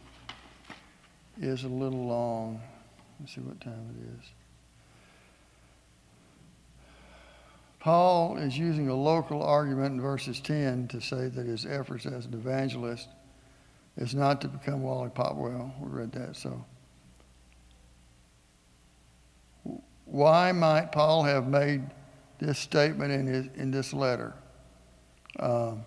is 1.40 1.64
a 1.64 1.70
little 1.70 2.06
long. 2.06 2.60
Let's 3.18 3.34
see 3.34 3.40
what 3.40 3.62
time 3.62 3.96
it 3.96 4.20
is. 4.20 4.30
Paul 7.80 8.36
is 8.36 8.58
using 8.58 8.90
a 8.90 8.94
local 8.94 9.42
argument 9.42 9.94
in 9.94 10.02
verses 10.02 10.42
10 10.42 10.90
to 10.90 11.00
say 11.00 11.30
that 11.30 11.46
his 11.46 11.66
efforts 11.66 12.06
as 12.06 12.26
an 12.26 12.34
evangelist 12.34 13.08
is 13.96 14.14
not 14.14 14.42
to 14.42 14.50
become 14.50 14.84
Wally 14.84 15.08
Popwell. 15.12 15.80
We 15.80 15.88
read 15.90 16.12
that, 16.12 16.36
so. 16.36 16.66
Why 20.04 20.52
might 20.52 20.92
Paul 20.92 21.24
have 21.24 21.48
made 21.48 21.84
this 22.38 22.60
statement 22.60 23.14
in, 23.14 23.28
his, 23.28 23.46
in 23.56 23.72
this 23.72 23.94
letter? 23.94 24.34
Um, 25.40 25.86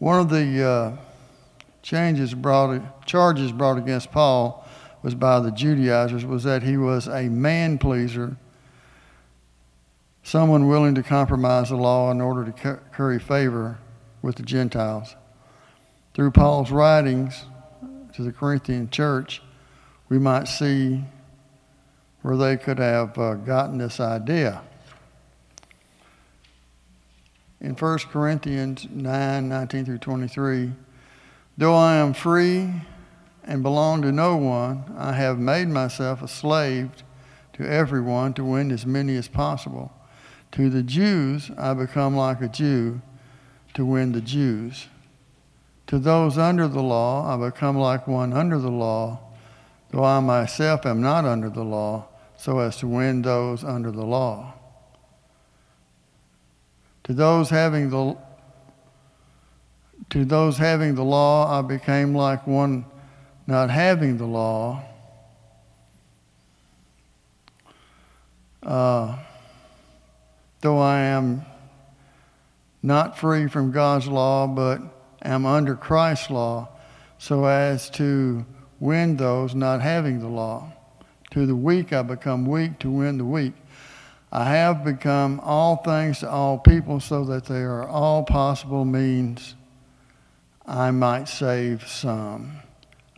One 0.00 0.18
of 0.18 0.30
the 0.30 0.66
uh, 0.66 0.96
changes 1.82 2.32
brought, 2.32 3.04
charges 3.04 3.52
brought 3.52 3.76
against 3.76 4.10
Paul 4.10 4.66
was 5.02 5.14
by 5.14 5.40
the 5.40 5.50
Judaizers 5.50 6.24
was 6.24 6.42
that 6.44 6.62
he 6.62 6.78
was 6.78 7.06
a 7.06 7.28
man 7.28 7.76
pleaser, 7.76 8.38
someone 10.22 10.68
willing 10.68 10.94
to 10.94 11.02
compromise 11.02 11.68
the 11.68 11.76
law 11.76 12.10
in 12.10 12.22
order 12.22 12.50
to 12.50 12.80
curry 12.92 13.18
favor 13.18 13.78
with 14.22 14.36
the 14.36 14.42
Gentiles. 14.42 15.16
through 16.14 16.30
Paul's 16.30 16.70
writings 16.70 17.44
to 18.14 18.22
the 18.22 18.32
Corinthian 18.32 18.88
church, 18.88 19.42
we 20.08 20.18
might 20.18 20.48
see 20.48 21.04
where 22.22 22.38
they 22.38 22.56
could 22.56 22.78
have 22.78 23.18
uh, 23.18 23.34
gotten 23.34 23.76
this 23.76 24.00
idea. 24.00 24.62
In 27.60 27.74
1 27.74 27.98
Corinthians 28.10 28.88
9 28.90 29.48
19 29.48 29.84
through 29.84 29.98
23, 29.98 30.72
though 31.58 31.74
I 31.74 31.96
am 31.96 32.14
free 32.14 32.72
and 33.44 33.62
belong 33.62 34.00
to 34.02 34.10
no 34.12 34.36
one, 34.36 34.84
I 34.96 35.12
have 35.12 35.38
made 35.38 35.68
myself 35.68 36.22
a 36.22 36.28
slave 36.28 36.90
to 37.52 37.68
everyone 37.68 38.32
to 38.34 38.44
win 38.44 38.70
as 38.70 38.86
many 38.86 39.14
as 39.16 39.28
possible. 39.28 39.92
To 40.52 40.70
the 40.70 40.82
Jews, 40.82 41.50
I 41.58 41.74
become 41.74 42.16
like 42.16 42.40
a 42.40 42.48
Jew 42.48 43.02
to 43.74 43.84
win 43.84 44.12
the 44.12 44.22
Jews. 44.22 44.86
To 45.88 45.98
those 45.98 46.38
under 46.38 46.66
the 46.66 46.82
law, 46.82 47.26
I 47.26 47.50
become 47.50 47.76
like 47.76 48.06
one 48.06 48.32
under 48.32 48.58
the 48.58 48.70
law, 48.70 49.20
though 49.90 50.04
I 50.04 50.20
myself 50.20 50.86
am 50.86 51.02
not 51.02 51.26
under 51.26 51.50
the 51.50 51.64
law, 51.64 52.06
so 52.36 52.60
as 52.60 52.76
to 52.78 52.86
win 52.86 53.20
those 53.20 53.62
under 53.64 53.90
the 53.90 54.06
law. 54.06 54.54
To 57.10 57.14
those 57.14 57.50
having 57.50 57.90
the 57.90 58.16
to 60.10 60.24
those 60.24 60.58
having 60.58 60.94
the 60.94 61.02
law, 61.02 61.58
I 61.58 61.60
became 61.60 62.14
like 62.14 62.46
one 62.46 62.84
not 63.48 63.68
having 63.68 64.16
the 64.16 64.26
law. 64.26 64.84
Uh, 68.62 69.18
though 70.60 70.78
I 70.78 71.00
am 71.00 71.44
not 72.80 73.18
free 73.18 73.48
from 73.48 73.72
God's 73.72 74.06
law, 74.06 74.46
but 74.46 74.80
am 75.20 75.44
under 75.46 75.74
Christ's 75.74 76.30
law, 76.30 76.68
so 77.18 77.44
as 77.44 77.90
to 77.90 78.46
win 78.78 79.16
those 79.16 79.52
not 79.56 79.80
having 79.80 80.20
the 80.20 80.28
law. 80.28 80.72
To 81.32 81.44
the 81.44 81.56
weak 81.56 81.92
I 81.92 82.02
become 82.02 82.46
weak 82.46 82.78
to 82.78 82.88
win 82.88 83.18
the 83.18 83.24
weak. 83.24 83.54
I 84.32 84.44
have 84.44 84.84
become 84.84 85.40
all 85.40 85.76
things 85.76 86.20
to 86.20 86.30
all 86.30 86.58
people 86.58 87.00
so 87.00 87.24
that 87.24 87.46
there 87.46 87.72
are 87.72 87.88
all 87.88 88.22
possible 88.22 88.84
means 88.84 89.54
I 90.64 90.92
might 90.92 91.28
save 91.28 91.88
some. 91.88 92.60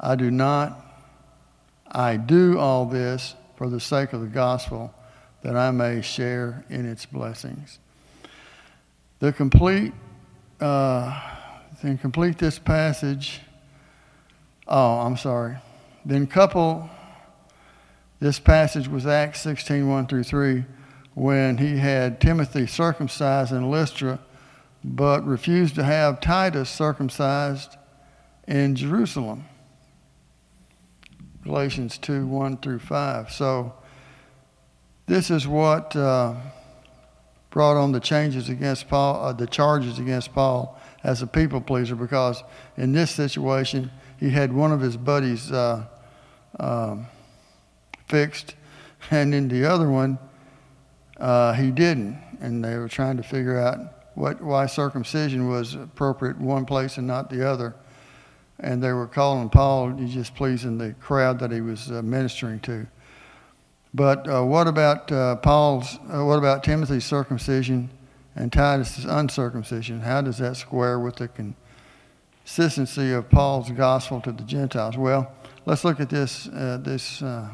I 0.00 0.16
do 0.16 0.30
not, 0.30 0.80
I 1.86 2.16
do 2.16 2.58
all 2.58 2.86
this 2.86 3.34
for 3.56 3.68
the 3.68 3.78
sake 3.78 4.14
of 4.14 4.22
the 4.22 4.26
gospel 4.26 4.94
that 5.42 5.54
I 5.54 5.70
may 5.70 6.00
share 6.00 6.64
in 6.70 6.86
its 6.86 7.04
blessings. 7.04 7.78
The 9.18 9.32
complete, 9.32 9.92
uh, 10.60 11.20
then 11.82 11.98
complete 11.98 12.38
this 12.38 12.58
passage. 12.58 13.40
Oh, 14.66 15.00
I'm 15.00 15.18
sorry. 15.18 15.58
Then 16.06 16.26
couple 16.26 16.88
this 18.18 18.38
passage 18.38 18.88
with 18.88 19.06
Acts 19.06 19.42
16, 19.42 19.86
1 19.86 20.06
through 20.06 20.24
3, 20.24 20.64
when 21.14 21.58
he 21.58 21.76
had 21.76 22.20
Timothy 22.20 22.66
circumcised 22.66 23.52
in 23.52 23.70
Lystra, 23.70 24.18
but 24.84 25.24
refused 25.26 25.74
to 25.76 25.84
have 25.84 26.20
Titus 26.20 26.70
circumcised 26.70 27.76
in 28.48 28.74
Jerusalem. 28.74 29.44
Galatians 31.44 31.98
2, 31.98 32.26
1 32.26 32.56
through 32.58 32.78
5. 32.78 33.30
So 33.32 33.74
this 35.06 35.30
is 35.30 35.46
what 35.46 35.94
uh, 35.96 36.34
brought 37.50 37.76
on 37.76 37.92
the 37.92 38.00
changes 38.00 38.48
against 38.48 38.88
Paul, 38.88 39.24
uh, 39.24 39.32
the 39.32 39.46
charges 39.46 39.98
against 39.98 40.32
Paul 40.32 40.78
as 41.04 41.20
a 41.20 41.26
people 41.26 41.60
pleaser, 41.60 41.96
because 41.96 42.42
in 42.76 42.92
this 42.92 43.10
situation, 43.10 43.90
he 44.18 44.30
had 44.30 44.52
one 44.52 44.72
of 44.72 44.80
his 44.80 44.96
buddies 44.96 45.50
uh, 45.50 45.84
um, 46.60 47.06
fixed, 48.06 48.54
and 49.10 49.34
in 49.34 49.48
the 49.48 49.64
other 49.64 49.90
one, 49.90 50.18
uh, 51.22 51.52
he 51.54 51.70
didn't. 51.70 52.20
And 52.40 52.62
they 52.62 52.76
were 52.76 52.88
trying 52.88 53.16
to 53.16 53.22
figure 53.22 53.58
out 53.58 53.78
what, 54.14 54.42
why 54.42 54.66
circumcision 54.66 55.48
was 55.48 55.74
appropriate 55.74 56.38
one 56.38 56.66
place 56.66 56.98
and 56.98 57.06
not 57.06 57.30
the 57.30 57.48
other. 57.48 57.74
And 58.58 58.82
they 58.82 58.92
were 58.92 59.06
calling 59.06 59.48
Paul, 59.48 59.94
he's 59.94 60.12
just 60.12 60.34
pleasing 60.34 60.78
the 60.78 60.92
crowd 60.94 61.38
that 61.38 61.50
he 61.50 61.60
was 61.60 61.90
uh, 61.90 62.02
ministering 62.02 62.60
to. 62.60 62.86
But 63.94 64.28
uh, 64.28 64.44
what 64.44 64.66
about 64.66 65.10
uh, 65.12 65.36
Paul's, 65.36 65.98
uh, 66.12 66.24
what 66.24 66.38
about 66.38 66.64
Timothy's 66.64 67.04
circumcision 67.04 67.90
and 68.34 68.52
Titus's 68.52 69.04
uncircumcision? 69.04 70.00
How 70.00 70.20
does 70.20 70.38
that 70.38 70.56
square 70.56 70.98
with 70.98 71.16
the 71.16 71.28
consistency 72.44 73.12
of 73.12 73.30
Paul's 73.30 73.70
gospel 73.70 74.20
to 74.22 74.32
the 74.32 74.44
Gentiles? 74.44 74.96
Well, 74.96 75.32
let's 75.66 75.84
look 75.84 76.00
at 76.00 76.10
this, 76.10 76.48
uh, 76.48 76.78
this 76.80 77.22
uh, 77.22 77.48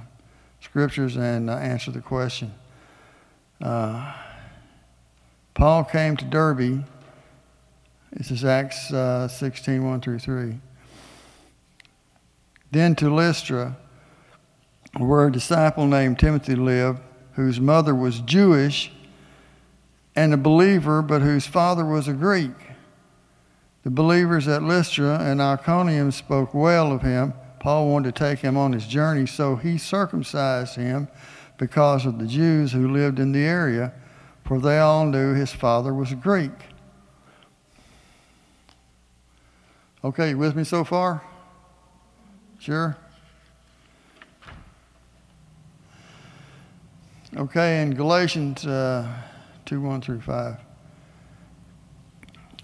scriptures 0.60 1.16
and 1.16 1.50
answer 1.50 1.90
the 1.90 2.00
question. 2.00 2.54
Uh, 3.60 4.14
Paul 5.54 5.84
came 5.84 6.16
to 6.16 6.24
Derbe. 6.24 6.84
This 8.12 8.30
is 8.30 8.44
Acts 8.44 8.92
uh, 8.92 9.28
16, 9.28 9.84
1 9.84 10.00
through 10.00 10.20
3. 10.20 10.60
Then 12.70 12.94
to 12.96 13.12
Lystra 13.12 13.76
where 14.96 15.26
a 15.26 15.32
disciple 15.32 15.86
named 15.86 16.18
Timothy 16.18 16.54
lived, 16.54 17.00
whose 17.32 17.60
mother 17.60 17.94
was 17.94 18.20
Jewish 18.20 18.90
and 20.16 20.32
a 20.32 20.36
believer, 20.36 21.02
but 21.02 21.22
whose 21.22 21.46
father 21.46 21.84
was 21.84 22.08
a 22.08 22.12
Greek. 22.12 22.54
The 23.84 23.90
believers 23.90 24.48
at 24.48 24.62
Lystra 24.62 25.18
and 25.20 25.40
Iconium 25.40 26.10
spoke 26.10 26.52
well 26.52 26.90
of 26.90 27.02
him. 27.02 27.34
Paul 27.60 27.88
wanted 27.88 28.14
to 28.14 28.18
take 28.18 28.40
him 28.40 28.56
on 28.56 28.72
his 28.72 28.86
journey, 28.86 29.26
so 29.26 29.56
he 29.56 29.78
circumcised 29.78 30.76
him 30.76 31.08
because 31.58 32.06
of 32.06 32.18
the 32.18 32.26
Jews 32.26 32.72
who 32.72 32.90
lived 32.90 33.18
in 33.18 33.32
the 33.32 33.44
area, 33.44 33.92
for 34.44 34.58
they 34.58 34.78
all 34.78 35.04
knew 35.04 35.34
his 35.34 35.52
father 35.52 35.92
was 35.92 36.14
Greek. 36.14 36.52
Okay, 40.02 40.30
you 40.30 40.38
with 40.38 40.56
me 40.56 40.64
so 40.64 40.84
far? 40.84 41.22
Sure? 42.58 42.96
Okay, 47.36 47.82
in 47.82 47.94
Galatians 47.94 48.64
uh, 48.64 49.06
2 49.66 49.80
1 49.80 50.00
through 50.00 50.20
5. 50.20 50.56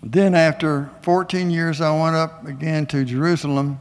Then, 0.03 0.35
after 0.35 0.91
14 1.03 1.51
years, 1.51 1.81
I 1.81 1.91
went 1.99 2.15
up 2.15 2.47
again 2.47 2.87
to 2.87 3.05
Jerusalem, 3.05 3.81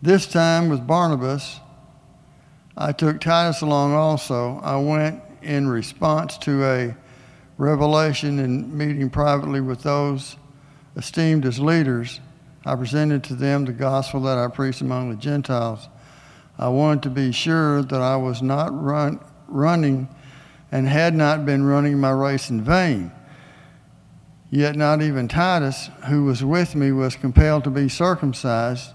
this 0.00 0.26
time 0.26 0.68
with 0.68 0.86
Barnabas. 0.86 1.60
I 2.78 2.92
took 2.92 3.20
Titus 3.20 3.60
along 3.60 3.92
also. 3.92 4.60
I 4.62 4.76
went 4.76 5.20
in 5.42 5.68
response 5.68 6.38
to 6.38 6.64
a 6.64 6.96
revelation 7.58 8.38
and 8.38 8.72
meeting 8.72 9.10
privately 9.10 9.60
with 9.60 9.82
those 9.82 10.36
esteemed 10.96 11.44
as 11.44 11.58
leaders. 11.58 12.20
I 12.64 12.76
presented 12.76 13.24
to 13.24 13.34
them 13.34 13.64
the 13.64 13.72
gospel 13.72 14.20
that 14.22 14.38
I 14.38 14.46
preached 14.46 14.80
among 14.80 15.10
the 15.10 15.16
Gentiles 15.16 15.88
I 16.58 16.68
wanted 16.68 17.04
to 17.04 17.10
be 17.10 17.30
sure 17.30 17.82
that 17.82 18.00
I 18.00 18.16
was 18.16 18.42
not 18.42 18.70
run, 18.82 19.20
running 19.46 20.08
and 20.72 20.88
had 20.88 21.14
not 21.14 21.46
been 21.46 21.64
running 21.64 22.00
my 22.00 22.10
race 22.10 22.50
in 22.50 22.62
vain. 22.62 23.12
Yet 24.50 24.74
not 24.74 25.00
even 25.00 25.28
Titus, 25.28 25.88
who 26.08 26.24
was 26.24 26.42
with 26.42 26.74
me, 26.74 26.90
was 26.90 27.14
compelled 27.14 27.64
to 27.64 27.70
be 27.70 27.88
circumcised, 27.88 28.90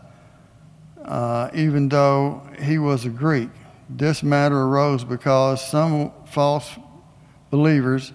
uh, 1.06 1.50
even 1.54 1.88
though 1.88 2.42
he 2.62 2.80
was 2.80 3.06
a 3.06 3.10
Greek. 3.10 3.50
This 3.96 4.24
matter 4.24 4.60
arose 4.60 5.04
because 5.04 5.66
some 5.66 6.12
false 6.26 6.78
believers 7.52 8.12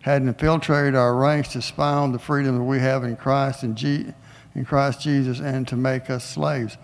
had 0.00 0.22
infiltrated 0.22 0.96
our 0.96 1.14
ranks 1.14 1.52
to 1.52 1.62
spy 1.62 1.92
on 1.92 2.10
the 2.10 2.18
freedom 2.18 2.56
that 2.58 2.64
we 2.64 2.80
have 2.80 3.04
in 3.04 3.14
Christ 3.14 3.62
and 3.62 3.76
G- 3.76 4.12
in 4.56 4.64
Christ 4.64 5.00
Jesus 5.00 5.38
and 5.38 5.68
to 5.68 5.76
make 5.76 6.10
us 6.10 6.24
slaves. 6.24 6.76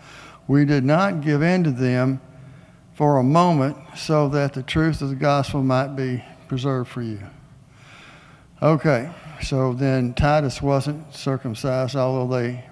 We 0.47 0.64
did 0.64 0.84
not 0.84 1.22
give 1.22 1.42
in 1.42 1.64
to 1.64 1.72
them 1.72 2.20
for 2.94 3.18
a 3.18 3.24
moment 3.24 3.76
so 3.97 4.28
that 4.28 4.53
the 4.53 4.62
truth 4.62 5.03
of 5.03 5.09
the 5.09 5.16
gospel 5.16 5.62
might 5.62 5.97
be 5.97 6.22
preserved 6.47 6.88
for 6.88 7.03
you. 7.03 7.20
Okay, 8.62 9.11
so 9.42 9.72
then 9.72 10.14
Titus 10.14 10.62
wasn't 10.62 11.12
circumcised, 11.12 11.97
although 11.97 12.32
they, 12.32 12.64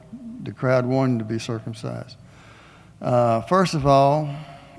the 0.45 0.53
crowd 0.53 0.87
wanted 0.87 1.19
to 1.19 1.25
be 1.25 1.41
circumcised. 1.41 2.17
Uh, 3.03 3.41
first 3.43 3.75
of 3.75 3.87
all, 3.87 4.33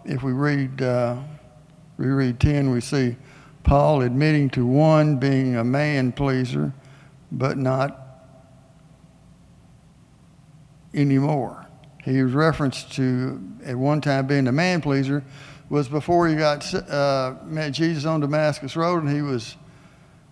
if 0.05 0.23
we 0.23 0.31
read, 0.31 0.81
uh, 0.81 1.17
we 1.97 2.07
read 2.07 2.39
10, 2.39 2.71
we 2.71 2.81
see 2.81 3.15
Paul 3.63 4.01
admitting 4.01 4.49
to 4.51 4.65
one 4.65 5.17
being 5.17 5.55
a 5.55 5.63
man 5.63 6.11
pleaser, 6.11 6.73
but 7.31 7.57
not 7.57 8.05
anymore. 10.93 11.65
He 12.03 12.21
was 12.21 12.33
referenced 12.33 12.93
to 12.93 13.41
at 13.65 13.75
one 13.75 13.99
time 13.99 14.27
being 14.27 14.47
a 14.47 14.51
man 14.51 14.81
pleaser 14.81 15.23
was 15.69 15.87
before 15.87 16.27
he 16.27 16.35
got 16.35 16.71
uh, 16.73 17.35
met 17.43 17.71
Jesus 17.71 18.05
on 18.05 18.19
Damascus 18.19 18.75
Road 18.75 19.03
and 19.03 19.11
he 19.11 19.23
was 19.23 19.57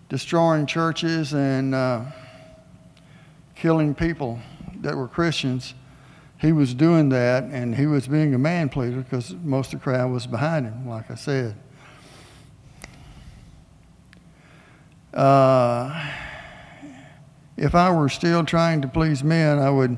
destroying 0.08 0.66
churches 0.66 1.34
and 1.34 1.74
uh, 1.74 2.04
killing 3.56 3.94
people 3.94 4.38
that 4.82 4.96
were 4.96 5.08
Christians, 5.08 5.74
he 6.44 6.52
was 6.52 6.74
doing 6.74 7.08
that 7.08 7.44
and 7.44 7.74
he 7.74 7.86
was 7.86 8.06
being 8.06 8.34
a 8.34 8.38
man 8.38 8.68
pleaser 8.68 8.98
because 8.98 9.34
most 9.42 9.72
of 9.72 9.80
the 9.80 9.84
crowd 9.84 10.10
was 10.10 10.26
behind 10.26 10.66
him, 10.66 10.86
like 10.86 11.10
I 11.10 11.14
said. 11.14 11.56
Uh, 15.14 16.12
if 17.56 17.74
I 17.74 17.90
were 17.90 18.10
still 18.10 18.44
trying 18.44 18.82
to 18.82 18.88
please 18.88 19.24
men, 19.24 19.58
I 19.58 19.70
would 19.70 19.96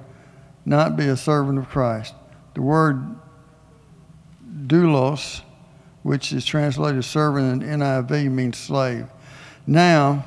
not 0.65 0.97
be 0.97 1.09
a 1.09 1.17
servant 1.17 1.59
of 1.59 1.69
Christ. 1.69 2.15
The 2.55 2.63
word 2.63 3.05
doulos, 4.69 5.41
which 6.05 6.33
is 6.33 6.45
translated 6.45 7.05
servant 7.05 7.65
in 7.65 7.81
NIV, 7.81 8.31
means 8.31 8.57
slave. 8.57 9.09
Now, 9.67 10.25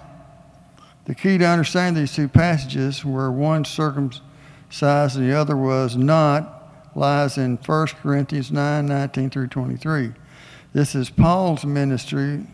the 1.06 1.16
key 1.16 1.38
to 1.38 1.46
understand 1.46 1.96
these 1.96 2.14
two 2.14 2.28
passages, 2.28 3.06
where 3.06 3.32
one 3.32 3.64
circumcised 3.64 4.24
and 4.82 5.30
the 5.30 5.34
other 5.34 5.58
was 5.58 5.96
not, 5.96 6.96
lies 6.96 7.38
in 7.38 7.58
1 7.58 7.88
Corinthians 8.02 8.52
9 8.52 8.86
19 8.86 9.30
through 9.30 9.48
23. 9.48 10.14
This 10.74 10.96
is 10.96 11.10
Paul's 11.10 11.66
ministry 11.66 12.46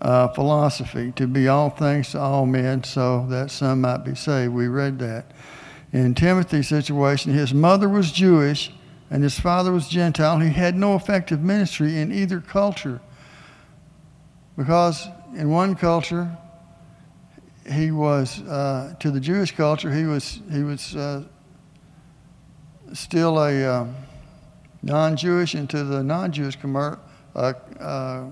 uh, 0.00 0.28
philosophy 0.28 1.12
to 1.12 1.26
be 1.26 1.48
all 1.48 1.70
things 1.70 2.10
to 2.10 2.20
all 2.20 2.46
men 2.46 2.82
so 2.84 3.26
that 3.28 3.50
some 3.50 3.82
might 3.82 4.04
be 4.04 4.14
saved. 4.14 4.52
We 4.52 4.68
read 4.68 4.98
that. 4.98 5.32
In 5.92 6.14
Timothy's 6.14 6.68
situation, 6.68 7.32
his 7.32 7.54
mother 7.54 7.88
was 7.88 8.10
Jewish 8.10 8.72
and 9.10 9.22
his 9.22 9.38
father 9.38 9.72
was 9.72 9.88
Gentile. 9.88 10.40
He 10.40 10.50
had 10.50 10.76
no 10.76 10.96
effective 10.96 11.40
ministry 11.40 11.98
in 11.98 12.12
either 12.12 12.40
culture 12.40 13.00
because 14.56 15.06
in 15.34 15.50
one 15.50 15.74
culture, 15.74 16.36
he 17.70 17.90
was 17.90 18.40
uh, 18.42 18.94
to 19.00 19.10
the 19.10 19.20
Jewish 19.20 19.52
culture. 19.52 19.92
He 19.92 20.04
was 20.04 20.40
he 20.50 20.62
was 20.62 20.94
uh, 20.94 21.24
still 22.92 23.38
a 23.38 23.64
uh, 23.64 23.86
non-Jewish, 24.82 25.54
and 25.54 25.68
to 25.70 25.82
the 25.84 26.02
non-Jewish 26.02 26.58
commer- 26.58 26.98
uh, 27.34 27.54
uh, 27.80 28.24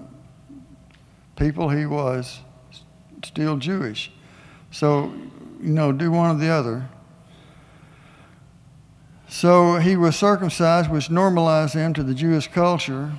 people, 1.37 1.69
he 1.71 1.87
was 1.87 2.41
still 3.25 3.57
Jewish. 3.57 4.13
So, 4.71 5.13
you 5.61 5.71
know, 5.71 5.93
do 5.93 6.11
one 6.11 6.37
or 6.37 6.39
the 6.39 6.49
other. 6.49 6.89
So 9.29 9.77
he 9.77 9.97
was 9.97 10.15
circumcised, 10.15 10.91
which 10.91 11.11
normalized 11.11 11.75
him 11.75 11.95
to 11.95 12.03
the 12.03 12.15
Jewish 12.15 12.49
culture, 12.49 13.13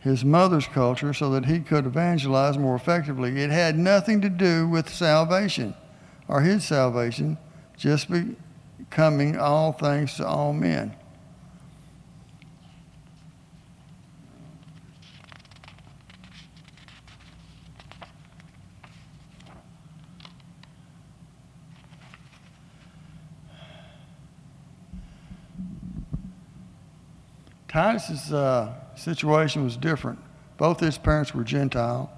his 0.00 0.24
mother's 0.24 0.66
culture, 0.66 1.12
so 1.12 1.30
that 1.30 1.46
he 1.46 1.60
could 1.60 1.86
evangelize 1.86 2.56
more 2.56 2.76
effectively. 2.76 3.40
It 3.40 3.50
had 3.50 3.78
nothing 3.78 4.20
to 4.20 4.28
do 4.28 4.68
with 4.68 4.88
salvation 4.88 5.74
or 6.28 6.42
his 6.42 6.64
salvation, 6.64 7.38
just 7.76 8.08
becoming 8.10 9.36
all 9.36 9.72
things 9.72 10.16
to 10.16 10.26
all 10.26 10.52
men. 10.52 10.94
Titus's 27.68 28.32
uh, 28.32 28.72
situation 28.98 29.64
was 29.64 29.76
different. 29.76 30.18
Both 30.56 30.80
his 30.80 30.98
parents 30.98 31.34
were 31.34 31.44
Gentile, 31.44 32.12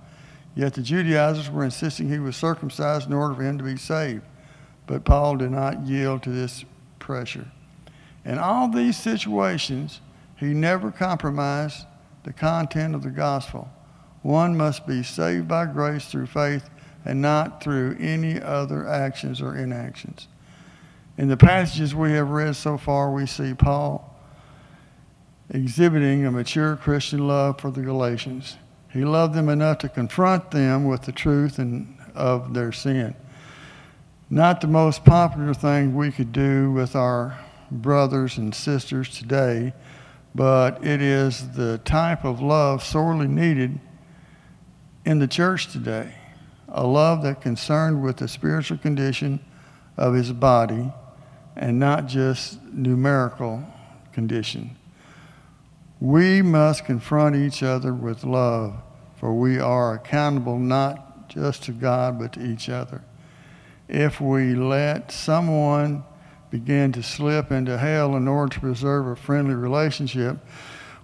yet 0.55 0.75
the 0.75 0.83
Judaizers 0.83 1.51
were 1.51 1.65
insisting 1.65 2.09
he 2.09 2.19
was 2.19 2.37
circumcised 2.37 3.07
in 3.07 3.13
order 3.13 3.35
for 3.35 3.43
him 3.43 3.59
to 3.59 3.65
be 3.65 3.77
saved. 3.77 4.23
But 4.87 5.05
Paul 5.05 5.37
did 5.37 5.51
not 5.51 5.87
yield 5.87 6.23
to 6.25 6.31
this 6.31 6.65
pressure. 6.99 7.47
In 8.25 8.39
all 8.39 8.69
these 8.69 8.97
situations, 8.97 10.01
he 10.37 10.47
never 10.47 10.91
compromised 10.91 11.87
the 12.25 12.33
content 12.33 12.95
of 12.95 13.03
the 13.03 13.11
gospel. 13.11 13.71
One 14.23 14.57
must 14.57 14.87
be 14.87 15.03
saved 15.03 15.49
by 15.49 15.67
grace 15.67 16.07
through 16.07 16.27
faith 16.27 16.69
and 17.05 17.23
not 17.23 17.63
through 17.63 17.97
any 17.99 18.41
other 18.41 18.87
actions 18.87 19.41
or 19.41 19.57
inactions. 19.57 20.29
In 21.17 21.29
the 21.29 21.37
passages 21.37 21.95
we 21.95 22.13
have 22.13 22.31
read 22.31 22.57
so 22.57 22.77
far, 22.77 23.11
we 23.11 23.27
see 23.27 23.55
Paul 23.55 24.10
exhibiting 25.51 26.25
a 26.25 26.31
mature 26.31 26.77
Christian 26.77 27.27
love 27.27 27.61
for 27.61 27.71
the 27.71 27.83
Galatians. 27.83 28.57
He 28.93 29.05
loved 29.05 29.35
them 29.35 29.49
enough 29.49 29.79
to 29.79 29.89
confront 29.89 30.51
them 30.51 30.87
with 30.87 31.03
the 31.03 31.13
truth 31.13 31.59
and 31.59 31.97
of 32.15 32.55
their 32.55 32.73
sin. 32.73 33.15
Not 34.29 34.61
the 34.61 34.69
most 34.69 35.05
popular 35.05 35.55
thing 35.55 35.95
we 35.95 36.13
could 36.13 36.33
do 36.33 36.71
with 36.71 36.95
our 36.95 37.39
brothers 37.71 38.37
and 38.39 38.55
sisters 38.55 39.09
today, 39.17 39.73
but 40.35 40.85
it 40.85 41.03
is 41.03 41.51
the 41.51 41.79
type 41.79 42.25
of 42.25 42.41
love 42.41 42.85
sorely 42.85 43.27
needed 43.27 43.81
in 45.05 45.19
the 45.19 45.29
church 45.29 45.73
today. 45.73 46.15
A 46.69 46.87
love 46.87 47.23
that 47.23 47.41
concerned 47.41 48.03
with 48.03 48.19
the 48.19 48.29
spiritual 48.29 48.79
condition 48.79 49.41
of 49.97 50.15
his 50.15 50.33
body 50.33 50.93
and 51.57 51.81
not 51.81 52.07
just 52.07 52.63
numerical 52.63 53.65
condition. 54.13 54.77
We 56.01 56.41
must 56.41 56.87
confront 56.87 57.37
each 57.37 57.63
other 57.63 57.93
with 57.93 58.25
love, 58.25 58.75
for 59.17 59.35
we 59.35 59.59
are 59.59 59.95
accountable 59.95 60.59
not 60.59 61.29
just 61.29 61.65
to 61.65 61.73
God, 61.73 62.19
but 62.19 62.33
to 62.33 62.45
each 62.45 62.71
other. 62.71 63.05
If 63.87 64.19
we 64.21 64.55
let 64.55 65.13
someone 65.13 66.05
begin 66.51 66.93
to 66.93 67.03
slip 67.03 67.53
into 67.53 67.77
hell 67.77 68.17
in 68.17 68.27
order 68.27 68.55
to 68.55 68.61
preserve 68.61 69.07
a 69.07 69.17
friendly 69.17 69.55
relationship, 69.55 70.39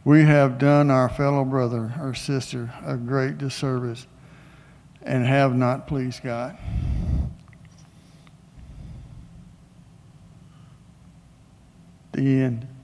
we 0.05 0.22
have 0.22 0.57
done 0.57 0.90
our 0.90 1.09
fellow 1.09 1.44
brother 1.44 1.94
or 2.01 2.14
sister 2.14 2.72
a 2.84 2.97
great 2.97 3.38
disservice 3.38 4.07
and 5.03 5.26
have 5.26 5.55
not 5.55 5.86
pleased 5.86 6.22
God. 6.22 6.57
The 12.12 12.42
end. 12.42 12.76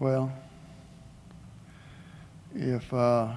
Well, 0.00 0.32
if 2.54 2.90
uh, 2.94 3.28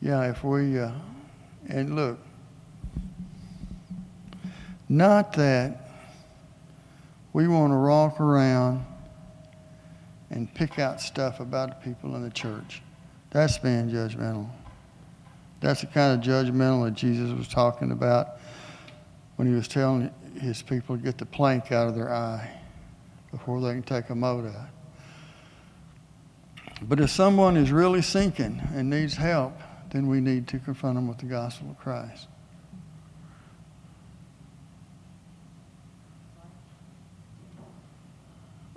yeah, 0.00 0.30
if 0.30 0.42
we 0.42 0.78
uh, 0.78 0.90
and 1.68 1.94
look, 1.94 2.18
not 4.88 5.34
that 5.34 5.90
we 7.34 7.46
want 7.46 7.74
to 7.74 7.76
walk 7.76 8.22
around 8.22 8.86
and 10.30 10.52
pick 10.54 10.78
out 10.78 10.98
stuff 10.98 11.40
about 11.40 11.68
the 11.68 11.90
people 11.90 12.16
in 12.16 12.22
the 12.22 12.30
church. 12.30 12.80
That's 13.32 13.58
being 13.58 13.90
judgmental. 13.90 14.48
That's 15.60 15.82
the 15.82 15.88
kind 15.88 16.18
of 16.18 16.26
judgmental 16.26 16.84
that 16.86 16.94
Jesus 16.94 17.36
was 17.36 17.48
talking 17.48 17.92
about 17.92 18.38
when 19.36 19.46
he 19.46 19.52
was 19.52 19.68
telling 19.68 20.10
his 20.40 20.62
people 20.62 20.96
get 20.96 21.18
the 21.18 21.26
plank 21.26 21.72
out 21.72 21.88
of 21.88 21.94
their 21.94 22.12
eye 22.12 22.50
before 23.30 23.60
they 23.60 23.72
can 23.72 23.82
take 23.82 24.10
a 24.10 24.14
mote 24.14 24.46
out. 24.46 24.68
But 26.82 27.00
if 27.00 27.10
someone 27.10 27.56
is 27.56 27.70
really 27.70 28.02
sinking 28.02 28.60
and 28.74 28.90
needs 28.90 29.14
help, 29.14 29.58
then 29.90 30.08
we 30.08 30.20
need 30.20 30.48
to 30.48 30.58
confront 30.58 30.96
them 30.96 31.06
with 31.06 31.18
the 31.18 31.26
gospel 31.26 31.70
of 31.70 31.78
Christ. 31.78 32.28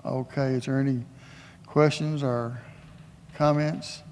Okay, 0.05 0.53
is 0.53 0.65
there 0.65 0.79
any 0.79 1.03
questions 1.65 2.21
or 2.21 2.61
comments? 3.33 4.03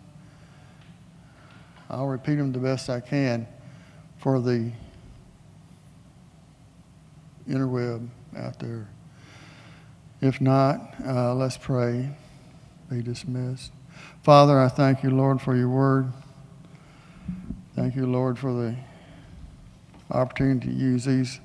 I'll 1.90 2.08
repeat 2.08 2.36
them 2.36 2.52
the 2.52 2.60
best 2.60 2.90
I 2.90 3.00
can 3.00 3.48
for 4.18 4.40
the 4.42 4.72
interweb 7.48 8.08
out 8.36 8.60
there. 8.60 8.88
If 10.22 10.40
not, 10.40 10.94
uh, 11.06 11.36
let's 11.36 11.58
pray. 11.58 12.10
Be 12.90 13.02
dismissed. 13.02 13.72
Father, 14.24 14.60
I 14.60 14.70
thank 14.70 15.04
you, 15.04 15.10
Lord, 15.10 15.42
for 15.42 15.56
your 15.56 15.70
word. 15.70 16.12
Thank 17.76 17.96
you, 17.96 18.06
Lord, 18.06 18.38
for 18.38 18.54
the 18.54 18.76
opportunity 20.12 20.68
to 20.68 20.74
use 20.74 21.06
these 21.06 21.40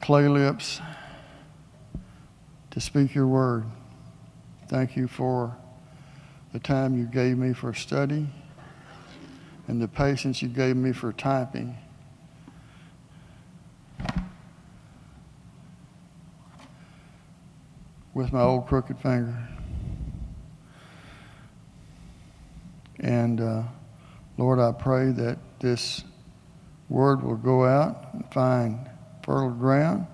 clay 0.00 0.28
lips 0.28 0.80
to 2.70 2.80
speak 2.80 3.14
your 3.14 3.26
word. 3.26 3.64
Thank 4.68 4.96
you 4.96 5.08
for 5.08 5.56
the 6.52 6.58
time 6.58 6.98
you 6.98 7.04
gave 7.04 7.38
me 7.38 7.52
for 7.52 7.72
study 7.74 8.28
and 9.68 9.80
the 9.80 9.88
patience 9.88 10.42
you 10.42 10.48
gave 10.48 10.76
me 10.76 10.92
for 10.92 11.12
typing. 11.12 11.76
With 18.14 18.32
my 18.32 18.42
old 18.42 18.66
crooked 18.66 18.98
finger. 18.98 19.36
And 22.98 23.40
uh, 23.40 23.62
Lord, 24.36 24.58
I 24.58 24.72
pray 24.72 25.10
that 25.12 25.38
this 25.58 26.04
word 26.88 27.22
will 27.22 27.36
go 27.36 27.64
out 27.64 28.12
and 28.12 28.24
find 28.32 28.88
fertile 29.22 29.50
ground 29.50 30.06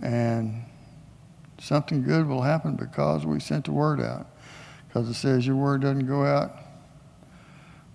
and 0.00 0.64
something 1.58 2.02
good 2.02 2.26
will 2.26 2.42
happen 2.42 2.76
because 2.76 3.26
we 3.26 3.40
sent 3.40 3.64
the 3.64 3.72
word 3.72 4.00
out. 4.00 4.26
Because 4.86 5.08
it 5.08 5.14
says 5.14 5.46
your 5.46 5.56
word 5.56 5.82
doesn't 5.82 6.06
go 6.06 6.24
out 6.24 6.52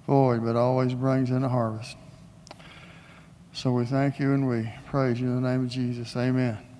void, 0.05 0.43
but 0.43 0.55
always 0.55 0.93
brings 0.93 1.29
in 1.29 1.43
a 1.43 1.49
harvest. 1.49 1.97
So 3.53 3.71
we 3.71 3.85
thank 3.85 4.19
you 4.19 4.33
and 4.33 4.47
we 4.47 4.69
praise 4.85 5.19
you 5.19 5.27
in 5.27 5.41
the 5.41 5.49
name 5.49 5.63
of 5.63 5.69
Jesus. 5.69 6.15
Amen. 6.15 6.72